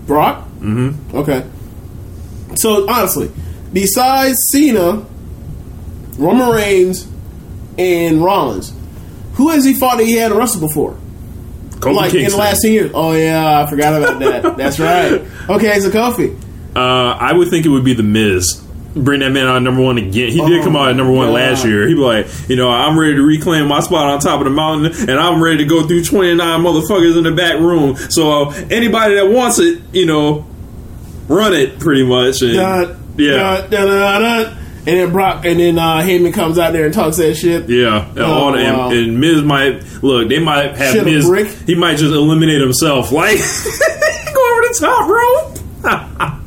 Brock. 0.06 0.46
Mm-hmm. 0.60 1.16
Okay. 1.16 1.44
So 2.56 2.88
honestly, 2.88 3.30
besides 3.72 4.38
Cena, 4.52 5.04
Roman 6.18 6.50
Reigns, 6.50 7.08
and 7.78 8.22
Rollins, 8.22 8.72
who 9.34 9.48
has 9.50 9.64
he 9.64 9.74
fought 9.74 9.98
that 9.98 10.04
he 10.06 10.14
had 10.14 10.28
to 10.28 10.34
wrestle 10.36 10.60
before? 10.60 10.96
Kofi 11.80 11.94
like 11.94 12.14
in 12.14 12.30
the 12.30 12.36
last 12.36 12.62
ten 12.62 12.72
years. 12.72 12.90
Oh 12.94 13.12
yeah, 13.12 13.62
I 13.62 13.68
forgot 13.68 14.00
about 14.00 14.18
that. 14.20 14.56
That's 14.56 14.78
right. 14.78 15.20
Okay, 15.48 15.80
so 15.80 15.90
Kofi. 15.90 16.40
Uh, 16.76 17.16
I 17.20 17.32
would 17.32 17.48
think 17.50 17.66
it 17.66 17.68
would 17.68 17.84
be 17.84 17.94
the 17.94 18.02
Miz. 18.02 18.63
Bring 18.96 19.20
that 19.20 19.30
man 19.30 19.46
out 19.48 19.60
number 19.60 19.82
one 19.82 19.98
again. 19.98 20.30
He 20.30 20.38
did 20.40 20.60
Oh, 20.60 20.64
come 20.64 20.76
out 20.76 20.88
at 20.88 20.96
number 20.96 21.12
one 21.12 21.26
God. 21.28 21.34
last 21.34 21.64
year. 21.64 21.88
He'd 21.88 21.94
be 21.94 22.00
like, 22.00 22.28
you 22.48 22.54
know, 22.54 22.70
I'm 22.70 22.96
ready 22.98 23.16
to 23.16 23.22
reclaim 23.22 23.66
my 23.66 23.80
spot 23.80 24.06
on 24.06 24.20
top 24.20 24.38
of 24.40 24.44
the 24.44 24.50
mountain, 24.50 24.92
and 25.08 25.18
I'm 25.18 25.42
ready 25.42 25.58
to 25.58 25.64
go 25.64 25.84
through 25.86 26.04
29 26.04 26.38
motherfuckers 26.60 27.16
in 27.18 27.24
the 27.24 27.32
back 27.32 27.58
room. 27.58 27.96
So 27.96 28.44
uh, 28.44 28.50
anybody 28.70 29.16
that 29.16 29.28
wants 29.28 29.58
it, 29.58 29.82
you 29.92 30.06
know, 30.06 30.46
run 31.26 31.54
it 31.54 31.80
pretty 31.80 32.04
much. 32.06 32.40
And, 32.42 32.52
yeah, 33.16 33.66
dun, 33.68 33.70
dun. 33.70 34.58
And 34.86 34.98
then 34.98 35.12
Brock, 35.12 35.44
and 35.46 35.58
then 35.58 35.78
uh, 35.78 35.96
Heyman 36.02 36.34
comes 36.34 36.58
out 36.58 36.72
there 36.74 36.84
and 36.84 36.92
talks 36.94 37.16
that 37.16 37.34
shit. 37.36 37.68
yeah. 37.70 38.06
And, 38.10 38.18
all 38.20 38.52
the, 38.52 38.58
wow. 38.62 38.90
and, 38.90 38.98
and 38.98 39.18
Miz 39.20 39.42
might 39.42 39.82
look. 40.04 40.28
They 40.28 40.38
might 40.38 40.76
have 40.76 41.04
Miz. 41.04 41.26
brick. 41.26 41.48
He 41.66 41.74
might 41.74 41.96
just 41.96 42.12
eliminate 42.14 42.60
himself. 42.60 43.10
Like 43.10 43.38
go 44.34 44.52
over 44.52 44.62
the 44.68 44.76
top 44.78 45.08
rope. 45.08 46.40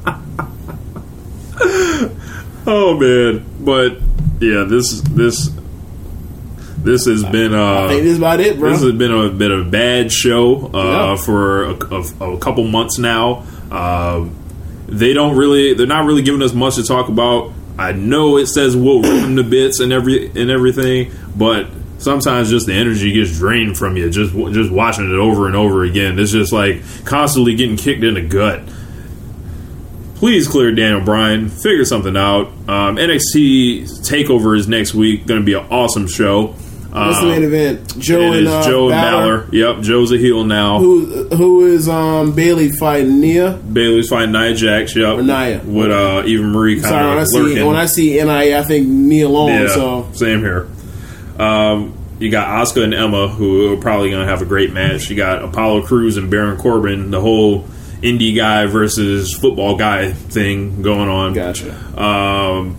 oh 2.68 2.98
man, 3.00 3.46
but 3.60 3.98
yeah, 4.40 4.64
this 4.68 5.02
this 5.02 5.50
this 6.78 7.06
has 7.06 7.24
been 7.26 7.54
uh 7.54 7.86
I 7.86 7.88
think 7.88 8.04
this 8.04 8.12
is 8.14 8.18
about 8.18 8.40
it, 8.40 8.60
bro. 8.60 8.70
this 8.72 8.82
has 8.82 8.94
been 8.94 9.12
a 9.12 9.30
bit 9.30 9.52
of 9.52 9.68
a 9.68 9.70
bad 9.70 10.12
show 10.12 10.68
uh, 10.74 10.84
Yeah. 10.84 11.16
for 11.18 11.64
a, 11.66 11.74
a, 12.24 12.34
a 12.36 12.38
couple 12.40 12.66
months 12.68 12.98
now. 12.98 13.44
Um, 13.72 14.36
they 14.88 15.12
don't 15.12 15.36
really, 15.36 15.74
they're 15.74 15.86
not 15.86 16.06
really 16.06 16.22
giving 16.22 16.42
us 16.42 16.54
much 16.54 16.76
to 16.76 16.84
talk 16.84 17.10
about. 17.10 17.52
I 17.78 17.92
know 17.92 18.38
it 18.38 18.48
says 18.48 18.76
we'll 18.76 19.02
rip 19.02 19.22
them 19.22 19.36
to 19.36 19.44
bits 19.44 19.80
and 19.82 19.92
every 19.92 20.28
and 20.30 20.50
everything, 20.50 21.12
but 21.36 21.68
sometimes 21.98 22.50
just 22.50 22.68
the 22.68 22.74
energy 22.74 23.12
gets 23.12 23.38
drained 23.38 23.78
from 23.78 23.98
you 23.98 24.10
just 24.10 24.34
just 24.54 24.72
watching 24.72 25.12
it 25.12 25.18
over 25.18 25.48
and 25.48 25.56
over 25.56 25.84
again. 25.84 26.18
It's 26.20 26.32
just 26.32 26.54
like 26.54 26.82
constantly 27.06 27.56
getting 27.56 27.76
kicked 27.76 28.04
in 28.04 28.14
the 28.14 28.22
gut. 28.22 28.62
Please 30.20 30.48
clear 30.48 30.72
Daniel 30.72 31.02
Bryan. 31.02 31.50
Figure 31.50 31.86
something 31.86 32.18
out. 32.18 32.48
Um, 32.68 32.98
NXT 32.98 33.84
Takeover 34.08 34.58
is 34.58 34.68
next 34.68 34.94
week. 34.96 35.28
Going 35.28 35.40
to 35.42 35.46
be 35.46 35.54
an 35.54 35.66
awesome 35.70 36.08
show. 36.08 36.48
What's 36.48 37.20
the 37.20 37.26
Um, 37.26 37.30
main 37.30 37.44
event? 37.44 38.00
Joe 38.00 38.22
it 38.22 38.38
and 38.38 38.48
is 38.48 38.54
uh, 38.54 38.64
Joe 38.64 38.84
and 38.90 38.92
Balor. 38.92 39.38
Balor. 39.42 39.56
Yep, 39.56 39.82
Joe's 39.84 40.12
a 40.12 40.18
heel 40.18 40.44
now. 40.46 40.80
Who 40.80 41.26
who 41.30 41.66
is 41.68 41.88
um 41.88 42.32
Bayley 42.32 42.72
fighting 42.72 43.20
Nia? 43.20 43.52
Bayley's 43.72 44.10
fighting 44.10 44.32
Nia 44.32 44.56
Jax. 44.56 44.96
Yep, 44.96 45.18
Or 45.20 45.22
Nia. 45.22 45.62
with 45.64 45.92
uh, 45.92 46.24
Eva 46.26 46.44
Marie 46.44 46.80
Sorry, 46.80 47.08
when 47.08 47.18
I 47.20 47.24
see 47.26 47.62
when 47.64 47.76
I 47.76 47.86
see 47.86 48.14
Nia, 48.24 48.60
I 48.60 48.64
think 48.64 48.88
Nia 48.88 49.30
Long. 49.30 49.50
yeah, 49.50 49.68
So 49.68 50.10
same 50.14 50.40
here. 50.40 50.68
Um, 51.38 51.94
you 52.20 52.32
got 52.32 52.48
Asuka 52.48 52.84
and 52.84 52.96
Emma, 52.96 53.28
who 53.28 53.74
are 53.74 53.78
probably 53.78 54.10
going 54.10 54.26
to 54.26 54.32
have 54.32 54.42
a 54.42 54.46
great 54.46 54.74
match. 54.74 55.12
You 55.12 55.16
got 55.16 55.44
Apollo 55.44 55.84
Crews 55.86 56.18
and 56.18 56.32
Baron 56.32 56.58
Corbin, 56.58 57.12
the 57.12 57.22
whole 57.22 57.68
indie 58.02 58.36
guy 58.36 58.66
versus 58.68 59.34
football 59.36 59.76
guy 59.78 60.12
thing 60.12 60.82
going 60.82 61.10
on. 61.10 61.34
gotcha. 61.34 61.72
Um, 62.02 62.78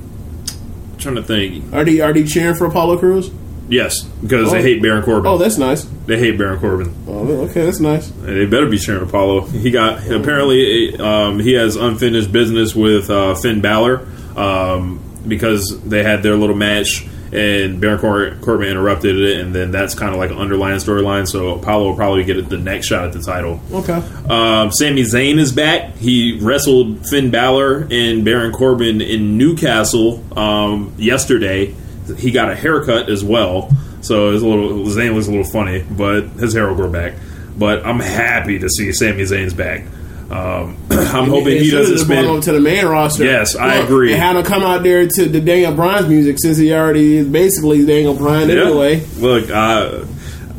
trying 0.98 1.16
to 1.16 1.22
think. 1.22 1.72
Are 1.74 1.84
they 1.84 2.00
are 2.00 2.12
they 2.12 2.24
cheering 2.24 2.54
for 2.56 2.66
Apollo 2.66 2.98
Crews? 2.98 3.30
Yes, 3.70 4.02
because 4.22 4.48
Oh. 4.48 4.52
they 4.52 4.62
hate 4.62 4.80
Baron 4.80 5.02
Corbin. 5.02 5.26
Oh, 5.30 5.36
that's 5.36 5.58
nice. 5.58 5.84
they 6.06 6.18
hate 6.18 6.38
Baron 6.38 6.58
Corbin. 6.58 6.94
Oh, 7.06 7.26
okay, 7.50 7.66
that's 7.66 7.80
nice. 7.80 8.08
They 8.22 8.46
better 8.46 8.66
be 8.66 8.78
sharing 8.78 9.02
Apollo. 9.02 9.42
He 9.48 9.70
got 9.70 10.10
apparently 10.10 10.96
um, 10.98 11.38
he 11.38 11.52
has 11.52 11.76
unfinished 11.76 12.32
business 12.32 12.74
with 12.74 13.10
uh, 13.10 13.34
Finn 13.34 13.60
Balor 13.60 14.06
um, 14.36 15.00
because 15.26 15.78
they 15.84 16.02
had 16.02 16.22
their 16.22 16.34
little 16.36 16.56
match 16.56 17.06
and 17.32 17.80
Baron 17.80 17.98
Cor- 17.98 18.34
Corbin 18.40 18.68
interrupted 18.68 19.16
it, 19.16 19.40
and 19.40 19.54
then 19.54 19.70
that's 19.70 19.94
kind 19.94 20.12
of 20.12 20.18
like 20.18 20.30
an 20.30 20.38
underlying 20.38 20.78
storyline. 20.78 21.28
So 21.28 21.54
Apollo 21.56 21.84
will 21.88 21.96
probably 21.96 22.24
get 22.24 22.48
the 22.48 22.58
next 22.58 22.86
shot 22.86 23.04
at 23.04 23.12
the 23.12 23.20
title. 23.20 23.60
Okay. 23.72 24.02
Um, 24.28 24.70
Sami 24.72 25.02
Zayn 25.02 25.38
is 25.38 25.52
back. 25.52 25.96
He 25.96 26.38
wrestled 26.40 27.06
Finn 27.08 27.30
Balor 27.30 27.88
and 27.90 28.24
Baron 28.24 28.52
Corbin 28.52 29.00
in 29.00 29.36
Newcastle 29.38 30.22
um, 30.38 30.94
yesterday. 30.98 31.74
He 32.16 32.30
got 32.30 32.50
a 32.50 32.54
haircut 32.54 33.10
as 33.10 33.22
well, 33.22 33.70
so 34.00 34.30
it's 34.30 34.42
a 34.42 34.46
little 34.46 34.84
Zayn 34.86 35.14
looks 35.14 35.26
a 35.26 35.30
little 35.30 35.44
funny, 35.44 35.84
but 35.90 36.22
his 36.40 36.54
hair 36.54 36.68
will 36.68 36.74
grow 36.76 36.90
back. 36.90 37.14
But 37.58 37.84
I'm 37.84 38.00
happy 38.00 38.58
to 38.60 38.68
see 38.68 38.92
Sami 38.92 39.24
Zayn's 39.24 39.52
back. 39.52 39.84
Um, 40.30 40.76
I'm 40.90 41.30
hoping 41.30 41.56
It 41.56 41.62
he 41.62 41.70
doesn't 41.70 42.06
brought 42.06 42.24
him 42.24 42.40
to 42.42 42.52
the 42.52 42.60
main 42.60 42.84
roster. 42.84 43.24
Yes, 43.24 43.56
I 43.56 43.76
agree. 43.76 44.12
And 44.12 44.20
had 44.20 44.36
him 44.36 44.44
come 44.44 44.62
out 44.62 44.82
there 44.82 45.06
to 45.06 45.24
the 45.26 45.40
Daniel 45.40 45.74
Bryan's 45.74 46.08
music 46.08 46.36
since 46.38 46.58
he 46.58 46.72
already 46.72 47.16
is 47.16 47.28
basically 47.28 47.86
Daniel 47.86 48.14
Bryan 48.14 48.50
Yeah. 48.50 48.64
anyway. 48.66 49.04
Look, 49.16 49.50
I 49.50 50.04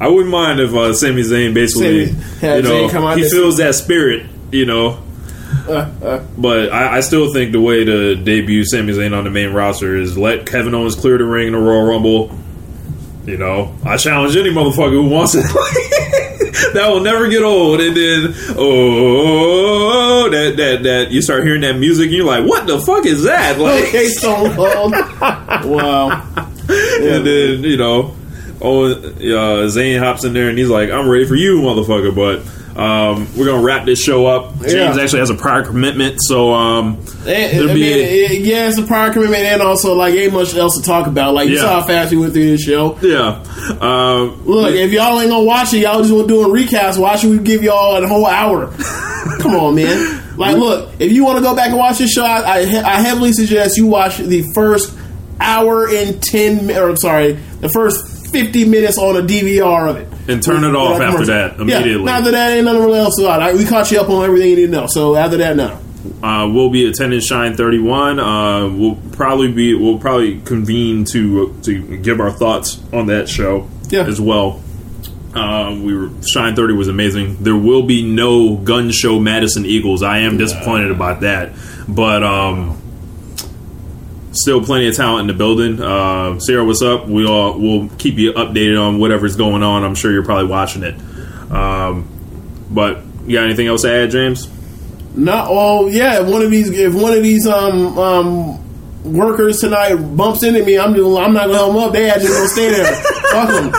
I 0.01 0.07
wouldn't 0.07 0.31
mind 0.31 0.59
if 0.59 0.73
uh, 0.73 0.93
Sami 0.93 1.21
Zayn 1.21 1.53
basically, 1.53 2.07
Sami- 2.07 2.57
you 2.57 2.63
know, 2.63 2.87
Zayn 2.87 2.89
come 2.89 3.03
out 3.05 3.17
he 3.17 3.29
feels 3.29 3.57
that 3.57 3.75
spirit, 3.75 4.25
you 4.51 4.65
know. 4.65 5.03
but 6.37 6.71
I, 6.71 6.97
I 6.97 6.99
still 7.01 7.31
think 7.33 7.51
the 7.51 7.61
way 7.61 7.83
to 7.85 8.15
debut 8.15 8.65
Sami 8.65 8.93
Zayn 8.93 9.15
on 9.15 9.23
the 9.23 9.29
main 9.29 9.53
roster 9.53 9.95
is 9.97 10.17
let 10.17 10.45
Kevin 10.47 10.73
Owens 10.73 10.95
clear 10.95 11.17
the 11.17 11.25
ring 11.25 11.47
in 11.47 11.53
the 11.53 11.59
Royal 11.59 11.85
Rumble. 11.85 12.31
You 13.25 13.37
know, 13.37 13.75
I 13.85 13.97
challenge 13.97 14.35
any 14.35 14.49
motherfucker 14.49 14.91
who 14.91 15.09
wants 15.09 15.35
it. 15.35 15.45
that 16.73 16.87
will 16.89 16.99
never 17.01 17.27
get 17.29 17.43
old. 17.43 17.79
And 17.81 17.95
then, 17.95 18.33
oh, 18.57 20.29
that 20.29 20.57
that 20.57 20.83
that 20.83 21.11
you 21.11 21.21
start 21.21 21.43
hearing 21.43 21.61
that 21.61 21.73
music, 21.77 22.05
and 22.07 22.13
you're 22.15 22.25
like, 22.25 22.45
what 22.45 22.67
the 22.67 22.79
fuck 22.79 23.05
is 23.05 23.23
that? 23.23 23.59
Like, 23.59 23.85
Okay, 23.89 24.07
so 24.09 24.33
Cold. 24.55 24.91
wow. 25.65 26.25
and 26.67 27.25
then 27.25 27.63
you 27.63 27.77
know, 27.77 28.15
oh, 28.61 28.85
uh, 28.91 29.67
Zayn 29.67 29.99
hops 29.99 30.23
in 30.23 30.33
there 30.33 30.49
and 30.49 30.57
he's 30.57 30.69
like, 30.69 30.89
"I'm 30.91 31.07
ready 31.09 31.25
for 31.25 31.35
you, 31.35 31.61
motherfucker." 31.61 32.13
But 32.13 32.41
um, 32.75 33.27
we're 33.35 33.45
gonna 33.45 33.61
wrap 33.63 33.85
this 33.85 34.01
show 34.01 34.25
up. 34.25 34.59
James 34.61 34.73
Yeah. 34.95 35.01
actually 35.01 35.19
has 35.19 35.29
a 35.29 35.35
prior 35.35 35.63
commitment, 35.63 36.17
so 36.21 36.53
um, 36.53 36.97
And, 37.27 37.59
I 37.61 37.65
mean, 37.65 37.73
be 37.75 37.93
a- 37.93 38.25
it- 38.25 38.41
yeah, 38.41 38.67
it's 38.69 38.77
a 38.77 38.83
prior 38.83 39.11
commitment, 39.11 39.43
and 39.43 39.61
also 39.61 39.95
like 39.95 40.13
ain't 40.15 40.33
much 40.33 40.55
else 40.55 40.77
to 40.77 40.83
talk 40.83 41.07
about. 41.07 41.33
Like 41.33 41.49
you 41.49 41.55
Yeah. 41.55 41.61
saw 41.61 41.81
how 41.81 41.87
fast 41.87 42.11
we 42.11 42.17
went 42.17 42.33
through 42.33 42.45
this 42.51 42.61
show. 42.63 42.97
yeah. 43.01 43.39
Um, 43.81 44.41
Look, 44.45 44.73
if 44.75 44.91
y'all 44.91 45.19
ain't 45.19 45.29
gonna 45.29 45.43
watch 45.43 45.73
it, 45.73 45.79
y'all 45.79 45.99
just 46.01 46.13
want 46.13 46.27
to 46.27 46.33
do 46.33 46.41
a 46.43 46.49
recast. 46.51 46.99
Why 46.99 47.15
should 47.17 47.31
we 47.31 47.39
give 47.39 47.63
y'all 47.63 48.01
a 48.01 48.07
whole 48.07 48.25
hour? 48.25 48.67
Come 49.39 49.55
on, 49.55 49.75
man. 49.75 50.21
Like, 50.37 50.55
look, 50.55 50.89
if 50.99 51.11
you 51.11 51.25
want 51.25 51.37
to 51.37 51.43
go 51.43 51.53
back 51.55 51.67
and 51.69 51.77
watch 51.77 51.97
this 51.97 52.11
show, 52.11 52.23
I, 52.23 52.39
I, 52.41 52.59
I 52.61 53.01
heavily 53.01 53.33
suggest 53.33 53.75
you 53.77 53.87
watch 53.87 54.17
the 54.17 54.43
first 54.53 54.93
hour 55.41 55.87
and 55.89 56.21
ten. 56.23 56.71
Or 56.71 56.89
I'm 56.89 56.97
sorry, 56.97 57.33
the 57.59 57.67
first 57.69 58.27
fifty 58.31 58.63
minutes 58.65 58.97
on 58.97 59.17
a 59.17 59.21
DVR 59.21 59.89
of 59.89 59.97
it, 59.97 60.07
And 60.29 60.43
turn 60.43 60.63
it 60.63 60.75
off 60.75 61.01
after 61.01 61.25
that, 61.27 61.59
immediately. 61.59 62.05
Yeah, 62.05 62.17
after 62.17 62.31
that, 62.31 62.51
ain't 62.53 62.65
nothing 62.65 62.83
really 62.83 62.99
else 62.99 63.19
about 63.19 63.41
it. 63.49 63.55
We 63.57 63.65
caught 63.65 63.89
you 63.91 63.99
up 63.99 64.09
on 64.09 64.23
everything 64.25 64.49
you 64.51 64.55
need 64.55 64.65
to 64.67 64.71
know. 64.71 64.87
So 64.87 65.15
after 65.15 65.37
that, 65.37 65.55
now. 65.55 65.79
uh, 66.23 66.47
we'll 66.47 66.69
be 66.69 66.85
attending 66.87 67.19
Shine 67.19 67.55
31. 67.55 68.19
Uh, 68.19 68.69
we'll 68.69 68.95
probably 69.11 69.51
be 69.51 69.73
we'll 69.73 69.97
probably 69.99 70.39
convene 70.41 71.03
to 71.05 71.53
to 71.63 71.97
give 71.97 72.19
our 72.19 72.31
thoughts 72.31 72.79
on 72.93 73.07
that 73.07 73.27
show 73.27 73.67
Yeah. 73.89 74.03
as 74.05 74.21
well. 74.21 74.61
Um, 75.33 75.83
we 75.83 75.95
were 75.95 76.09
Shine 76.27 76.55
30 76.55 76.73
was 76.73 76.87
amazing. 76.87 77.37
There 77.43 77.55
will 77.55 77.83
be 77.83 78.03
no 78.03 78.55
gun 78.55 78.89
show 78.91 79.19
Madison 79.19 79.65
Eagles. 79.65 80.01
I 80.03 80.19
am 80.19 80.37
disappointed 80.37 80.89
about 80.91 81.21
that, 81.21 81.51
but 81.87 82.23
um, 82.23 82.81
still 84.41 84.63
plenty 84.63 84.87
of 84.87 84.95
talent 84.95 85.21
in 85.21 85.27
the 85.27 85.33
building. 85.37 85.81
Uh, 85.81 86.39
Sarah, 86.39 86.63
what's 86.65 86.81
up? 86.81 87.07
We 87.07 87.25
all 87.25 87.57
we'll 87.59 87.89
keep 87.97 88.15
you 88.17 88.33
updated 88.33 88.81
on 88.81 88.99
whatever's 88.99 89.35
going 89.35 89.63
on. 89.63 89.83
I'm 89.83 89.95
sure 89.95 90.11
you're 90.11 90.25
probably 90.25 90.47
watching 90.47 90.83
it. 90.83 90.95
Um, 91.51 92.07
but 92.69 93.01
You 93.25 93.37
got 93.37 93.45
anything 93.45 93.67
else 93.67 93.81
to 93.83 93.91
add, 93.91 94.11
James? 94.11 94.47
Not 95.15 95.47
all. 95.47 95.89
Yeah, 95.89 96.21
if 96.21 96.27
one 96.31 96.41
of 96.41 96.51
these, 96.51 96.69
if 96.71 96.93
one 96.93 97.13
of 97.13 97.23
these 97.23 97.45
um 97.47 97.97
um 97.97 98.65
workers 99.03 99.59
tonight 99.59 99.95
bumps 99.95 100.43
into 100.43 100.63
me, 100.63 100.77
I'm 100.77 100.93
just, 100.93 101.05
I'm 101.17 101.33
not 101.33 101.47
gonna 101.47 101.53
help 101.57 101.73
them 101.73 101.83
up. 101.83 101.93
They 101.93 102.07
just 102.09 102.27
gonna 102.27 102.47
stay 102.47 102.69
there. 102.69 102.93
Fuck 103.31 103.49
them. 103.49 103.71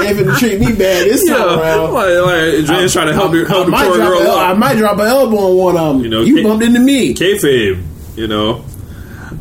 They 0.00 0.14
finna 0.14 0.38
treat 0.38 0.60
me 0.60 0.66
bad 0.72 1.06
this 1.06 1.28
time 1.28 1.58
around. 1.58 1.92
like, 1.92 2.14
like 2.24 2.64
James 2.66 2.92
trying 2.92 3.08
to 3.08 3.12
help 3.14 3.32
you 3.34 3.44
help 3.44 3.62
I 3.68 3.84
your 3.86 3.90
might, 3.90 3.96
drop 3.96 4.18
girl 4.18 4.30
a, 4.32 4.44
I 4.44 4.54
might 4.54 4.76
drop 4.78 4.94
an 4.98 5.06
elbow 5.06 5.36
on 5.36 5.56
one 5.56 5.76
of 5.76 5.94
them. 5.96 6.04
You 6.04 6.08
know, 6.10 6.20
you 6.22 6.36
K- 6.36 6.42
bumped 6.44 6.64
into 6.64 6.80
me. 6.80 7.14
Kayfabe, 7.14 7.82
you 8.16 8.26
know. 8.28 8.64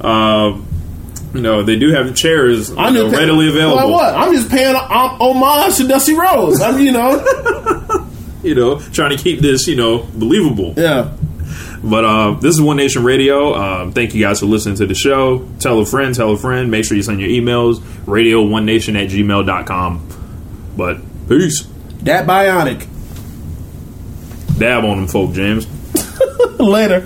Um, 0.01 0.65
you 1.33 1.41
know, 1.41 1.61
they 1.63 1.77
do 1.77 1.91
have 1.93 2.15
chairs 2.15 2.71
I'm 2.71 2.93
know, 2.93 3.09
pay- 3.11 3.17
readily 3.17 3.49
available. 3.49 3.91
What? 3.91 4.15
I'm 4.15 4.33
just 4.33 4.49
paying 4.49 4.75
homage 4.75 5.77
to 5.77 5.87
Dusty 5.87 6.15
Rhodes. 6.15 6.61
I'm, 6.61 6.79
you 6.79 6.91
know, 6.91 8.05
You 8.43 8.55
know, 8.55 8.79
trying 8.79 9.15
to 9.15 9.21
keep 9.21 9.41
this, 9.41 9.67
you 9.67 9.75
know, 9.75 10.07
believable. 10.15 10.73
yeah. 10.77 11.13
But 11.83 12.03
uh, 12.05 12.31
this 12.39 12.55
is 12.55 12.61
One 12.61 12.77
Nation 12.77 13.03
Radio. 13.03 13.53
Um, 13.53 13.91
thank 13.93 14.13
you 14.13 14.21
guys 14.21 14.39
for 14.39 14.45
listening 14.47 14.75
to 14.77 14.85
the 14.85 14.95
show. 14.95 15.47
Tell 15.59 15.79
a 15.79 15.85
friend, 15.85 16.13
tell 16.15 16.31
a 16.31 16.37
friend. 16.37 16.69
Make 16.71 16.85
sure 16.85 16.95
you 16.97 17.03
send 17.03 17.19
your 17.21 17.29
emails, 17.29 17.81
radio 18.07 18.41
one 18.41 18.65
nation 18.65 18.95
at 18.95 19.09
gmail.com. 19.09 20.07
But 20.77 20.97
peace. 21.29 21.67
That 22.03 22.25
bionic. 22.27 22.85
Dab 24.57 24.83
on 24.83 24.97
them 24.97 25.07
folk, 25.07 25.31
James. 25.33 25.67
Later. 26.59 27.05